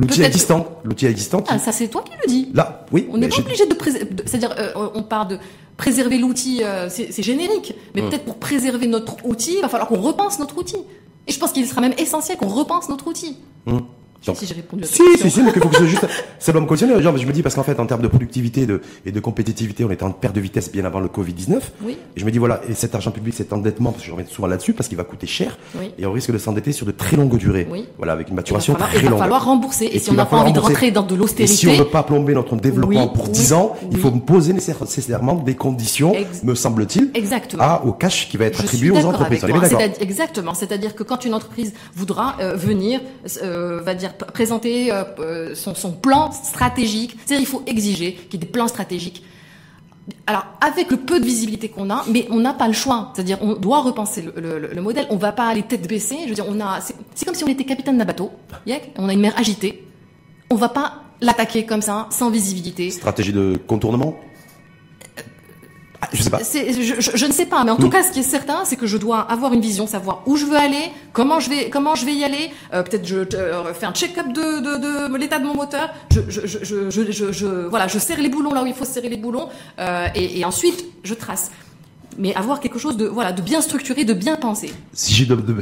l'outil 0.00 0.20
existant, 0.30 0.60
l'outil 0.86 1.06
existant. 1.14 1.40
Qui... 1.44 1.50
Ah, 1.52 1.58
ça 1.66 1.72
c'est 1.78 1.88
toi 1.94 2.02
qui 2.08 2.14
le 2.22 2.26
dis. 2.34 2.44
Là, 2.58 2.64
oui. 2.94 3.00
On 3.12 3.16
n'est 3.20 3.30
pas 3.34 3.42
obligé 3.46 3.64
de 3.72 3.76
préserver. 3.82 4.08
C'est-à-dire, 4.28 4.52
euh, 4.62 4.98
on 5.00 5.04
parle 5.14 5.28
de 5.34 5.36
préserver 5.82 6.18
l'outil, 6.24 6.54
euh, 6.62 6.88
c'est 7.16 7.24
générique. 7.30 7.68
Mais 7.94 8.00
Mm. 8.02 8.06
peut-être 8.08 8.26
pour 8.30 8.38
préserver 8.48 8.86
notre 8.96 9.14
outil, 9.30 9.54
il 9.58 9.62
va 9.66 9.70
falloir 9.74 9.88
qu'on 9.90 10.02
repense 10.10 10.34
notre 10.44 10.56
outil. 10.62 10.82
Et 11.26 11.32
je 11.32 11.38
pense 11.38 11.52
qu'il 11.52 11.66
sera 11.66 11.80
même 11.80 11.94
essentiel 11.98 12.36
qu'on 12.38 12.48
repense 12.48 12.88
notre 12.88 13.08
outil. 13.08 13.36
Mmh. 13.66 13.78
Donc, 14.26 14.36
si 14.36 14.46
j'ai 14.46 14.54
répondu 14.54 14.84
à 14.84 14.86
si, 14.86 15.02
si, 15.18 15.30
si, 15.30 15.42
mais 15.42 15.52
qu'il 15.52 15.62
faut 15.62 15.68
que 15.68 15.78
je 15.78 15.84
juste, 15.86 16.06
ça 16.38 16.52
doit 16.52 16.60
me 16.60 16.66
cautionner. 16.66 17.00
Genre, 17.00 17.16
je 17.16 17.26
me 17.26 17.32
dis, 17.32 17.42
parce 17.42 17.54
qu'en 17.54 17.62
fait, 17.62 17.78
en 17.80 17.86
termes 17.86 18.02
de 18.02 18.08
productivité 18.08 18.62
et 18.62 18.66
de, 18.66 18.80
et 19.04 19.12
de 19.12 19.20
compétitivité, 19.20 19.84
on 19.84 19.90
était 19.90 20.04
en 20.04 20.10
perte 20.10 20.34
de 20.34 20.40
vitesse 20.40 20.70
bien 20.70 20.84
avant 20.84 21.00
le 21.00 21.08
Covid-19. 21.08 21.58
Oui. 21.82 21.96
Et 22.16 22.20
je 22.20 22.24
me 22.24 22.30
dis, 22.30 22.38
voilà, 22.38 22.60
et 22.68 22.74
cet 22.74 22.94
argent 22.94 23.10
public, 23.10 23.34
cet 23.34 23.52
endettement, 23.52 23.92
parce 23.92 24.02
que 24.02 24.08
je 24.08 24.12
reviens 24.12 24.26
souvent 24.28 24.48
là-dessus, 24.48 24.72
parce 24.72 24.88
qu'il 24.88 24.96
va 24.98 25.04
coûter 25.04 25.26
cher. 25.26 25.56
Oui. 25.78 25.92
Et 25.98 26.06
on 26.06 26.12
risque 26.12 26.32
de 26.32 26.38
s'endetter 26.38 26.72
sur 26.72 26.86
de 26.86 26.92
très 26.92 27.16
longues 27.16 27.36
durées. 27.36 27.66
Oui. 27.70 27.86
Voilà, 27.96 28.12
avec 28.12 28.28
une 28.28 28.34
maturation 28.36 28.74
il 28.74 28.78
va 28.78 28.86
falloir, 28.86 28.90
très 28.90 28.98
il 29.00 29.04
va 29.04 29.10
longue. 29.10 29.18
falloir 29.20 29.44
rembourser. 29.44 29.84
Et, 29.86 29.96
Et 29.96 29.98
si 29.98 30.10
on 30.10 30.14
n'a 30.14 30.26
pas 30.26 30.36
envie 30.38 30.52
de 30.52 30.58
rentrer 30.60 30.90
dans 30.90 31.02
de 31.02 31.14
Et 31.14 31.18
l'austérité. 31.18 31.54
si 31.54 31.68
on 31.68 31.72
ne 31.72 31.78
veut 31.78 31.84
pas 31.86 32.02
plomber 32.02 32.34
notre 32.34 32.56
développement 32.56 33.08
pour 33.08 33.26
oui, 33.26 33.30
10 33.32 33.52
ans, 33.52 33.76
il 33.90 33.98
faut 33.98 34.10
me 34.10 34.20
poser 34.20 34.52
nécessairement 34.52 35.34
des 35.34 35.54
conditions, 35.54 36.12
Ex- 36.14 36.42
me 36.42 36.54
semble-t-il, 36.54 37.10
au 37.84 37.92
cash 37.92 38.28
qui 38.28 38.36
va 38.36 38.46
être 38.46 38.58
Je 38.58 38.62
attribué 38.62 38.90
aux 38.90 39.04
entreprises. 39.04 39.44
On 39.44 39.48
est 39.62 39.68
bien 39.68 39.90
Exactement. 40.00 40.54
C'est-à-dire 40.54 40.94
que 40.94 41.02
quand 41.02 41.24
une 41.24 41.34
entreprise 41.34 41.72
voudra 41.94 42.36
euh, 42.40 42.54
venir, 42.56 43.00
euh, 43.42 43.80
va 43.82 43.94
dire 43.94 44.14
présenter 44.24 44.92
euh, 44.92 45.04
euh, 45.18 45.54
son, 45.54 45.92
plan 45.92 46.32
stratégique, 46.32 47.16
c'est-à-dire 47.24 47.40
il 47.40 47.46
faut 47.46 47.62
exiger 47.66 48.14
qu'il 48.14 48.34
y 48.34 48.36
ait 48.42 48.46
des 48.46 48.52
plans 48.52 48.68
stratégiques. 48.68 49.22
Alors 50.26 50.44
avec 50.60 50.90
le 50.90 50.98
peu 50.98 51.18
de 51.18 51.24
visibilité 51.24 51.68
qu'on 51.68 51.90
a, 51.90 52.04
mais 52.08 52.26
on 52.30 52.38
n'a 52.38 52.54
pas 52.54 52.68
le 52.68 52.74
choix. 52.74 53.12
C'est-à-dire 53.14 53.38
on 53.40 53.54
doit 53.54 53.80
repenser 53.80 54.22
le, 54.22 54.58
le- 54.58 54.68
le 54.72 54.82
modèle. 54.82 55.06
On 55.10 55.16
va 55.16 55.32
pas 55.32 55.48
aller 55.48 55.62
tête 55.62 55.88
baissée. 55.88 56.18
Je 56.24 56.28
veux 56.28 56.34
dire, 56.34 56.46
on 56.48 56.60
a. 56.60 56.80
C'est 57.14 57.24
comme 57.24 57.34
si 57.34 57.42
on 57.42 57.48
était 57.48 57.64
capitaine 57.64 57.98
d'un 57.98 58.04
bateau. 58.04 58.30
On 58.98 59.08
a 59.08 59.12
une 59.12 59.20
mer 59.20 59.34
agitée. 59.36 59.84
On 60.50 60.54
va 60.54 60.68
pas 60.68 61.02
l'attaquer 61.20 61.66
comme 61.66 61.82
ça, 61.82 62.06
sans 62.10 62.30
visibilité. 62.30 62.90
Stratégie 62.90 63.32
de 63.32 63.58
contournement? 63.66 64.16
Je 66.12 66.22
sais 66.22 66.30
pas. 66.30 66.40
C'est- 66.42 66.72
Je, 66.72 67.00
je- 67.00 67.10
je 67.16 67.26
ne 67.26 67.32
sais 67.32 67.46
pas, 67.46 67.64
mais 67.64 67.70
en 67.70 67.76
tout 67.76 67.90
cas, 67.90 68.02
ce 68.02 68.12
qui 68.12 68.20
est 68.20 68.22
certain, 68.22 68.64
c'est 68.64 68.76
que 68.76 68.86
je 68.86 68.96
dois 68.96 69.20
avoir 69.20 69.52
une 69.52 69.60
vision, 69.60 69.86
savoir 69.86 70.22
où 70.26 70.36
je 70.36 70.44
veux 70.44 70.56
aller, 70.56 70.90
comment 71.12 71.40
je 71.40 71.48
vais, 71.50 71.70
comment 71.70 71.94
je 71.94 72.04
vais 72.06 72.14
y 72.14 72.24
aller. 72.24 72.50
Euh, 72.74 72.82
Peut-être 72.82 73.06
je 73.06 73.16
euh, 73.36 73.72
fais 73.74 73.86
un 73.86 73.92
check-up 73.92 74.26
de, 74.32 74.60
de, 74.60 75.12
de 75.12 75.16
l'état 75.18 75.38
de 75.38 75.44
mon 75.46 75.54
moteur. 75.54 75.90
Je, 76.10 76.20
je, 76.28 76.46
je, 76.46 76.58
je, 76.64 76.90
je, 76.90 77.10
je- 77.12 77.32
je- 77.32 77.66
voilà, 77.68 77.88
je 77.88 77.98
serre 77.98 78.20
les 78.20 78.28
boulons 78.28 78.52
là 78.52 78.62
où 78.62 78.66
il 78.66 78.74
faut 78.74 78.84
serrer 78.84 79.08
les 79.08 79.16
boulons, 79.16 79.48
euh, 79.78 80.06
et, 80.14 80.38
et 80.40 80.44
ensuite 80.44 80.84
je 81.04 81.14
trace. 81.14 81.50
Mais 82.18 82.34
avoir 82.34 82.60
quelque 82.60 82.78
chose 82.78 82.96
de 82.96 83.06
voilà, 83.06 83.32
de 83.32 83.42
bien 83.42 83.60
structuré, 83.60 84.04
de 84.04 84.14
bien 84.14 84.36
pensé. 84.36 84.72
Si 84.94 85.12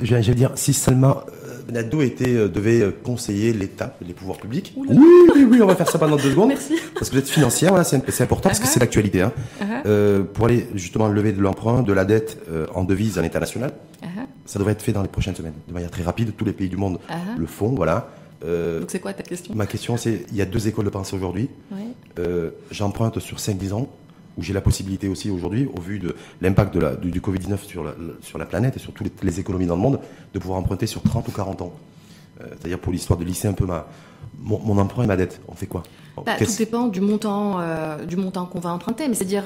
j'allais 0.02 0.34
dire, 0.34 0.52
si 0.54 0.72
Salma 0.72 1.24
euh, 1.64 1.72
Benado 1.72 2.00
était, 2.02 2.34
euh, 2.34 2.48
devait 2.48 2.80
euh, 2.82 2.90
conseiller 3.02 3.52
l'État, 3.52 3.96
les 4.06 4.12
pouvoirs 4.14 4.38
publics. 4.38 4.72
Oui, 4.76 4.86
oui, 5.34 5.44
oui, 5.48 5.62
on 5.62 5.66
va 5.66 5.76
faire 5.76 5.88
ça 5.90 5.98
pendant 5.98 6.16
deux 6.16 6.30
secondes. 6.30 6.48
Merci. 6.48 6.74
Parce 6.94 7.08
que 7.08 7.14
vous 7.14 7.20
êtes 7.20 7.28
financière, 7.28 7.70
voilà, 7.70 7.84
c'est, 7.84 7.96
important 8.22 8.48
parce 8.50 8.58
que 8.60 8.64
Uh-huh. 8.66 8.68
c'est 8.68 8.80
l'actualité. 8.80 9.22
Hein. 9.22 9.32
Uh-huh. 9.60 9.64
Euh, 9.86 10.22
pour 10.22 10.46
aller 10.46 10.66
justement 10.74 11.08
lever 11.08 11.32
de 11.32 11.40
l'emprunt, 11.40 11.82
de 11.82 11.92
la 11.92 12.04
dette 12.04 12.38
euh, 12.50 12.66
en 12.74 12.84
devise 12.84 13.18
à 13.18 13.22
l'international, 13.22 13.72
Uh-huh. 14.02 14.06
ça 14.46 14.58
devrait 14.58 14.72
être 14.72 14.82
fait 14.82 14.92
dans 14.92 15.02
les 15.02 15.08
prochaines 15.08 15.34
semaines, 15.34 15.54
de 15.68 15.72
manière 15.72 15.90
très 15.90 16.02
rapide. 16.02 16.32
Tous 16.36 16.44
les 16.44 16.52
pays 16.52 16.68
du 16.68 16.76
monde 16.76 16.98
Uh-huh. 17.08 17.38
le 17.38 17.46
font, 17.46 17.68
voilà. 17.70 18.08
Euh, 18.44 18.80
Donc 18.80 18.90
c'est 18.90 19.00
quoi 19.00 19.12
ta 19.14 19.22
question? 19.22 19.54
ma 19.54 19.66
question, 19.66 19.96
c'est, 19.96 20.26
il 20.30 20.36
y 20.36 20.42
a 20.42 20.44
deux 20.44 20.68
écoles 20.68 20.84
de 20.84 20.90
pensée 20.90 21.16
aujourd'hui. 21.16 21.48
Ouais. 21.72 22.50
J'emprunte 22.70 23.18
sur 23.20 23.38
5-10 23.38 23.72
ans, 23.72 23.88
où 24.36 24.42
j'ai 24.42 24.52
la 24.52 24.60
possibilité 24.60 25.08
aussi 25.08 25.30
aujourd'hui, 25.30 25.68
au 25.76 25.80
vu 25.80 25.98
de 25.98 26.14
l'impact 26.40 26.76
du, 27.00 27.10
du 27.10 27.20
Covid-19 27.20 27.58
sur 27.58 27.84
la, 27.84 27.94
sur 28.20 28.38
la 28.38 28.46
planète 28.46 28.76
et 28.76 28.80
sur 28.80 28.92
toutes 28.92 29.22
les, 29.22 29.40
économies 29.40 29.66
dans 29.66 29.76
le 29.76 29.82
monde, 29.82 30.00
de 30.32 30.38
pouvoir 30.38 30.58
emprunter 30.58 30.86
sur 30.86 31.02
30 31.02 31.28
ou 31.28 31.32
40 31.32 31.62
ans. 31.62 31.74
Euh, 32.40 32.46
C'est-à-dire 32.58 32.78
pour 32.78 32.92
l'histoire 32.92 33.18
de 33.18 33.24
lisser 33.24 33.48
un 33.48 33.52
peu 33.52 33.66
ma, 33.66 33.86
mon, 34.38 34.58
mon 34.60 34.78
emprunt 34.78 35.04
et 35.04 35.06
ma 35.06 35.16
dette. 35.16 35.40
On 35.48 35.54
fait 35.54 35.66
quoi? 35.66 35.82
Bah, 36.22 36.32
tout 36.38 36.44
dépend 36.58 36.86
du 36.86 37.00
montant, 37.00 37.58
euh, 37.60 38.04
du 38.04 38.16
montant 38.16 38.46
qu'on 38.46 38.60
va 38.60 38.70
emprunter. 38.70 39.08
Mais 39.08 39.14
c'est-à-dire, 39.14 39.44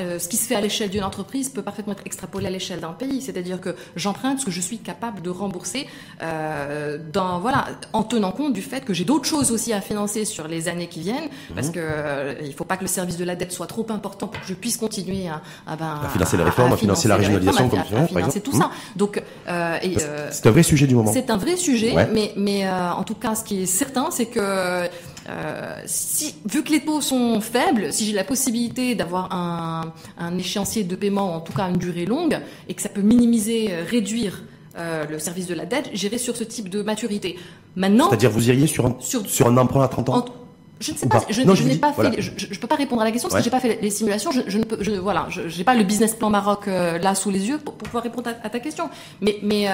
euh, 0.00 0.18
ce 0.18 0.28
qui 0.28 0.36
se 0.36 0.46
fait 0.46 0.54
à 0.54 0.60
l'échelle 0.60 0.90
d'une 0.90 1.04
entreprise 1.04 1.48
peut 1.48 1.62
parfaitement 1.62 1.92
être 1.94 2.02
extrapolé 2.04 2.46
à 2.46 2.50
l'échelle 2.50 2.80
d'un 2.80 2.92
pays. 2.92 3.22
C'est-à-dire 3.22 3.60
que 3.60 3.74
j'emprunte 3.96 4.40
ce 4.40 4.44
que 4.44 4.50
je 4.50 4.60
suis 4.60 4.78
capable 4.78 5.22
de 5.22 5.30
rembourser, 5.30 5.86
euh, 6.22 6.98
dans 7.12 7.38
voilà, 7.40 7.66
en 7.92 8.02
tenant 8.02 8.32
compte 8.32 8.52
du 8.52 8.62
fait 8.62 8.84
que 8.84 8.92
j'ai 8.92 9.04
d'autres 9.04 9.24
choses 9.24 9.50
aussi 9.50 9.72
à 9.72 9.80
financer 9.80 10.24
sur 10.24 10.46
les 10.48 10.68
années 10.68 10.88
qui 10.88 11.00
viennent, 11.00 11.28
Mhm. 11.48 11.54
parce 11.54 11.70
que 11.70 11.78
euh, 11.80 12.34
il 12.44 12.52
faut 12.52 12.64
pas 12.64 12.76
que 12.76 12.82
le 12.82 12.88
service 12.88 13.16
de 13.16 13.24
la 13.24 13.36
dette 13.36 13.52
soit 13.52 13.66
trop 13.66 13.86
important 13.90 14.28
pour 14.28 14.40
que 14.40 14.46
je 14.46 14.54
puisse 14.54 14.76
continuer 14.76 15.28
à, 15.28 15.40
à, 15.66 15.76
ben, 15.76 16.00
À 16.04 16.08
financer 16.08 16.36
les 16.36 16.42
réformes, 16.44 16.72
à 16.72 16.76
financer 16.76 17.08
la 17.08 17.16
régionalisation, 17.16 17.68
comme 17.68 17.80
tu 17.82 17.86
dis, 17.88 17.94
par 17.98 18.08
financer 18.08 18.40
tout 18.40 18.52
ça. 18.52 18.70
Donc, 18.96 19.22
euh, 19.48 19.78
euh, 19.82 20.28
C'est 20.30 20.46
un 20.46 20.50
vrai 20.50 20.62
sujet 20.62 20.86
du 20.86 20.94
moment. 20.94 21.12
c'est 21.12 21.30
un 21.30 21.36
vrai 21.36 21.56
sujet, 21.56 21.94
Ouais. 21.94 22.08
mais, 22.12 22.32
mais 22.36 22.66
euh, 22.66 22.92
en 22.92 23.02
tout 23.04 23.14
cas, 23.14 23.34
ce 23.34 23.44
qui 23.44 23.62
est 23.62 23.66
certain, 23.66 24.08
c'est 24.10 24.26
que 24.26 24.88
euh, 25.28 25.74
si, 25.86 26.34
vu 26.46 26.62
que 26.62 26.70
les 26.72 26.80
taux 26.80 27.00
sont 27.00 27.40
faibles, 27.40 27.92
si 27.92 28.06
j'ai 28.06 28.12
la 28.12 28.24
possibilité 28.24 28.94
d'avoir 28.94 29.32
un, 29.34 29.92
un 30.18 30.38
échéancier 30.38 30.84
de 30.84 30.96
paiement, 30.96 31.34
en 31.36 31.40
tout 31.40 31.52
cas 31.52 31.68
une 31.68 31.76
durée 31.76 32.06
longue, 32.06 32.38
et 32.68 32.74
que 32.74 32.82
ça 32.82 32.88
peut 32.88 33.02
minimiser, 33.02 33.68
euh, 33.72 33.84
réduire 33.88 34.42
euh, 34.78 35.04
le 35.10 35.18
service 35.18 35.46
de 35.46 35.54
la 35.54 35.66
dette, 35.66 35.90
j'irai 35.92 36.18
sur 36.18 36.36
ce 36.36 36.44
type 36.44 36.68
de 36.68 36.82
maturité. 36.82 37.38
Maintenant, 37.76 38.08
C'est-à-dire 38.08 38.30
vous 38.30 38.48
iriez 38.48 38.66
sur 38.66 38.86
un, 38.86 38.96
Sur- 39.00 39.28
sur 39.28 39.46
un 39.48 39.56
emprunt 39.56 39.82
à 39.84 39.88
30 39.88 40.08
ans 40.08 40.16
en- 40.18 40.24
je 40.82 40.92
ne 40.92 40.96
sais 40.96 41.06
pas, 41.08 41.20
pas 41.20 41.26
je, 41.28 41.42
Non, 41.42 41.54
je 41.54 41.58
je 41.58 41.62
vous 41.64 41.68
n'ai 41.68 41.76
pas 41.76 41.92
voilà. 41.92 42.10
je, 42.16 42.30
je, 42.38 42.46
je 42.54 42.58
peux 42.58 42.66
pas 42.66 42.76
répondre 42.76 43.02
à 43.02 43.04
la 43.04 43.10
question 43.12 43.28
parce 43.28 43.34
Ouais. 43.34 43.40
que 43.40 43.44
j'ai 43.44 43.50
pas 43.50 43.60
fait 43.60 43.78
les 43.82 43.90
simulations. 43.90 44.30
Je, 44.32 44.56
ne 44.56 44.64
peux, 44.64 44.78
je, 44.82 44.92
voilà, 44.92 45.28
j'ai 45.28 45.62
pas 45.62 45.74
le 45.74 45.84
business 45.84 46.14
plan 46.14 46.30
Maroc 46.30 46.68
euh, 46.68 46.96
là 46.96 47.14
sous 47.14 47.28
les 47.30 47.46
yeux 47.48 47.58
pour, 47.58 47.74
pour 47.74 47.86
pouvoir 47.86 48.02
répondre 48.02 48.30
à, 48.30 48.46
à 48.46 48.48
ta 48.48 48.60
question. 48.60 48.88
Mais, 49.20 49.36
mais 49.42 49.68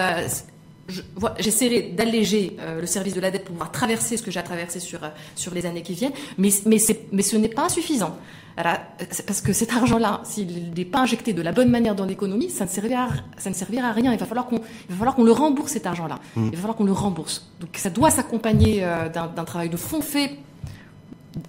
j'essaierai 1.39 1.95
d'alléger 1.97 2.57
euh, 2.61 2.81
le 2.81 2.87
service 2.87 3.15
de 3.15 3.21
la 3.21 3.31
dette 3.31 3.45
pour 3.45 3.53
pouvoir 3.53 3.73
traverser 3.73 4.17
ce 4.17 4.23
que 4.23 4.31
j'ai 4.31 4.39
à 4.39 4.43
traverser 4.43 4.81
sur, 4.81 5.03
euh, 5.03 5.09
sur 5.35 5.53
les 5.55 5.67
années 5.67 5.83
qui 5.83 5.95
viennent, 5.95 6.13
mais, 6.39 6.51
mais, 6.65 6.79
mais 7.13 7.23
ce 7.23 7.37
n'est 7.37 7.49
pas 7.49 7.69
suffisant. 7.69 8.17
parce 8.57 9.41
que 9.41 9.53
cet 9.53 9.73
argent-là, 9.73 10.21
s'il 10.25 10.73
n'est 10.77 10.85
pas 10.85 11.01
injecté 11.01 11.33
de 11.33 11.43
la 11.43 11.53
bonne 11.53 11.71
manière 11.71 11.95
dans 11.95 12.05
l'économie, 12.05 12.51
ça 12.51 12.65
ne 12.65 12.71
servira, 12.71 13.09
ça 13.37 13.51
ne 13.51 13.55
servira 13.55 13.89
à 13.89 13.93
rien. 13.93 14.13
Il 14.13 14.19
va 14.19 14.27
falloir 14.27 14.47
qu'on, 14.47 14.57
il 14.57 14.91
va 14.91 14.97
falloir 14.97 15.15
qu'on 15.17 15.25
le 15.25 15.33
rembourse 15.33 15.73
cet 15.73 15.87
argent-là. 15.87 16.21
Mmh. 16.37 16.45
Il 16.47 16.51
va 16.53 16.57
falloir 16.57 16.77
qu'on 16.77 16.85
le 16.85 16.93
rembourse. 16.93 17.51
Donc 17.61 17.71
ça 17.75 17.91
doit 17.91 18.11
s'accompagner 18.11 18.85
euh, 18.85 19.09
d'un 19.09 19.45
travail 19.45 19.69
de 19.69 19.77
fond 19.77 20.01
fait 20.01 20.39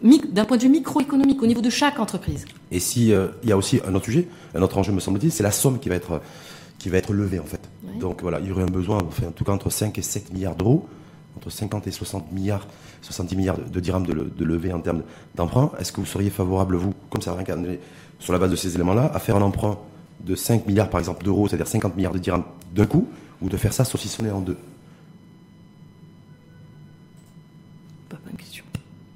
d'un 0.02 0.44
point 0.44 0.58
de 0.58 0.64
vue 0.64 0.70
microéconomique 0.70 1.42
au 1.42 1.46
niveau 1.46 1.62
de 1.62 1.70
chaque 1.70 1.98
entreprise. 2.00 2.44
Et 2.72 2.80
si 2.80 3.12
il 3.12 3.50
y 3.50 3.52
a 3.54 3.58
aussi 3.58 3.80
un 3.88 3.96
autre 3.96 4.04
sujet, 4.04 4.28
un 4.54 4.62
autre 4.62 4.78
enjeu 4.78 4.92
me 4.92 5.00
semble-t-il, 5.00 5.32
c'est 5.32 5.44
la 5.44 5.52
somme 5.52 5.80
qui 5.80 5.88
va 5.88 5.96
être 5.96 6.22
qui 6.80 6.90
va 6.90 6.98
être 6.98 7.14
levée 7.14 7.40
en 7.40 7.46
fait. 7.46 7.62
Donc 8.00 8.22
voilà, 8.22 8.40
il 8.40 8.48
y 8.48 8.52
aurait 8.52 8.64
un 8.64 8.68
besoin, 8.68 9.00
en 9.00 9.32
tout 9.32 9.44
cas 9.44 9.52
entre 9.52 9.70
5 9.70 9.98
et 9.98 10.02
7 10.02 10.34
milliards 10.34 10.56
d'euros, 10.56 10.88
entre 11.36 11.50
50 11.50 11.88
et 11.88 11.92
60 11.92 12.32
milliards, 12.32 12.68
70 13.02 13.36
milliards 13.36 13.58
de, 13.58 13.80
dirhams 13.80 14.06
de, 14.06 14.14
de 14.14 14.46
lever 14.46 14.74
en 14.74 14.80
termes 14.80 15.04
d'emprunt. 15.36 15.72
Est-ce 15.80 15.92
que 15.92 16.00
vous 16.00 16.06
seriez 16.06 16.30
favorable, 16.30 16.76
vous, 16.76 16.94
comme 17.10 17.22
ça 17.22 17.36
sur 18.20 18.34
la 18.34 18.40
base 18.40 18.52
de 18.52 18.56
ces 18.56 18.76
éléments-là, 18.76 19.12
à 19.14 19.20
faire 19.20 19.36
un 19.36 19.42
emprunt 19.42 19.78
de 20.22 20.36
5 20.36 20.66
milliards 20.68 20.90
par 20.90 21.00
exemple 21.00 21.24
d'euros, 21.24 21.48
c'est-à-dire 21.48 21.68
50 21.68 21.96
milliards 21.96 22.14
de 22.14 22.20
dirhams 22.20 22.44
d'un 22.74 22.86
coup, 22.86 23.08
ou 23.42 23.50
de 23.50 23.58
faire 23.58 23.74
ça 23.74 23.86
saucissonner 23.86 24.32
en 24.32 24.42
deux? 24.42 24.58
Pas 28.10 28.18
bonne 28.26 28.36
question. 28.36 28.64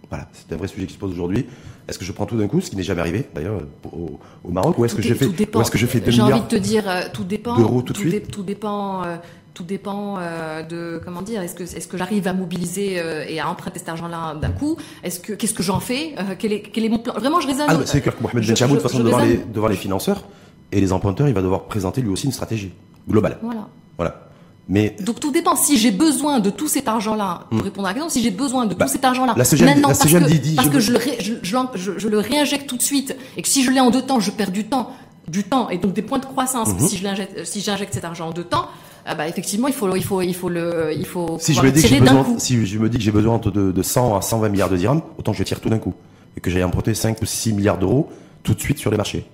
Voilà, 0.09 0.27
c'est 0.33 0.53
un 0.53 0.57
vrai 0.57 0.67
sujet 0.67 0.85
qui 0.85 0.93
se 0.93 0.99
pose 0.99 1.11
aujourd'hui. 1.11 1.47
Est-ce 1.91 1.99
que 1.99 2.05
je 2.05 2.13
prends 2.13 2.25
tout 2.25 2.37
d'un 2.37 2.47
coup, 2.47 2.61
ce 2.61 2.69
qui 2.69 2.77
n'est 2.77 2.83
jamais 2.83 3.01
arrivé 3.01 3.27
d'ailleurs 3.35 3.63
au, 3.91 4.49
Maroc, 4.49 4.77
ou 4.77 4.85
est-ce 4.85 4.95
que, 4.95 5.01
je 5.01 5.13
fais, 5.13 5.25
est-ce 5.25 5.71
que 5.71 5.77
je 5.77 5.85
fais 5.85 5.99
2 5.99 6.09
J'ai 6.09 6.21
envie 6.21 6.39
de 6.39 6.45
te 6.45 6.55
dire, 6.55 6.87
euh, 6.87 7.01
tout 7.11 7.25
dépend. 7.25 7.57
D'euros 7.57 7.81
tout 7.81 7.91
de 7.91 7.97
suite. 7.97 8.31
tout 8.31 8.43
dépend. 8.43 9.03
Euh, 9.03 9.17
tout 9.53 9.65
dépend 9.65 10.17
euh, 10.17 10.63
de 10.63 11.01
comment 11.03 11.21
dire. 11.21 11.41
Est-ce 11.41 11.53
que 11.53 11.63
est-ce 11.63 11.85
que 11.89 11.97
j'arrive 11.97 12.29
à 12.29 12.33
mobiliser 12.33 13.01
et 13.27 13.41
à 13.41 13.49
emprunter 13.49 13.79
cet 13.79 13.89
argent-là 13.89 14.35
d'un 14.35 14.51
coup? 14.51 14.77
Est-ce 15.03 15.19
que 15.19 15.33
qu'est-ce 15.33 15.53
que 15.53 15.63
j'en 15.63 15.81
fais? 15.81 16.15
Quel, 16.39 16.53
est, 16.53 16.61
quel 16.61 16.85
est 16.85 16.89
mon 16.89 16.99
plan? 16.99 17.13
Vraiment, 17.15 17.41
je 17.41 17.47
raisonne. 17.47 17.65
Ah, 17.67 17.77
c'est 17.83 17.99
que 17.99 18.09
Mohamed 18.21 18.47
Ben 18.47 18.55
Chamoud, 18.55 18.77
de 18.77 18.81
toute 18.81 18.89
façon, 18.89 19.03
devant 19.03 19.19
les, 19.19 19.35
devant 19.35 19.67
les 19.67 19.75
financeurs 19.75 20.23
et 20.71 20.79
les 20.79 20.93
emprunteurs, 20.93 21.27
il 21.27 21.33
va 21.33 21.41
devoir 21.41 21.65
présenter 21.65 21.99
lui 22.01 22.09
aussi 22.09 22.27
une 22.27 22.31
stratégie 22.31 22.71
globale. 23.09 23.39
Voilà. 23.41 23.67
Voilà. 23.97 24.30
Mais 24.69 24.95
donc 25.01 25.19
tout 25.19 25.31
dépend. 25.31 25.55
Si 25.55 25.77
j'ai 25.77 25.91
besoin 25.91 26.39
de 26.39 26.49
tout 26.49 26.67
cet 26.67 26.87
argent-là, 26.87 27.45
pour 27.49 27.59
hmm. 27.59 27.63
répondre 27.63 27.87
à 27.87 27.91
la 27.91 27.93
question, 27.95 28.09
si 28.09 28.23
j'ai 28.23 28.31
besoin 28.31 28.65
de 28.65 28.73
tout 28.73 28.79
bah, 28.79 28.87
cet 28.87 29.03
argent-là, 29.03 29.35
maintenant 29.35 29.87
parce, 29.89 30.05
que, 30.05 30.39
dit, 30.39 30.55
parce 30.55 30.69
que 30.69 30.79
je, 30.79 30.93
le 30.93 30.99
je, 31.19 31.91
je, 31.97 32.07
le 32.07 32.19
réinjecte 32.19 32.67
tout 32.67 32.77
de 32.77 32.81
suite, 32.81 33.15
et 33.37 33.41
que 33.41 33.47
si 33.47 33.63
je 33.63 33.71
l'ai 33.71 33.79
en 33.79 33.89
deux 33.89 34.01
temps, 34.01 34.19
je 34.19 34.31
perds 34.31 34.51
du 34.51 34.65
temps, 34.65 34.91
du 35.27 35.43
temps, 35.43 35.69
et 35.69 35.77
donc 35.77 35.93
des 35.93 36.01
points 36.01 36.19
de 36.19 36.25
croissance. 36.25 36.69
Hmm. 36.69 36.87
Si 36.87 36.97
je 36.97 37.03
l'injecte, 37.03 37.43
si 37.45 37.61
j'injecte 37.61 37.93
cet 37.93 38.05
argent 38.05 38.29
en 38.29 38.31
deux 38.31 38.43
temps, 38.43 38.67
ah 39.05 39.15
bah 39.15 39.27
effectivement, 39.27 39.67
il 39.67 39.73
faut, 39.73 39.93
il 39.95 40.03
faut, 40.03 40.21
il 40.21 40.35
faut 40.35 40.49
le, 40.49 40.93
il 40.95 41.05
faut. 41.05 41.37
Si 41.39 41.53
je 41.53 41.61
me 41.61 41.71
dis 41.71 41.81
que 41.81 41.87
j'ai 41.87 41.99
besoin, 41.99 42.25
si 42.37 42.65
je 42.65 42.79
me 42.79 42.87
dis 42.87 42.97
que 42.97 43.03
j'ai 43.03 43.11
besoin 43.11 43.39
de, 43.39 43.71
de 43.71 43.81
100 43.81 44.15
à 44.15 44.21
120 44.21 44.49
milliards 44.49 44.69
de 44.69 44.77
dirhams, 44.77 45.01
autant 45.17 45.31
que 45.31 45.37
je 45.37 45.43
tire 45.43 45.59
tout 45.59 45.69
d'un 45.69 45.79
coup, 45.79 45.95
et 46.37 46.39
que 46.39 46.49
j'aille 46.49 46.63
emprunter 46.63 46.93
5 46.93 47.21
ou 47.21 47.25
6 47.25 47.53
milliards 47.53 47.77
d'euros 47.77 48.09
tout 48.43 48.53
de 48.53 48.59
suite 48.59 48.77
sur 48.77 48.91
les 48.91 48.97
marchés. 48.97 49.25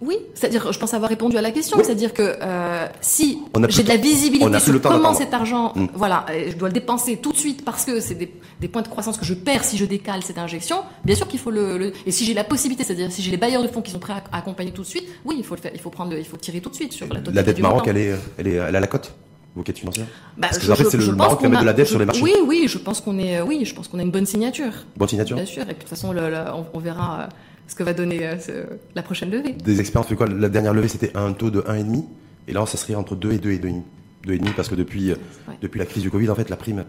Oui, 0.00 0.16
c'est-à-dire, 0.34 0.72
je 0.72 0.78
pense 0.78 0.94
avoir 0.94 1.08
répondu 1.08 1.36
à 1.36 1.42
la 1.42 1.50
question, 1.50 1.76
c'est-à-dire 1.78 2.14
que 2.14 2.36
euh, 2.40 2.86
si 3.00 3.40
j'ai 3.68 3.82
de 3.82 3.88
la 3.88 3.96
visibilité 3.96 4.60
sur 4.60 4.80
comment 4.80 5.12
cet 5.12 5.34
argent, 5.34 5.72
mm. 5.74 5.86
voilà, 5.94 6.24
je 6.48 6.54
dois 6.54 6.68
le 6.68 6.74
dépenser 6.74 7.16
tout 7.16 7.32
de 7.32 7.36
suite 7.36 7.64
parce 7.64 7.84
que 7.84 7.98
c'est 7.98 8.14
des, 8.14 8.68
points 8.68 8.82
de 8.82 8.88
croissance 8.88 9.18
que 9.18 9.24
je 9.24 9.34
perds 9.34 9.64
si 9.64 9.76
je 9.76 9.84
décale 9.84 10.22
cette 10.22 10.38
injection. 10.38 10.82
Bien 11.04 11.16
sûr 11.16 11.26
qu'il 11.26 11.40
faut 11.40 11.50
le, 11.50 11.92
et 12.06 12.12
si 12.12 12.24
j'ai 12.24 12.34
la 12.34 12.44
possibilité, 12.44 12.84
c'est-à-dire 12.84 13.10
si 13.10 13.22
j'ai 13.22 13.32
les 13.32 13.36
bailleurs 13.36 13.62
de 13.62 13.68
fonds 13.68 13.82
qui 13.82 13.90
sont 13.90 13.98
prêts 13.98 14.12
à, 14.12 14.36
accompagner 14.36 14.70
tout 14.70 14.82
de 14.82 14.86
suite, 14.86 15.08
oui, 15.24 15.34
il 15.36 15.44
faut 15.44 15.56
le 15.56 15.60
faire, 15.60 15.72
il 15.74 15.80
faut 15.80 15.90
prendre, 15.90 16.16
il 16.16 16.24
faut 16.24 16.36
tirer 16.36 16.60
tout 16.60 16.70
de 16.70 16.76
suite 16.76 16.92
sur 16.92 17.06
la 17.12 17.20
La 17.32 17.42
dette 17.42 17.58
Maroc, 17.58 17.88
elle 17.88 17.96
est, 17.96 18.14
elle 18.38 18.46
est, 18.46 18.54
elle 18.54 18.76
a 18.76 18.80
la 18.80 18.86
cote. 18.86 19.12
Vos 19.56 19.64
quêtes 19.64 19.78
financières 19.78 20.06
bah, 20.36 20.48
Parce 20.50 20.58
que 20.58 20.70
en 20.70 20.76
fait, 20.76 20.84
c'est 20.84 20.98
le 20.98 21.12
Maroc 21.16 21.38
qui 21.38 21.44
va 21.44 21.48
mettre 21.48 21.62
de 21.62 21.66
la 21.66 21.72
dette 21.72 21.88
sur 21.88 21.98
les 21.98 22.04
marchés. 22.04 22.22
Oui, 22.22 22.34
oui, 22.46 22.66
je 22.68 22.78
pense 22.78 23.00
qu'on 23.00 23.18
est, 23.18 23.40
oui, 23.40 23.64
je 23.64 23.74
pense 23.74 23.88
qu'on 23.88 23.98
a 23.98 24.02
une 24.02 24.10
bonne 24.12 24.26
signature. 24.26 24.72
Bonne 24.96 25.08
signature. 25.08 25.36
Bien 25.36 25.46
sûr, 25.46 25.62
et 25.62 25.66
puis 25.66 25.74
de 25.74 25.80
toute 25.80 25.88
façon, 25.88 26.12
le, 26.12 26.30
on, 26.72 26.78
verra. 26.78 27.28
Euh, 27.68 27.70
ce 27.70 27.74
que 27.74 27.82
va 27.82 27.92
donner 27.94 28.20
euh, 28.22 28.64
la 28.94 29.02
prochaine 29.02 29.30
levée. 29.30 29.52
Des 29.52 29.80
expériences, 29.80 30.12
quoi? 30.14 30.26
La 30.26 30.48
dernière 30.48 30.74
levée, 30.74 30.88
c'était 30.88 31.16
un 31.16 31.32
taux 31.32 31.50
de 31.50 31.60
1,5. 31.60 32.04
Et 32.48 32.52
là, 32.52 32.64
ça 32.66 32.78
serait 32.78 32.94
entre 32.94 33.14
2 33.14 33.32
et 33.32 33.38
2 33.38 33.50
et 33.52 33.58
2,5. 33.58 33.82
2,5 34.26 34.54
parce 34.54 34.68
que 34.68 34.74
depuis, 34.74 35.12
euh, 35.12 35.16
depuis 35.62 35.78
la 35.78 35.86
crise 35.86 36.02
du 36.02 36.10
Covid, 36.10 36.28
en 36.30 36.34
fait, 36.34 36.50
la 36.50 36.56
prime 36.56 36.84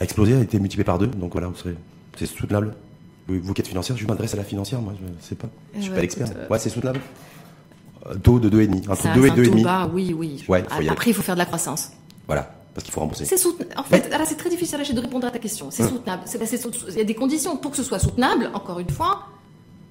a 0.00 0.04
explosé, 0.04 0.34
a 0.34 0.40
été 0.40 0.58
multipliée 0.58 0.84
par 0.84 0.98
deux. 0.98 1.08
Donc 1.08 1.32
voilà, 1.32 1.50
c'est 2.16 2.26
soutenable. 2.26 2.74
Vous 3.26 3.52
qui 3.52 3.60
êtes 3.60 3.68
financière, 3.68 3.96
je 3.98 4.06
m'adresse 4.06 4.32
à 4.32 4.38
la 4.38 4.44
financière, 4.44 4.80
moi, 4.80 4.94
je 4.98 5.04
ne 5.04 5.12
sais 5.20 5.34
pas. 5.34 5.48
Je 5.76 5.82
suis 5.82 5.90
pas 5.90 6.00
l'expert. 6.00 6.28
Ouais, 6.48 6.58
c'est 6.58 6.70
soutenable. 6.70 7.00
Taux 8.22 8.38
de 8.38 8.48
2,5. 8.48 8.90
Entre 8.90 9.14
2 9.14 9.26
et 9.26 9.30
2,5. 9.30 9.90
Oui, 9.92 10.14
oui. 10.16 10.44
Ouais, 10.48 10.64
Après, 10.88 11.10
il 11.10 11.14
faut 11.14 11.22
faire 11.22 11.34
de 11.34 11.40
la 11.40 11.46
croissance. 11.46 11.90
Voilà 12.26 12.54
parce 12.74 12.84
qu'il 12.84 12.94
faut 12.94 13.00
rembourser. 13.00 13.24
C'est 13.24 13.36
soutenable. 13.36 13.74
En 13.76 13.82
fait, 13.82 14.08
c'est 14.24 14.36
très 14.36 14.50
difficile 14.50 14.78
de 14.94 15.00
répondre 15.00 15.26
à 15.26 15.32
ta 15.32 15.40
question. 15.40 15.68
C'est 15.72 15.82
hum. 15.82 15.88
soutenable. 15.88 16.22
Il 16.88 16.94
y 16.96 17.00
a 17.00 17.04
des 17.04 17.14
conditions 17.14 17.56
pour 17.56 17.72
que 17.72 17.76
ce 17.76 17.82
soit 17.82 17.98
soutenable. 17.98 18.52
Encore 18.54 18.78
une 18.78 18.88
fois, 18.88 19.26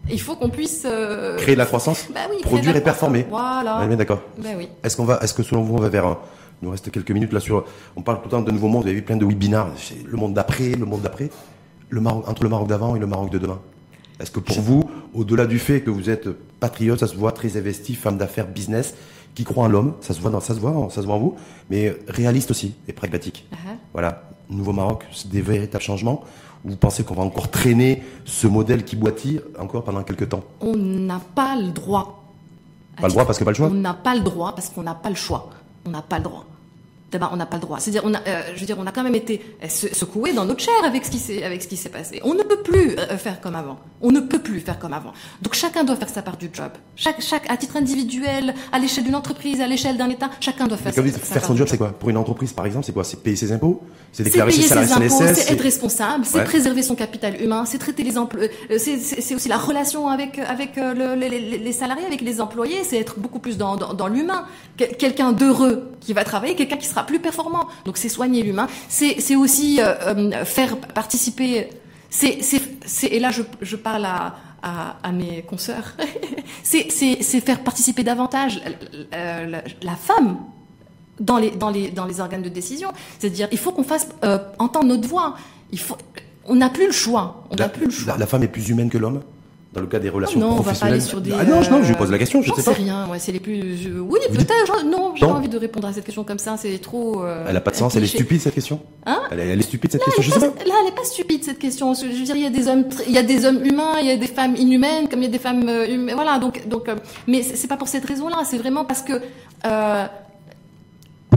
il 0.09 0.21
faut 0.21 0.35
qu'on 0.35 0.49
puisse 0.49 0.83
euh, 0.85 1.37
créer 1.37 1.55
de 1.55 1.59
la 1.59 1.65
croissance, 1.65 2.07
bah 2.13 2.21
oui, 2.29 2.41
produire 2.41 2.75
et 2.75 2.81
performer. 2.81 3.25
Voilà. 3.29 3.85
Ouais, 3.85 3.95
d'accord. 3.95 4.21
Bah 4.37 4.49
oui. 4.57 4.69
Est-ce 4.83 4.97
qu'on 4.97 5.05
va, 5.05 5.19
est-ce 5.21 5.33
que 5.33 5.43
selon 5.43 5.63
vous, 5.63 5.75
on 5.75 5.81
va 5.81 5.89
vers 5.89 6.05
un, 6.05 6.17
il 6.61 6.65
nous 6.65 6.71
reste 6.71 6.89
quelques 6.91 7.11
minutes 7.11 7.33
là 7.33 7.39
sur, 7.39 7.65
on 7.95 8.01
parle 8.01 8.17
tout 8.17 8.25
le 8.25 8.31
temps 8.31 8.41
de 8.41 8.51
nouveaux 8.51 8.67
mondes. 8.67 8.83
Vous 8.83 8.89
avez 8.89 8.97
vu 8.97 9.03
plein 9.03 9.17
de 9.17 9.25
webinars. 9.25 9.69
Le 10.05 10.17
monde 10.17 10.33
d'après, 10.33 10.69
le 10.69 10.85
monde 10.85 11.01
d'après, 11.01 11.29
le 11.89 12.01
Maroc, 12.01 12.27
entre 12.27 12.43
le 12.43 12.49
Maroc 12.49 12.67
d'avant 12.67 12.95
et 12.95 12.99
le 12.99 13.07
Maroc 13.07 13.29
de 13.29 13.37
demain. 13.37 13.59
Est-ce 14.19 14.31
que 14.31 14.39
pour 14.39 14.59
vous, 14.61 14.89
au-delà 15.13 15.45
du 15.45 15.59
fait 15.59 15.81
que 15.81 15.91
vous 15.91 16.09
êtes 16.09 16.27
patriote, 16.59 16.99
ça 16.99 17.07
se 17.07 17.15
voit 17.15 17.31
très 17.31 17.55
investi, 17.55 17.93
femme 17.93 18.17
d'affaires, 18.17 18.47
business, 18.47 18.95
qui 19.35 19.43
croit 19.43 19.65
en 19.65 19.67
l'homme, 19.67 19.93
ça 20.01 20.15
se 20.15 20.19
voit 20.19 20.31
dans, 20.31 20.39
ça 20.39 20.55
se 20.55 20.59
voit, 20.59 20.87
ça 20.89 21.01
se 21.01 21.05
voit 21.05 21.15
en 21.15 21.19
vous, 21.19 21.35
mais 21.69 21.95
réaliste 22.07 22.49
aussi 22.49 22.73
et 22.87 22.93
pragmatique. 22.93 23.47
Uh-huh. 23.51 23.75
Voilà, 23.93 24.23
nouveau 24.49 24.73
Maroc, 24.73 25.05
c'est 25.13 25.29
des 25.29 25.41
véritables 25.41 25.83
changements. 25.83 26.23
Vous 26.63 26.75
pensez 26.75 27.03
qu'on 27.03 27.15
va 27.15 27.23
encore 27.23 27.49
traîner 27.49 28.03
ce 28.25 28.47
modèle 28.47 28.83
qui 28.83 28.95
boitille 28.95 29.41
encore 29.59 29.83
pendant 29.83 30.03
quelques 30.03 30.29
temps 30.29 30.43
On 30.61 30.75
n'a 30.75 31.21
pas 31.35 31.55
le 31.55 31.69
droit. 31.71 32.23
Pas 32.99 33.07
le 33.07 33.13
droit 33.13 33.25
parce 33.25 33.37
que 33.37 33.43
pas 33.43 33.51
le 33.51 33.55
choix 33.55 33.67
On 33.67 33.73
n'a 33.73 33.93
pas 33.93 34.15
le 34.15 34.21
droit 34.21 34.53
parce 34.55 34.69
qu'on 34.69 34.83
n'a 34.83 34.95
pas 34.95 35.09
le 35.09 35.15
choix. 35.15 35.49
On 35.85 35.91
n'a 35.91 36.01
pas 36.01 36.17
le 36.17 36.23
droit. 36.23 36.45
D'abord, 37.09 37.29
on 37.31 37.37
n'a 37.37 37.45
pas 37.45 37.55
le 37.55 37.61
droit. 37.61 37.79
C'est-à-dire, 37.79 38.01
on 38.03 38.13
a, 38.13 38.17
euh, 38.27 38.41
je 38.53 38.59
veux 38.59 38.65
dire, 38.65 38.75
on 38.77 38.85
a 38.85 38.91
quand 38.91 39.03
même 39.03 39.15
été 39.15 39.41
euh, 39.63 39.67
secoué 39.69 40.33
dans 40.33 40.43
notre 40.43 40.59
chair 40.59 40.73
avec 40.83 41.05
ce 41.05 41.11
qui 41.11 41.19
s'est, 41.19 41.41
avec 41.41 41.63
ce 41.63 41.67
qui 41.69 41.77
s'est 41.77 41.87
passé. 41.87 42.19
On 42.25 42.33
ne 42.33 42.43
peut 42.43 42.61
plus 42.61 42.97
euh, 42.99 43.17
faire 43.17 43.39
comme 43.39 43.55
avant. 43.55 43.79
On 44.01 44.11
ne 44.11 44.19
peut 44.19 44.39
plus 44.39 44.59
faire 44.59 44.77
comme 44.77 44.91
avant. 44.91 45.13
Donc, 45.41 45.53
chacun 45.53 45.85
doit 45.85 45.95
faire 45.95 46.09
sa 46.09 46.21
part 46.21 46.35
du 46.35 46.49
job. 46.51 46.71
Chaque, 46.97 47.21
chaque, 47.21 47.49
à 47.49 47.55
titre 47.55 47.77
individuel, 47.77 48.53
à 48.73 48.79
l'échelle 48.79 49.05
d'une 49.05 49.15
entreprise, 49.15 49.61
à 49.61 49.67
l'échelle 49.67 49.95
d'un 49.95 50.09
État, 50.09 50.29
chacun 50.41 50.67
doit 50.67 50.77
faire. 50.77 50.93
sa, 50.93 51.01
faire 51.01 51.45
son 51.45 51.55
job, 51.55 51.67
c'est 51.69 51.77
quoi? 51.77 51.93
Pour 51.97 52.09
une 52.09 52.17
entreprise, 52.17 52.51
par 52.51 52.65
exemple, 52.65 52.85
c'est 52.85 52.91
quoi? 52.91 53.05
C'est 53.05 53.23
payer 53.23 53.37
ses 53.37 53.53
impôts? 53.53 53.81
C'est 54.11 54.23
déclarer 54.23 54.51
ses 54.51 54.63
salariés 54.63 55.09
C'est 55.09 55.51
être 55.53 55.63
responsable. 55.63 56.25
C'est 56.25 56.43
préserver 56.43 56.83
son 56.83 56.95
capital 56.95 57.41
humain. 57.41 57.63
C'est 57.65 57.77
traiter 57.77 58.03
les 58.03 58.17
emplois. 58.17 58.43
C'est 58.77 59.35
aussi 59.35 59.47
la 59.47 59.57
relation 59.57 60.09
avec 60.09 60.39
avec 60.39 60.75
le, 60.75 61.15
les, 61.15 61.57
les, 61.57 61.71
salariés, 61.71 62.05
avec 62.05 62.19
les 62.19 62.41
employés. 62.41 62.83
C'est 62.83 62.97
être 62.97 63.17
beaucoup 63.17 63.39
plus 63.39 63.57
dans, 63.57 63.77
dans, 63.77 63.93
dans 63.93 64.07
l'humain. 64.07 64.45
Quelqu'un 64.75 65.31
d'heureux 65.31 65.91
qui 66.01 66.13
va 66.13 66.23
travailler, 66.23 66.55
quelqu'un 66.55 66.77
qui 66.77 66.87
sera 66.87 66.96
plus 67.03 67.19
performant. 67.19 67.67
Donc 67.85 67.97
c'est 67.97 68.09
soigner 68.09 68.43
l'humain. 68.43 68.67
C'est 68.89 69.35
aussi 69.35 69.79
euh, 69.79 69.93
euh, 70.15 70.45
faire 70.45 70.77
participer. 70.77 71.69
C'est 72.09 72.39
et 73.11 73.19
là 73.19 73.31
je, 73.31 73.41
je 73.61 73.75
parle 73.75 74.05
à, 74.05 74.35
à, 74.61 75.11
mes 75.11 75.43
consoeurs. 75.43 75.93
c'est 76.63 77.21
faire 77.41 77.63
participer 77.63 78.03
davantage 78.03 78.61
la, 79.11 79.61
la, 79.81 79.95
femme 79.95 80.37
dans 81.19 81.37
les 81.37 81.51
dans 81.51 81.69
les 81.69 81.89
dans 81.89 82.05
les 82.05 82.19
organes 82.19 82.41
de 82.43 82.49
décision. 82.49 82.89
C'est-à-dire 83.19 83.47
il 83.51 83.57
faut 83.57 83.71
qu'on 83.71 83.83
fasse 83.83 84.07
euh, 84.23 84.39
entendre 84.59 84.87
notre 84.87 85.07
voix. 85.07 85.35
Il 85.71 85.79
faut 85.79 85.97
on 86.45 86.55
n'a 86.55 86.69
plus 86.69 86.87
le 86.87 86.93
choix. 86.93 87.43
On 87.51 87.55
n'a 87.55 87.67
plus 87.69 87.85
le 87.85 87.91
choix. 87.91 88.17
la 88.17 88.25
femme 88.25 88.43
est 88.43 88.47
plus 88.47 88.69
humaine 88.69 88.89
que 88.89 88.97
l'homme? 88.97 89.21
Dans 89.73 89.81
le 89.81 89.87
cas 89.87 89.99
des 89.99 90.09
relations 90.09 90.39
non, 90.39 90.55
professionnelles. 90.55 90.73
On 90.73 90.75
va 90.75 90.79
pas 90.79 90.95
aller 90.95 91.01
sur 91.01 91.21
des, 91.21 91.31
ah 91.33 91.43
non, 91.43 91.61
non, 91.69 91.83
je 91.83 91.93
pose 91.93 92.09
la 92.09 92.17
question, 92.17 92.41
je 92.41 92.53
sais 92.53 92.63
pas. 92.63 92.71
rien, 92.71 93.07
ouais, 93.09 93.19
c'est 93.19 93.31
les 93.31 93.39
plus. 93.39 93.91
Oui, 93.99 94.19
peut-être. 94.31 94.85
Non, 94.85 95.13
j'ai 95.15 95.25
pas 95.25 95.33
envie 95.33 95.49
de 95.49 95.57
répondre 95.57 95.87
à 95.87 95.93
cette 95.93 96.05
question 96.05 96.23
comme 96.23 96.39
ça, 96.39 96.55
c'est 96.57 96.77
trop. 96.79 97.23
Euh, 97.23 97.45
elle 97.47 97.57
a 97.57 97.61
pas 97.61 97.71
de 97.71 97.75
sens, 97.75 97.95
elle 97.95 98.03
est 98.03 98.07
stupide 98.07 98.41
cette 98.41 98.53
question. 98.53 98.79
Hein 99.05 99.19
elle, 99.31 99.39
est, 99.39 99.61
stupide 99.61 99.91
cette 99.91 100.03
question, 100.03 100.23
je 100.23 100.31
sais 100.31 100.39
pas. 100.39 100.63
Là, 100.65 100.73
elle 100.81 100.87
est 100.93 100.95
pas 100.95 101.03
stupide 101.03 101.43
cette 101.43 101.59
question. 101.59 101.93
Je 101.93 102.05
veux 102.05 102.23
dire, 102.23 102.35
il 102.35 102.43
y 102.43 102.45
a 102.45 102.49
des 102.49 102.67
hommes, 102.67 102.85
il 103.07 103.13
y 103.13 103.17
a 103.17 103.23
des 103.23 103.45
hommes 103.45 103.63
humains, 103.63 103.99
il 103.99 104.07
y 104.07 104.11
a 104.11 104.17
des 104.17 104.27
femmes 104.27 104.55
inhumaines, 104.55 105.09
comme 105.09 105.19
il 105.19 105.25
y 105.25 105.29
a 105.29 105.31
des 105.31 105.39
femmes 105.39 105.67
euh, 105.67 105.87
humaines. 105.87 106.15
Voilà, 106.15 106.39
donc, 106.39 106.67
donc, 106.67 106.87
euh, 106.87 106.95
mais 107.27 107.43
c'est 107.43 107.67
pas 107.67 107.77
pour 107.77 107.87
cette 107.87 108.05
raison-là. 108.05 108.43
C'est 108.45 108.57
vraiment 108.57 108.85
parce 108.85 109.01
que. 109.01 109.13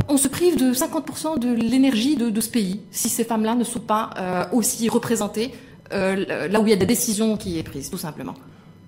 on 0.09 0.17
se 0.17 0.29
prive 0.29 0.57
de 0.57 0.73
50% 0.73 1.39
de 1.39 1.53
l'énergie 1.53 2.17
de, 2.17 2.31
de, 2.31 2.41
ce 2.41 2.49
pays 2.49 2.81
si 2.91 3.09
ces 3.09 3.25
femmes-là 3.25 3.55
ne 3.55 3.65
sont 3.65 3.81
pas 3.81 4.11
aussi 4.53 4.89
représentées 4.89 5.53
là 5.91 6.61
où 6.61 6.67
il 6.67 6.71
y 6.71 6.73
a 6.73 6.77
des 6.77 6.87
décisions 6.87 7.37
qui 7.37 7.59
est 7.59 7.63
prise, 7.63 7.91
tout 7.91 7.99
simplement 7.99 8.35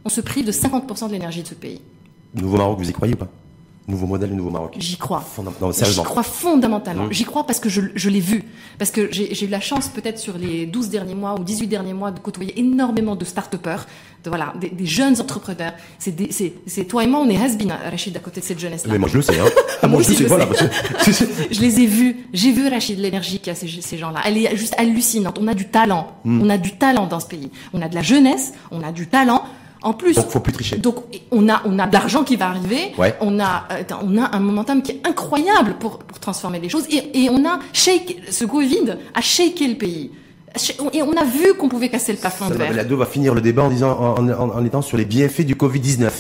on 0.05 0.09
se 0.09 0.21
prive 0.21 0.47
de 0.47 0.53
50% 0.53 1.09
de 1.09 1.13
l'énergie 1.13 1.43
de 1.43 1.49
ce 1.49 1.55
pays. 1.55 1.81
Nouveau 2.35 2.57
Maroc, 2.57 2.79
vous 2.79 2.89
y 2.89 2.93
croyez 2.93 3.15
ou 3.15 3.19
pas? 3.19 3.29
Nouveau 3.89 4.07
modèle, 4.07 4.33
nouveau 4.33 4.51
Maroc. 4.51 4.77
J'y 4.79 4.97
crois. 4.97 5.25
J'y 5.73 6.03
crois 6.03 6.23
fondamentalement. 6.23 7.07
Mmh. 7.07 7.13
J'y 7.13 7.25
crois 7.25 7.45
parce 7.45 7.59
que 7.59 7.69
je, 7.69 7.81
je 7.97 8.11
l'ai 8.11 8.21
vu. 8.21 8.45
Parce 8.79 8.93
que 8.93 9.11
j'ai 9.11 9.45
eu 9.45 9.49
la 9.49 9.61
chance, 9.61 9.89
peut-être 9.89 10.21
sur 10.21 10.39
les 10.39 10.67
12 10.67 10.89
derniers 10.89 11.17
mois 11.17 11.35
ou 11.39 11.43
18 11.43 11.67
derniers 11.67 11.93
mois, 11.93 12.13
de 12.13 12.21
côtoyer 12.21 12.59
énormément 12.61 13.17
de 13.17 13.25
start-upers, 13.25 13.87
de, 14.23 14.29
voilà, 14.31 14.55
des, 14.61 14.71
des 14.71 14.87
jeunes 14.87 15.21
entrepreneurs. 15.21 15.73
C'est 15.99 16.85
toi 16.85 17.03
et 17.03 17.09
moi, 17.09 17.21
on 17.21 17.29
est 17.29 17.37
has 17.37 17.57
Rachid, 17.91 18.17
à 18.17 18.21
côté 18.21 18.41
de 18.41 18.47
cette 18.47 18.61
jeunesse-là. 18.61 18.93
Mais 18.93 18.99
moi 18.99 19.09
je 19.09 19.17
le 19.17 19.23
sais. 19.23 19.39
Hein. 19.39 19.47
Ah, 19.85 19.89
Moi 19.89 20.01
je 20.03 20.11
le 20.11 20.15
sais. 20.15 20.25
Voilà. 20.27 20.47
Je 21.51 21.61
les 21.61 21.81
ai 21.81 21.87
vus. 21.87 22.29
J'ai 22.33 22.53
vu 22.53 22.69
Rachid, 22.69 23.01
l'énergie 23.01 23.41
qu'il 23.41 23.49
y 23.49 23.51
a 23.51 23.57
ces, 23.57 23.67
ces 23.67 23.99
gens-là. 23.99 24.21
Elle 24.25 24.39
est 24.39 24.57
juste 24.57 24.77
hallucinante. 24.79 25.41
On 25.41 25.49
a 25.49 25.55
du 25.55 25.67
talent. 25.67 26.07
Hmm. 26.25 26.41
On 26.41 26.49
a 26.51 26.57
du 26.57 26.77
talent 26.77 27.09
dans 27.09 27.19
ce 27.19 27.27
pays. 27.27 27.51
On 27.73 27.83
a 27.83 27.89
de 27.89 27.97
la 27.97 28.03
jeunesse. 28.03 28.53
On 28.71 28.85
a 28.85 28.93
du 28.93 29.09
talent. 29.09 29.43
En 29.83 29.93
plus. 29.95 30.15
Donc 30.15 30.29
faut 30.31 30.41
plus 30.41 30.53
tricher. 30.53 30.77
Donc 30.77 30.97
on 31.31 31.49
a 31.49 31.61
on 31.65 31.79
a 31.79 31.87
de 31.87 31.93
l'argent 31.93 32.23
qui 32.25 32.37
va 32.37 32.49
arriver. 32.49 32.93
Ouais. 32.99 33.15
On 33.21 33.41
a 33.41 33.65
euh, 33.73 33.83
on 34.03 34.17
a 34.23 34.35
un 34.37 34.41
momentum 34.41 34.83
qui 34.83 34.93
est 34.93 35.01
incroyable 35.07 35.75
pour 35.81 35.99
pour 35.99 36.19
transformer 36.21 36.61
les 36.61 36.69
choses 36.69 36.85
et, 36.91 37.25
et 37.25 37.31
on 37.31 37.45
a 37.47 37.59
shake 37.73 38.23
ce 38.31 38.45
Covid 38.45 38.95
a 39.15 39.21
shaké 39.21 39.67
le 39.67 39.75
pays. 39.77 40.11
Et 40.93 41.03
on 41.03 41.13
a 41.17 41.25
vu 41.25 41.55
qu'on 41.59 41.69
pouvait 41.69 41.89
casser 41.89 42.13
le 42.13 42.19
plafond 42.19 42.49
de 42.49 42.55
verre. 42.55 42.71
Belado 42.71 42.97
va 42.97 43.07
finir 43.07 43.35
le 43.35 43.41
débat 43.41 43.63
en 43.65 43.71
disant, 43.71 43.99
en, 43.99 44.29
en- 44.29 44.51
en 44.51 44.65
étant 44.67 44.83
sur 44.83 44.99
les 44.99 45.07
bienfaits 45.07 45.47
du 45.47 45.55
Covid-19. 45.55 46.11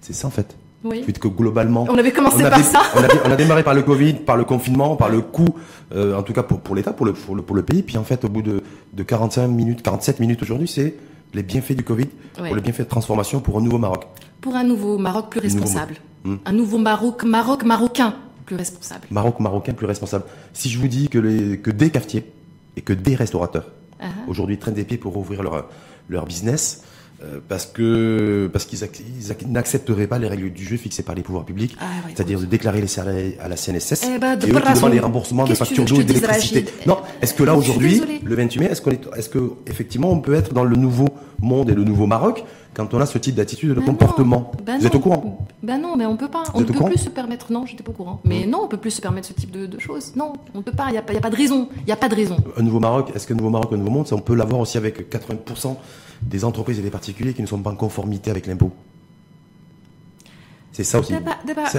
C'est 0.00 0.12
ça 0.14 0.28
en 0.28 0.30
fait. 0.30 0.54
Oui. 0.84 1.02
Que 1.02 1.26
globalement. 1.26 1.84
On 1.90 1.98
avait 1.98 2.12
commencé 2.12 2.44
a 2.44 2.50
par 2.50 2.62
ça. 2.62 2.80
On 2.94 3.02
a, 3.02 3.08
dé- 3.08 3.18
on 3.24 3.30
a 3.32 3.34
démarré 3.34 3.64
par 3.64 3.74
le 3.74 3.82
Covid, 3.90 4.14
par 4.14 4.36
le 4.36 4.44
confinement, 4.44 4.94
par 4.94 5.08
le 5.08 5.20
coût, 5.20 5.48
euh, 5.94 6.16
en 6.16 6.22
tout 6.22 6.32
cas 6.32 6.44
pour, 6.44 6.60
pour 6.60 6.76
l'État, 6.76 6.92
pour 6.92 7.06
le, 7.06 7.12
pour, 7.12 7.34
le, 7.34 7.42
pour 7.42 7.56
le 7.56 7.62
pays. 7.62 7.82
Puis 7.82 7.98
en 7.98 8.04
fait, 8.04 8.24
au 8.24 8.28
bout 8.28 8.42
de, 8.42 8.62
de 8.92 9.02
45 9.02 9.48
minutes, 9.48 9.82
47 9.82 10.20
minutes 10.20 10.42
aujourd'hui, 10.42 10.68
c'est 10.68 10.94
les 11.34 11.42
bienfaits 11.42 11.72
du 11.76 11.84
Covid, 11.84 12.06
Ouais. 12.40 12.48
pour 12.48 12.56
les 12.56 12.62
bienfaits 12.62 12.80
de 12.80 12.88
transformation 12.88 13.40
pour 13.40 13.58
un 13.58 13.62
nouveau 13.62 13.78
Maroc. 13.78 14.06
Pour 14.40 14.54
un 14.56 14.64
nouveau 14.64 14.98
Maroc 14.98 15.30
plus 15.30 15.40
responsable. 15.40 15.96
Maroc. 16.24 16.40
Un 16.44 16.52
nouveau 16.52 16.78
Maroc 16.78 17.24
Maroc 17.24 17.64
marocain 17.64 18.14
plus 18.44 18.56
responsable. 18.56 19.06
Maroc 19.10 19.40
marocain 19.40 19.72
plus 19.72 19.86
responsable. 19.86 20.24
Si 20.52 20.68
je 20.68 20.78
vous 20.78 20.88
dis 20.88 21.08
que, 21.08 21.18
les, 21.18 21.58
que 21.58 21.70
des 21.70 21.90
cafetiers 21.90 22.24
et 22.76 22.80
que 22.82 22.92
des 22.92 23.14
restaurateurs 23.14 23.70
Ah 24.00 24.06
ah. 24.08 24.08
aujourd'hui 24.28 24.58
traînent 24.58 24.74
des 24.74 24.84
pieds 24.84 24.98
pour 24.98 25.16
ouvrir 25.16 25.42
leur, 25.42 25.68
leur 26.08 26.26
business, 26.26 26.82
euh, 27.22 27.38
parce 27.48 27.66
que 27.66 28.48
parce 28.52 28.64
qu'ils 28.66 28.80
ac- 28.80 29.00
ils 29.18 29.32
ac- 29.32 29.46
n'accepteraient 29.46 30.06
pas 30.06 30.18
les 30.18 30.28
règles 30.28 30.50
du 30.52 30.64
jeu 30.64 30.76
fixées 30.76 31.02
par 31.02 31.14
les 31.14 31.22
pouvoirs 31.22 31.44
publics, 31.44 31.76
Ah 31.80 31.84
c'est-à-dire 32.14 32.38
de 32.40 32.44
déclarer 32.46 32.80
les 32.80 32.86
salaires 32.86 33.32
à 33.40 33.48
la 33.48 33.56
CNSS 33.56 34.06
Eh 34.14 34.18
ben, 34.18 34.36
de 34.36 34.46
et 34.46 34.50
eux 34.50 34.52
qui 34.54 34.58
raison. 34.60 34.74
demandent 34.80 34.92
les 34.92 35.00
remboursements 35.00 35.44
de 35.44 35.54
factures 35.54 35.84
d'eau 35.84 36.00
et 36.00 36.04
d'électricité. 36.04 36.66
Non, 36.86 36.98
est-ce 37.22 37.34
que 37.34 37.42
là 37.44 37.54
aujourd'hui, 37.56 38.02
le 38.22 38.34
28 38.34 38.60
mai, 38.60 38.66
est-ce 38.66 38.82
qu'on 38.82 38.90
est, 38.90 39.00
est-ce 39.16 39.28
que 39.28 39.52
effectivement 39.66 40.10
on 40.10 40.20
peut 40.20 40.34
être 40.34 40.52
dans 40.52 40.64
le 40.64 40.76
nouveau 40.76 41.06
monde 41.40 41.70
et 41.70 41.74
le 41.74 41.84
nouveau 41.84 42.06
Maroc 42.06 42.44
quand 42.74 42.92
on 42.92 43.00
a 43.00 43.06
ce 43.06 43.16
type 43.16 43.34
d'attitude 43.34 43.70
et 43.70 43.74
de 43.74 43.80
Ben 43.80 43.86
comportement. 43.86 44.52
Ben 44.66 44.78
Vous 44.78 44.86
êtes 44.86 44.94
au 44.94 45.00
courant 45.00 45.46
Ben 45.62 45.80
non, 45.80 45.96
mais 45.96 46.04
on 46.04 46.18
peut 46.18 46.28
pas. 46.28 46.42
Vous 46.44 46.50
on 46.56 46.60
ne 46.60 46.64
peut 46.66 46.74
plus 46.84 46.98
se 46.98 47.08
permettre. 47.08 47.50
Non, 47.50 47.64
j'étais 47.64 47.82
pas 47.82 47.90
au 47.92 47.94
courant. 47.94 48.20
Mais 48.24 48.44
non, 48.46 48.60
on 48.64 48.68
peut 48.68 48.76
plus 48.76 48.90
se 48.90 49.00
permettre 49.00 49.28
ce 49.28 49.32
type 49.32 49.50
de, 49.50 49.64
de 49.64 49.78
choses. 49.78 50.12
Non, 50.14 50.34
on 50.54 50.58
ne 50.58 50.62
peut 50.62 50.72
pas. 50.72 50.88
Il 50.90 50.94
y 50.94 50.98
a, 50.98 51.02
pas- 51.02 51.14
a 51.14 51.30
de 51.30 51.36
raison. 51.36 51.70
Il 51.86 51.88
y 51.88 51.92
a 51.92 51.96
pas 51.96 52.10
de 52.10 52.14
raison. 52.14 52.36
Un 52.58 52.62
nouveau 52.62 52.78
Maroc, 52.78 53.12
est-ce 53.14 53.26
que 53.26 53.32
nouveau 53.32 53.48
Maroc, 53.48 53.70
un 53.72 53.78
nouveau 53.78 53.90
monde, 53.90 54.06
ça, 54.06 54.14
on 54.14 54.18
peut 54.20 54.34
l'avoir 54.34 54.60
aussi 54.60 54.76
avec 54.76 55.08
80% 55.10 55.74
des 56.22 56.44
entreprises 56.44 56.78
et 56.78 56.82
des 56.82 56.90
particuliers 56.90 57.34
qui 57.34 57.42
ne 57.42 57.46
sont 57.46 57.58
pas 57.58 57.70
en 57.70 57.76
conformité 57.76 58.30
avec 58.30 58.46
l'impôt. 58.46 58.72
C'est 60.72 60.84
ça 60.84 60.98
aussi. 61.00 61.12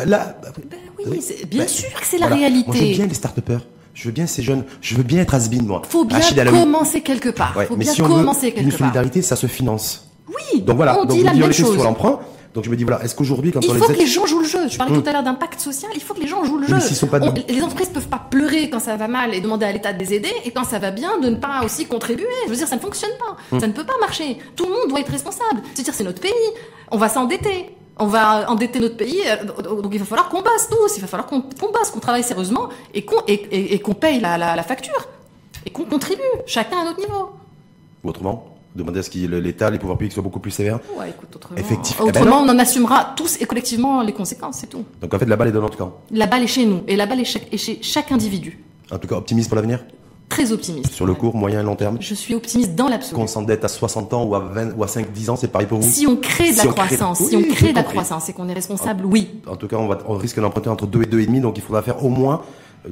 Là- 0.05 0.37
oui, 1.05 1.21
c'est- 1.21 1.45
bien 1.45 1.59
Ben, 1.63 1.67
sûr 1.67 1.89
que 1.93 2.05
c'est 2.05 2.17
la 2.17 2.27
voilà. 2.27 2.35
réalité. 2.41 2.67
Moi, 2.67 2.75
je 2.77 2.83
veux 2.83 2.93
bien 2.95 3.05
les 3.05 3.13
start-upers. 3.13 3.61
Je 3.93 4.03
veux 4.05 4.11
bien 4.11 4.27
ces 4.27 4.41
jeunes. 4.43 4.63
Je 4.81 4.95
veux 4.95 5.03
bien 5.03 5.21
être 5.21 5.33
has 5.33 5.49
moi. 5.63 5.81
Faut 5.87 6.05
bien 6.05 6.19
commencer 6.45 7.01
quelque 7.01 7.29
part. 7.29 7.55
Ouais, 7.57 7.65
Faut 7.65 7.75
mais 7.75 7.85
bien 7.85 7.93
si 7.93 8.01
on 8.01 8.07
commencer 8.07 8.47
veut 8.47 8.51
quelque 8.53 8.63
une 8.65 8.69
part. 8.71 8.79
solidarité, 8.79 9.21
ça 9.21 9.35
se 9.35 9.47
finance. 9.47 10.07
Oui. 10.27 10.61
Donc 10.61 10.75
voilà. 10.77 10.99
On 10.99 11.05
Donc 11.05 11.17
dit 11.17 11.23
la 11.23 11.33
même 11.33 11.51
chose. 11.51 11.73
sur 11.73 11.83
l'emprunt. 11.83 12.19
Donc 12.57 12.65
je 12.65 12.71
me 12.71 12.75
dis 12.75 12.83
voilà, 12.85 13.03
est-ce 13.03 13.13
qu'aujourd'hui 13.13 13.51
quand 13.51 13.59
Il 13.61 13.69
on 13.69 13.75
faut 13.75 13.85
que 13.93 13.99
les 13.99 14.07
gens 14.07 14.25
jouent 14.25 14.39
le 14.39 14.47
jeu. 14.47 14.67
Je 14.67 14.77
parlais 14.79 14.91
Hum. 14.95 15.03
tout 15.03 15.07
à 15.07 15.13
l'heure 15.13 15.21
d'impact 15.21 15.59
social. 15.59 15.91
Il 15.93 16.01
faut 16.01 16.15
que 16.15 16.19
les 16.21 16.25
gens 16.27 16.43
jouent 16.43 16.57
le 16.57 16.65
mais 16.67 16.79
jeu. 16.81 16.95
sont 16.95 17.05
pas 17.05 17.19
On- 17.21 17.27
dedans. 17.31 17.43
les 17.47 17.61
entreprises 17.61 17.89
peuvent 17.89 18.07
pas 18.07 18.17
pleurer 18.31 18.71
quand 18.71 18.79
ça 18.79 18.95
va 18.95 19.07
mal 19.07 19.35
et 19.35 19.41
demander 19.41 19.67
à 19.67 19.71
l'État 19.71 19.93
de 19.93 19.99
les 19.99 20.11
aider, 20.15 20.31
et 20.43 20.49
quand 20.49 20.63
ça 20.63 20.79
va 20.79 20.89
bien, 20.89 21.19
de 21.19 21.29
ne 21.29 21.35
pas 21.35 21.61
aussi 21.63 21.85
contribuer. 21.85 22.25
Je 22.45 22.49
veux 22.49 22.55
dire, 22.55 22.67
ça 22.67 22.75
ne 22.75 22.81
fonctionne 22.81 23.11
pas. 23.19 23.37
Hum. 23.55 23.59
Ça 23.59 23.67
ne 23.67 23.73
peut 23.73 23.83
pas 23.85 23.93
marcher. 23.99 24.39
Tout 24.55 24.65
le 24.65 24.71
monde 24.71 24.89
doit 24.89 24.99
être 25.01 25.11
responsable. 25.11 25.61
C'est-à-dire, 25.75 25.93
c'est 25.93 26.03
notre 26.03 26.19
pays. 26.19 26.31
On 26.89 26.97
va 26.97 27.09
s'endetter. 27.09 27.69
On 27.99 28.07
va 28.07 28.49
endetter 28.49 28.79
notre 28.79 28.97
pays, 28.97 29.21
euh, 29.27 29.43
donc 29.81 29.91
il 29.91 29.99
va 29.99 30.05
falloir 30.05 30.29
qu'on 30.29 30.41
bosse 30.41 30.67
tous, 30.69 30.97
il 30.97 31.01
va 31.01 31.07
falloir 31.07 31.27
qu'on 31.27 31.41
qu'on 31.41 31.71
bosse, 31.71 31.91
qu'on 31.91 31.99
travaille 31.99 32.23
sérieusement 32.23 32.69
et 32.93 33.03
qu'on 33.05 33.17
et, 33.27 33.33
et- 33.33 33.73
et 33.75 33.79
qu'on 33.79 33.93
paye 33.95 34.19
la, 34.19 34.37
la- 34.39 34.55
la 34.55 34.61
facture 34.63 35.07
et 35.65 35.69
qu'on 35.71 35.83
contribue, 35.85 36.21
chacun 36.47 36.77
à 36.81 36.83
notre 36.85 36.99
niveau. 36.99 37.29
Ou 38.03 38.09
autrement, 38.09 38.56
demander 38.77 38.99
à 38.99 39.03
ce 39.03 39.09
que 39.09 39.17
l'État, 39.17 39.69
les 39.69 39.79
pouvoirs 39.79 39.97
publics 39.97 40.13
soient 40.13 40.23
beaucoup 40.23 40.39
plus 40.39 40.51
sévères. 40.51 40.79
Ouais, 40.97 41.09
écoute, 41.09 41.35
autrement, 41.35 41.57
Effectif- 41.59 41.97
eh 42.07 42.11
ben 42.11 42.27
on 42.31 42.47
en 42.49 42.59
assumera 42.59 43.13
tous 43.15 43.41
et 43.41 43.45
collectivement 43.45 44.01
les 44.03 44.13
conséquences, 44.13 44.57
c'est 44.59 44.67
tout. 44.67 44.85
Donc 45.01 45.13
en 45.13 45.19
fait, 45.19 45.25
la 45.25 45.35
balle 45.35 45.49
est 45.49 45.51
dans 45.51 45.61
notre 45.61 45.77
camp. 45.77 45.97
La 46.11 46.27
balle 46.27 46.43
est 46.43 46.47
chez 46.47 46.65
nous 46.65 46.81
et 46.87 46.95
la 46.95 47.05
balle 47.05 47.19
est 47.21 47.25
chez, 47.25 47.41
est 47.51 47.57
chez 47.57 47.79
chaque 47.81 48.11
individu. 48.11 48.63
En 48.91 48.97
tout 48.99 49.07
cas, 49.07 49.15
optimiste 49.15 49.49
pour 49.49 49.55
l'avenir? 49.55 49.83
Très 50.29 50.51
optimiste. 50.51 50.91
sur 50.91 51.05
le 51.05 51.13
court, 51.13 51.35
moyen 51.37 51.61
et 51.61 51.63
long 51.63 51.77
terme? 51.77 51.97
Je 52.01 52.13
suis 52.13 52.35
optimiste 52.35 52.75
dans 52.75 52.89
l'absolu. 52.89 53.15
Qu'on 53.15 53.27
s'endette 53.27 53.63
à 53.63 53.69
60 53.69 54.13
ans 54.13 54.25
ou 54.25 54.35
à 54.35 54.39
20 54.39 54.75
ou 54.77 54.83
à 54.83 54.87
5 54.89 55.09
10 55.13 55.29
ans, 55.29 55.35
c'est 55.37 55.47
pareil 55.47 55.67
pour 55.67 55.79
vous? 55.79 55.89
Si 55.89 56.05
on 56.05 56.17
crée 56.17 56.49
de 56.49 56.55
Si 56.55 56.57
la 56.57 56.73
crée- 56.73 56.97
croissance, 56.97 57.19
Oui, 57.21 57.27
si 57.29 57.35
on 57.37 57.43
crée 57.43 57.69
de 57.69 57.75
la 57.75 57.81
compris. 57.83 57.95
croissance 57.95 58.27
et 58.27 58.33
qu'on 58.33 58.49
est 58.49 58.53
responsable, 58.53 59.05
oui. 59.05 59.29
En 59.49 59.55
tout 59.55 59.67
cas, 59.69 59.77
on, 59.77 59.87
va, 59.87 59.99
on 60.05 60.15
risque 60.17 60.37
d'emprunter 60.41 60.67
entre 60.69 60.85
2 60.85 61.01
et 61.03 61.05
2,5, 61.05 61.39
donc 61.39 61.57
il 61.57 61.63
faudra 61.63 61.81
faire 61.81 62.03
au 62.03 62.09
moins 62.09 62.41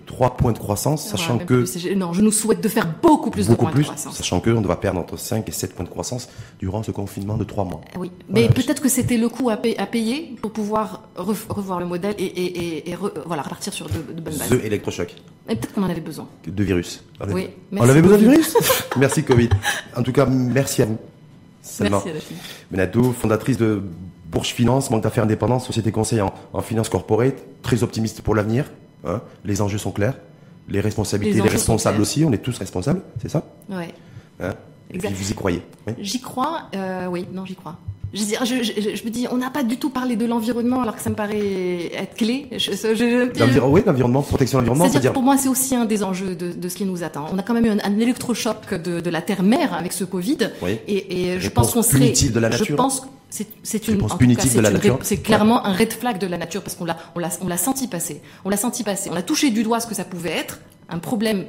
3 0.06 0.36
points 0.38 0.52
de 0.52 0.58
croissance, 0.60 1.08
sachant 1.08 1.38
Ouais, 1.38 1.46
que 1.46 1.64
plus, 1.64 1.96
non, 1.96 2.12
je 2.12 2.22
nous 2.22 2.32
souhaite 2.32 2.60
de 2.62 2.68
faire 2.68 2.88
beaucoup 3.02 3.30
plus 3.32 3.46
de 3.48 3.52
beaucoup 3.52 3.64
points 3.66 3.72
plus, 3.72 3.82
de 3.84 3.88
croissance. 3.88 4.16
sachant 4.16 4.40
que 4.42 4.50
on 4.50 4.62
va 4.62 4.76
perdre 4.76 5.00
entre 5.00 5.18
5 5.18 5.48
et 5.48 5.52
7 5.52 5.74
points 5.74 5.86
de 5.86 5.90
croissance 5.90 6.28
durant 6.60 6.84
ce 6.84 6.92
confinement 6.92 7.38
de 7.38 7.44
3 7.46 7.64
mois. 7.64 7.82
Oui, 7.98 8.12
mais 8.30 8.42
Voilà. 8.48 8.54
peut-être 8.56 8.82
que 8.82 8.90
c'était 8.90 9.18
le 9.18 9.30
coût 9.30 9.50
à, 9.50 9.58
payer- 9.58 9.80
à 9.80 9.86
payer 9.86 10.36
pour 10.42 10.52
pouvoir 10.52 11.04
revoir 11.16 11.80
le 11.80 11.86
modèle 11.86 12.14
et, 12.18 12.26
et, 12.26 12.46
et, 12.78 12.90
et 12.92 12.96
re- 12.96 13.12
voilà, 13.26 13.42
repartir 13.44 13.72
sur 13.74 13.88
de, 13.88 13.94
de 14.14 14.20
bonnes 14.22 14.36
bases. 14.38 14.50
The 14.50 14.66
électrochoc 14.66 15.16
Et 15.48 15.56
peut-être 15.56 15.74
qu'on 15.74 15.84
en 15.84 15.90
avait 15.90 16.02
besoin. 16.02 16.28
de 16.46 16.64
virus. 16.64 17.04
On 17.22 17.26
Oui, 17.32 17.44
avait- 17.44 17.54
merci 17.72 17.88
on 17.88 17.92
avait 17.92 18.02
besoin 18.02 18.18
de 18.18 18.24
virus 18.24 18.58
Merci 18.98 19.24
Covid. 19.24 19.50
En 19.96 20.04
tout 20.04 20.12
cas, 20.12 20.26
merci 20.26 20.82
à 20.82 20.86
vous. 20.88 20.98
Salma 21.62 22.02
Merci. 22.06 22.34
Benato, 22.70 23.12
fondatrice 23.14 23.58
de 23.58 23.82
Bourge 24.30 24.50
Finance, 24.54 24.90
banque 24.92 25.04
d'affaires 25.04 25.24
indépendante, 25.24 25.62
société 25.62 25.92
conseil 25.92 26.20
en, 26.22 26.34
en 26.54 26.62
finance 26.62 26.90
corporate, 26.90 27.36
très 27.62 27.82
optimiste 27.82 28.22
pour 28.22 28.36
l'avenir. 28.36 28.66
Hein. 29.04 29.22
Les 29.44 29.62
enjeux 29.62 29.78
sont 29.78 29.92
clairs. 29.92 30.18
Les 30.68 30.80
responsabilités, 30.80 31.38
Les 31.38 31.44
les, 31.44 31.50
responsables 31.50 32.02
aussi, 32.02 32.26
on 32.26 32.32
est 32.32 32.40
tous 32.40 32.58
responsables, 32.58 33.02
c'est 33.22 33.30
ça? 33.30 33.44
Ouais. 33.70 33.94
hein? 34.40 34.56
Exact. 34.94 35.14
vous 35.14 35.32
y 35.32 35.34
croyez. 35.34 35.62
oui. 35.88 35.94
J'y 36.00 36.22
crois, 36.22 36.64
euh, 36.76 37.08
oui, 37.08 37.26
non, 37.34 37.46
j'y 37.46 37.56
crois. 37.56 37.78
Je, 38.14 38.22
veux 38.22 38.26
dire, 38.28 38.46
je, 38.46 38.64
je- 38.64 38.96
je 38.96 39.04
me 39.04 39.10
dis, 39.10 39.28
on 39.30 39.36
n'a 39.38 39.50
pas 39.50 39.64
du 39.64 39.76
tout 39.78 39.90
parlé 39.90 40.16
de 40.16 40.26
l'environnement 40.26 40.82
alors 40.82 40.96
que 40.96 41.02
ça 41.02 41.10
me 41.10 41.16
paraît 41.16 41.92
être 41.94 42.16
clé. 42.16 42.48
Je, 42.54 42.72
je- 42.72 42.96
je- 42.96 43.60
oui, 43.66 43.82
l'environnement, 43.86 44.22
protection 44.22 44.60
de 44.60 44.68
l'environnement, 44.68 44.90
C'est-à-dire 44.90 45.12
pour 45.12 45.24
moi, 45.24 45.36
c'est 45.38 45.50
aussi 45.50 45.76
un 45.76 45.84
des 45.84 46.02
enjeux 46.02 46.34
de, 46.36 46.54
de 46.54 46.70
ce 46.70 46.76
qui 46.78 46.86
nous 46.86 47.04
attend. 47.04 47.26
On 47.34 47.38
a 47.38 47.44
quand 47.44 47.54
même 47.54 47.66
eu 47.66 47.70
un, 47.72 47.80
un 47.84 48.00
électrochoc 48.00 48.74
de, 48.76 49.02
de 49.02 49.10
la 49.10 49.22
Terre-mère 49.22 49.74
avec 49.74 49.92
ce 49.92 50.06
Covid. 50.06 50.38
Oui. 50.62 50.78
Et, 50.88 51.32
et 51.34 51.40
je 51.42 51.50
pense 51.50 51.74
qu'on 51.74 51.82
serait. 51.82 52.12
de 52.12 52.40
la 52.40 52.50
Je 52.52 52.58
nature. 52.60 52.76
pense 52.78 53.02
que 53.02 53.08
c'est 53.64 53.88
une. 53.90 53.96
Réponse 53.96 54.12
en 54.12 54.14
tout 54.14 54.20
punitive 54.20 54.52
cas, 54.62 54.70
de 54.70 54.74
la 54.76 54.98
c'est 55.02 55.18
clairement 55.18 55.66
un 55.66 55.74
red 55.74 55.92
flag 55.92 56.18
de 56.18 56.28
la 56.28 56.38
nature 56.38 56.62
parce 56.62 56.76
qu'on 56.76 56.86
l'a, 56.86 56.96
on 57.16 57.20
l'a, 57.20 57.30
on 57.42 57.48
l'a 57.50 57.58
senti 57.58 57.88
passer. 57.90 58.22
On 58.46 58.50
l'a 58.50 58.56
senti 58.58 58.84
passer. 58.84 59.10
On 59.12 59.16
a 59.18 59.24
touché 59.24 59.50
du 59.50 59.64
doigt 59.64 59.82
ce 59.82 59.88
que 59.88 59.96
ça 59.96 60.06
pouvait 60.06 60.30
être, 60.32 60.62
un 60.88 61.00
problème 61.00 61.44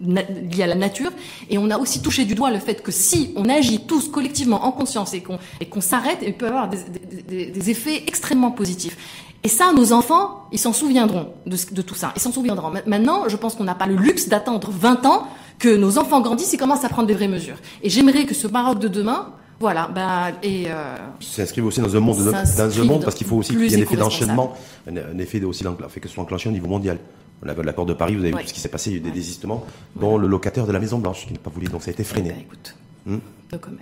na- 0.00 0.22
lié 0.22 0.62
à 0.62 0.66
la 0.66 0.74
nature, 0.74 1.10
et 1.48 1.58
on 1.58 1.70
a 1.70 1.78
aussi 1.78 2.00
touché 2.02 2.24
du 2.24 2.34
doigt 2.34 2.50
le 2.50 2.58
fait 2.58 2.82
que 2.82 2.92
si 2.92 3.32
on 3.36 3.48
agit 3.48 3.80
tous 3.86 4.08
collectivement 4.08 4.64
en 4.64 4.72
conscience 4.72 5.14
et 5.14 5.20
qu'on 5.22 5.38
qu'on 5.70 5.80
s'arrête, 5.80 6.18
il 6.26 6.34
peut 6.34 6.46
y 6.46 6.48
avoir 6.48 6.68
des, 6.68 7.46
des- 7.46 7.70
effets 7.70 8.02
extrêmement 8.06 8.50
positifs. 8.50 8.96
Et 9.42 9.48
ça, 9.48 9.72
nos 9.72 9.92
enfants, 9.92 10.46
ils 10.52 10.58
s'en 10.58 10.72
souviendront 10.74 11.32
de, 11.46 11.82
tout 11.82 11.94
ça. 11.94 12.12
Ils 12.16 12.20
s'en 12.20 12.32
souviendront. 12.32 12.70
Ma- 12.70 12.82
Maintenant, 12.86 13.28
je 13.28 13.36
pense 13.36 13.54
qu'on 13.54 13.64
n'a 13.64 13.74
pas 13.74 13.86
le 13.86 13.96
luxe 13.96 14.28
d'attendre 14.28 14.70
20 14.70 15.06
ans 15.06 15.26
que 15.58 15.74
nos 15.76 15.98
enfants 15.98 16.20
grandissent 16.20 16.52
et 16.52 16.58
commencent 16.58 16.84
à 16.84 16.88
prendre 16.90 17.08
des 17.08 17.14
vraies 17.14 17.28
mesures. 17.28 17.56
Et 17.82 17.88
j'aimerais 17.90 18.24
que 18.24 18.34
ce 18.34 18.46
Maroc 18.48 18.78
de 18.80 18.88
demain, 18.88 19.28
voilà, 19.58 19.88
ben, 19.94 20.32
et 20.42 20.64
euh, 20.70 20.96
s'inscrivent 21.20 21.66
aussi 21.66 21.80
dans 21.80 21.94
un 21.94 22.00
monde, 22.00 22.16
dans 22.18 22.80
un 22.80 22.84
monde 22.84 23.02
parce 23.04 23.14
qu'il 23.14 23.26
faut 23.26 23.36
aussi 23.36 23.50
qu'il 23.52 23.60
y 23.70 23.74
ait 23.74 23.76
un 23.76 23.80
effet 23.82 23.96
d'enchaînement, 23.96 24.54
un, 24.88 25.18
effet 25.18 25.42
aussi 25.44 25.64
fait 25.88 26.00
que 26.00 26.08
ce 26.08 26.14
soit 26.14 26.22
enclenché 26.22 26.48
au 26.48 26.52
niveau 26.52 26.66
mondial. 26.66 26.98
La, 27.42 27.54
la 27.54 27.72
porte 27.72 27.88
de 27.88 27.94
Paris, 27.94 28.14
vous 28.16 28.22
avez 28.24 28.34
Ouais. 28.34 28.42
vu 28.42 28.48
ce 28.48 28.52
qui 28.54 28.60
s'est 28.60 28.68
passé, 28.68 28.90
il 28.90 28.92
y 28.92 28.96
a 28.96 28.98
eu 28.98 29.02
des 29.02 29.10
désistements, 29.10 29.64
dont 29.96 30.18
le 30.18 30.28
locataire 30.28 30.66
de 30.66 30.72
la 30.72 30.78
Maison 30.78 30.98
Blanche 30.98 31.26
qui 31.26 31.32
n'a 31.32 31.38
pas 31.38 31.50
voulu, 31.50 31.68
donc 31.68 31.82
ça 31.82 31.88
a 31.90 31.92
été 31.92 32.04
freiné. 32.04 32.30
ben, 32.30 32.38
écoute, 32.40 32.74
Hmm. 33.06 33.16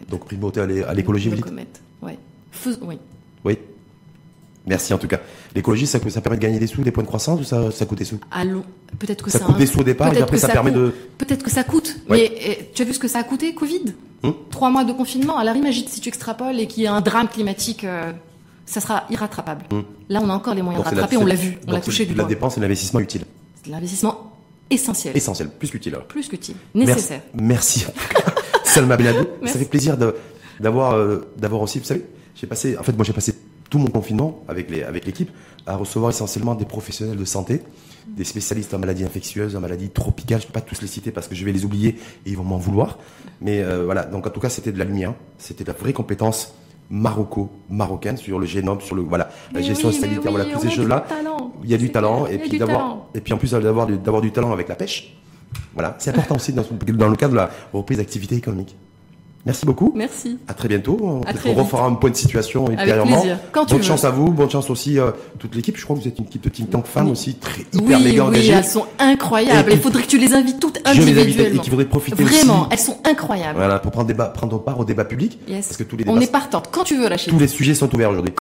Donc 0.08 0.24
primauté 0.26 0.60
à 0.60 0.66
l'é- 0.66 0.84
à 0.84 0.94
l'écologie, 0.94 1.28
vous 1.28 1.34
dites. 1.36 1.44
Fais- 2.52 2.70
oui. 2.80 2.98
Oui. 3.44 3.58
Merci 4.66 4.92
en 4.94 4.98
tout 4.98 5.08
cas. 5.08 5.20
L'écologie, 5.54 5.86
ça, 5.86 5.98
ça 6.08 6.20
permet 6.20 6.36
de 6.36 6.42
gagner 6.42 6.58
des 6.58 6.66
sous, 6.66 6.82
des 6.82 6.90
points 6.90 7.02
de 7.02 7.08
croissance 7.08 7.40
ou 7.40 7.44
ça, 7.44 7.70
ça 7.70 7.84
coûte 7.86 7.98
des 7.98 8.04
sous? 8.04 8.18
Allons. 8.30 8.64
Peut-être 8.98 9.24
que 9.24 9.30
Ça 9.30 9.38
ça, 9.40 9.44
coûte 9.44 9.56
des 9.56 9.66
sous 9.66 9.80
au 9.80 9.84
départ 9.84 10.12
et 10.14 10.20
après 10.22 10.36
que 10.36 10.40
ça 10.40 10.48
permet 10.48 10.70
coûte- 10.72 10.80
de- 10.80 10.94
Peut-être 11.18 11.42
que 11.42 11.50
ça 11.50 11.64
coûte. 11.64 11.96
Ouais. 12.08 12.30
Mais 12.30 12.40
eh, 12.60 12.70
tu 12.74 12.82
as 12.82 12.84
vu 12.84 12.92
ce 12.94 12.98
que 12.98 13.08
ça 13.08 13.18
a 13.18 13.24
coûté, 13.24 13.54
Covid? 13.54 13.94
Hum 14.22 14.34
Trois 14.50 14.70
mois 14.70 14.84
de 14.84 14.92
confinement. 14.92 15.36
Alors 15.38 15.56
imagine 15.56 15.86
si 15.88 16.00
tu 16.00 16.08
extrapoles 16.08 16.58
et 16.60 16.66
qu'il 16.66 16.82
y 16.84 16.86
a 16.86 16.94
un 16.94 17.00
drame 17.00 17.28
climatique, 17.28 17.84
euh, 17.84 18.12
ça 18.66 18.80
sera 18.80 19.04
irrattrapable. 19.10 19.64
Là, 20.08 20.20
on 20.22 20.28
a 20.30 20.34
encore 20.34 20.54
les 20.54 20.62
moyens 20.62 20.84
de 20.84 20.88
rattraper. 20.88 21.16
On 21.16 21.26
l'a 21.26 21.34
vu. 21.34 21.58
On 21.66 21.72
l'a 21.72 21.80
touché 21.80 22.04
du 22.06 22.14
La 22.14 22.24
dépense 22.24 22.56
et 22.58 22.60
l'investissement 22.60 23.00
utile. 23.00 23.22
C'est 23.62 23.66
de 23.68 23.72
l'investissement 23.72 24.32
essentiel. 24.70 25.16
Essentiel, 25.16 25.48
plus 25.50 25.70
qu'utile. 25.70 25.94
alors. 25.94 26.06
Plus 26.06 26.28
qu'utile. 26.28 26.56
Nécessaire. 26.74 27.22
Merci. 27.34 27.86
Merci. 28.14 28.32
Salma 28.64 28.96
Benadou, 28.96 29.26
ça 29.46 29.58
fait 29.58 29.64
plaisir 29.64 29.96
de- 29.96 30.14
d'avoir 30.60 30.92
euh, 30.94 31.30
d'avoir 31.36 31.62
aussi, 31.62 31.78
vous 31.78 31.84
savez, 31.86 32.04
j'ai 32.34 32.46
passé, 32.46 32.76
en 32.76 32.82
fait, 32.82 32.92
moi 32.92 33.04
j'ai 33.04 33.12
passé 33.14 33.34
tout 33.70 33.78
mon 33.78 33.86
confinement 33.88 34.44
avec 34.48 34.70
les 34.70 34.82
avec 34.82 35.06
l'équipe 35.06 35.30
à 35.66 35.76
recevoir 35.76 36.10
essentiellement 36.10 36.54
des 36.54 36.64
professionnels 36.66 37.16
de 37.16 37.24
santé, 37.24 37.62
des 38.06 38.24
spécialistes 38.24 38.72
en 38.74 38.78
maladies 38.78 39.04
infectieuses, 39.04 39.56
en 39.56 39.60
maladies 39.60 39.88
tropicales. 39.90 40.40
Je 40.42 40.46
peux 40.46 40.52
pas 40.52 40.60
tous 40.60 40.80
les 40.82 40.86
citer 40.88 41.10
parce 41.10 41.28
que 41.28 41.34
je 41.34 41.44
vais 41.44 41.52
les 41.52 41.64
oublier 41.64 41.90
et 42.26 42.30
ils 42.30 42.36
vont 42.36 42.44
m'en 42.44 42.58
vouloir. 42.58 42.98
Mais 43.40 43.62
euh, 43.62 43.84
voilà, 43.84 44.04
donc 44.04 44.26
en 44.26 44.30
tout 44.30 44.40
cas, 44.40 44.48
c'était 44.50 44.72
de 44.72 44.78
la 44.78 44.84
lumière, 44.84 45.14
c'était 45.38 45.64
de 45.64 45.68
la 45.72 45.78
vraie 45.78 45.92
compétence 45.92 46.52
maroco-marocaine 46.90 48.16
sur 48.16 48.38
le 48.38 48.46
génome, 48.46 48.80
sur 48.80 48.96
le 48.96 49.02
voilà, 49.02 49.28
la 49.52 49.60
gestion 49.60 49.88
oui, 49.88 49.94
sanitaire, 49.94 50.22
oui, 50.26 50.30
voilà 50.30 50.44
toutes 50.46 50.62
ces 50.62 50.70
choses-là. 50.70 51.06
Il 51.62 51.70
y 51.70 51.74
a 51.74 51.78
du 51.78 51.90
talent 51.90 52.26
et 52.26 52.30
il 52.30 52.34
y 52.34 52.36
a 52.36 52.40
puis 52.40 52.50
du 52.50 52.58
d'avoir 52.58 52.80
talent. 52.80 53.08
et 53.14 53.20
puis 53.20 53.32
en 53.32 53.38
plus 53.38 53.50
d'avoir 53.52 53.86
du, 53.86 53.98
d'avoir 53.98 54.22
du 54.22 54.30
talent 54.32 54.52
avec 54.52 54.68
la 54.68 54.74
pêche. 54.74 55.14
Voilà, 55.74 55.96
c'est 55.98 56.10
important 56.10 56.36
aussi 56.36 56.52
dans, 56.52 56.62
dans 56.62 57.08
le 57.08 57.16
cadre 57.16 57.32
de 57.32 57.38
la 57.38 57.50
reprise 57.72 57.98
d'activité 57.98 58.36
économique. 58.36 58.76
Merci 59.48 59.64
beaucoup. 59.64 59.92
Merci. 59.96 60.38
À 60.46 60.52
très 60.52 60.68
bientôt. 60.68 60.98
On, 61.02 61.22
À 61.22 61.32
très 61.32 61.48
on 61.50 61.54
refera 61.54 61.86
un 61.86 61.94
point 61.94 62.10
de 62.10 62.14
situation 62.16 62.68
ultérieurement. 62.70 63.18
plaisir. 63.20 63.38
Quand 63.50 63.64
tu 63.64 63.72
bonne 63.72 63.80
veux. 63.80 63.86
chance 63.88 64.04
à 64.04 64.10
vous, 64.10 64.30
bonne 64.30 64.50
chance 64.50 64.68
aussi 64.68 64.98
euh, 64.98 65.10
toute 65.38 65.54
l'équipe. 65.54 65.74
Je 65.78 65.84
crois 65.84 65.96
que 65.96 66.02
vous 66.02 66.08
êtes 66.08 66.18
une 66.18 66.26
équipe 66.26 66.44
de 66.44 66.50
think 66.50 66.68
tank 66.70 66.86
femmes 66.86 67.10
aussi 67.10 67.34
très 67.36 67.62
hyper 67.72 67.98
oui, 67.98 68.04
méga 68.04 68.22
oui, 68.24 68.28
engagée. 68.28 68.52
elles 68.52 68.64
sont 68.64 68.84
incroyables. 68.98 69.70
Et 69.72 69.74
Il 69.76 69.80
faudrait 69.80 70.02
que 70.02 70.08
tu 70.08 70.18
les 70.18 70.34
invites 70.34 70.60
toutes 70.60 70.78
Je 70.84 70.90
les 70.92 71.00
invite 71.02 71.16
et 71.16 71.20
individuellement. 71.22 71.62
qui 71.62 71.70
voudraient 71.70 71.84
profiter 71.86 72.22
Vraiment, 72.22 72.60
aussi. 72.60 72.68
elles 72.72 72.78
sont 72.78 72.98
incroyables. 73.04 73.56
Voilà, 73.58 73.78
pour 73.78 73.90
prendre, 73.90 74.06
débat, 74.06 74.26
prendre 74.26 74.58
part 74.58 74.78
au 74.78 74.84
débat 74.84 75.06
public. 75.06 75.38
Yes. 75.48 75.66
Parce 75.68 75.76
que 75.78 75.84
tous 75.84 75.96
les 75.96 76.04
On 76.08 76.12
débats, 76.12 76.26
est 76.26 76.30
partante. 76.30 76.68
Quand 76.70 76.84
tu 76.84 76.96
veux, 76.98 77.08
la 77.08 77.16
chérie. 77.16 77.34
tous 77.34 77.40
les 77.40 77.48
sujets 77.48 77.74
sont 77.74 77.92
ouverts 77.94 78.10
aujourd'hui. 78.10 78.34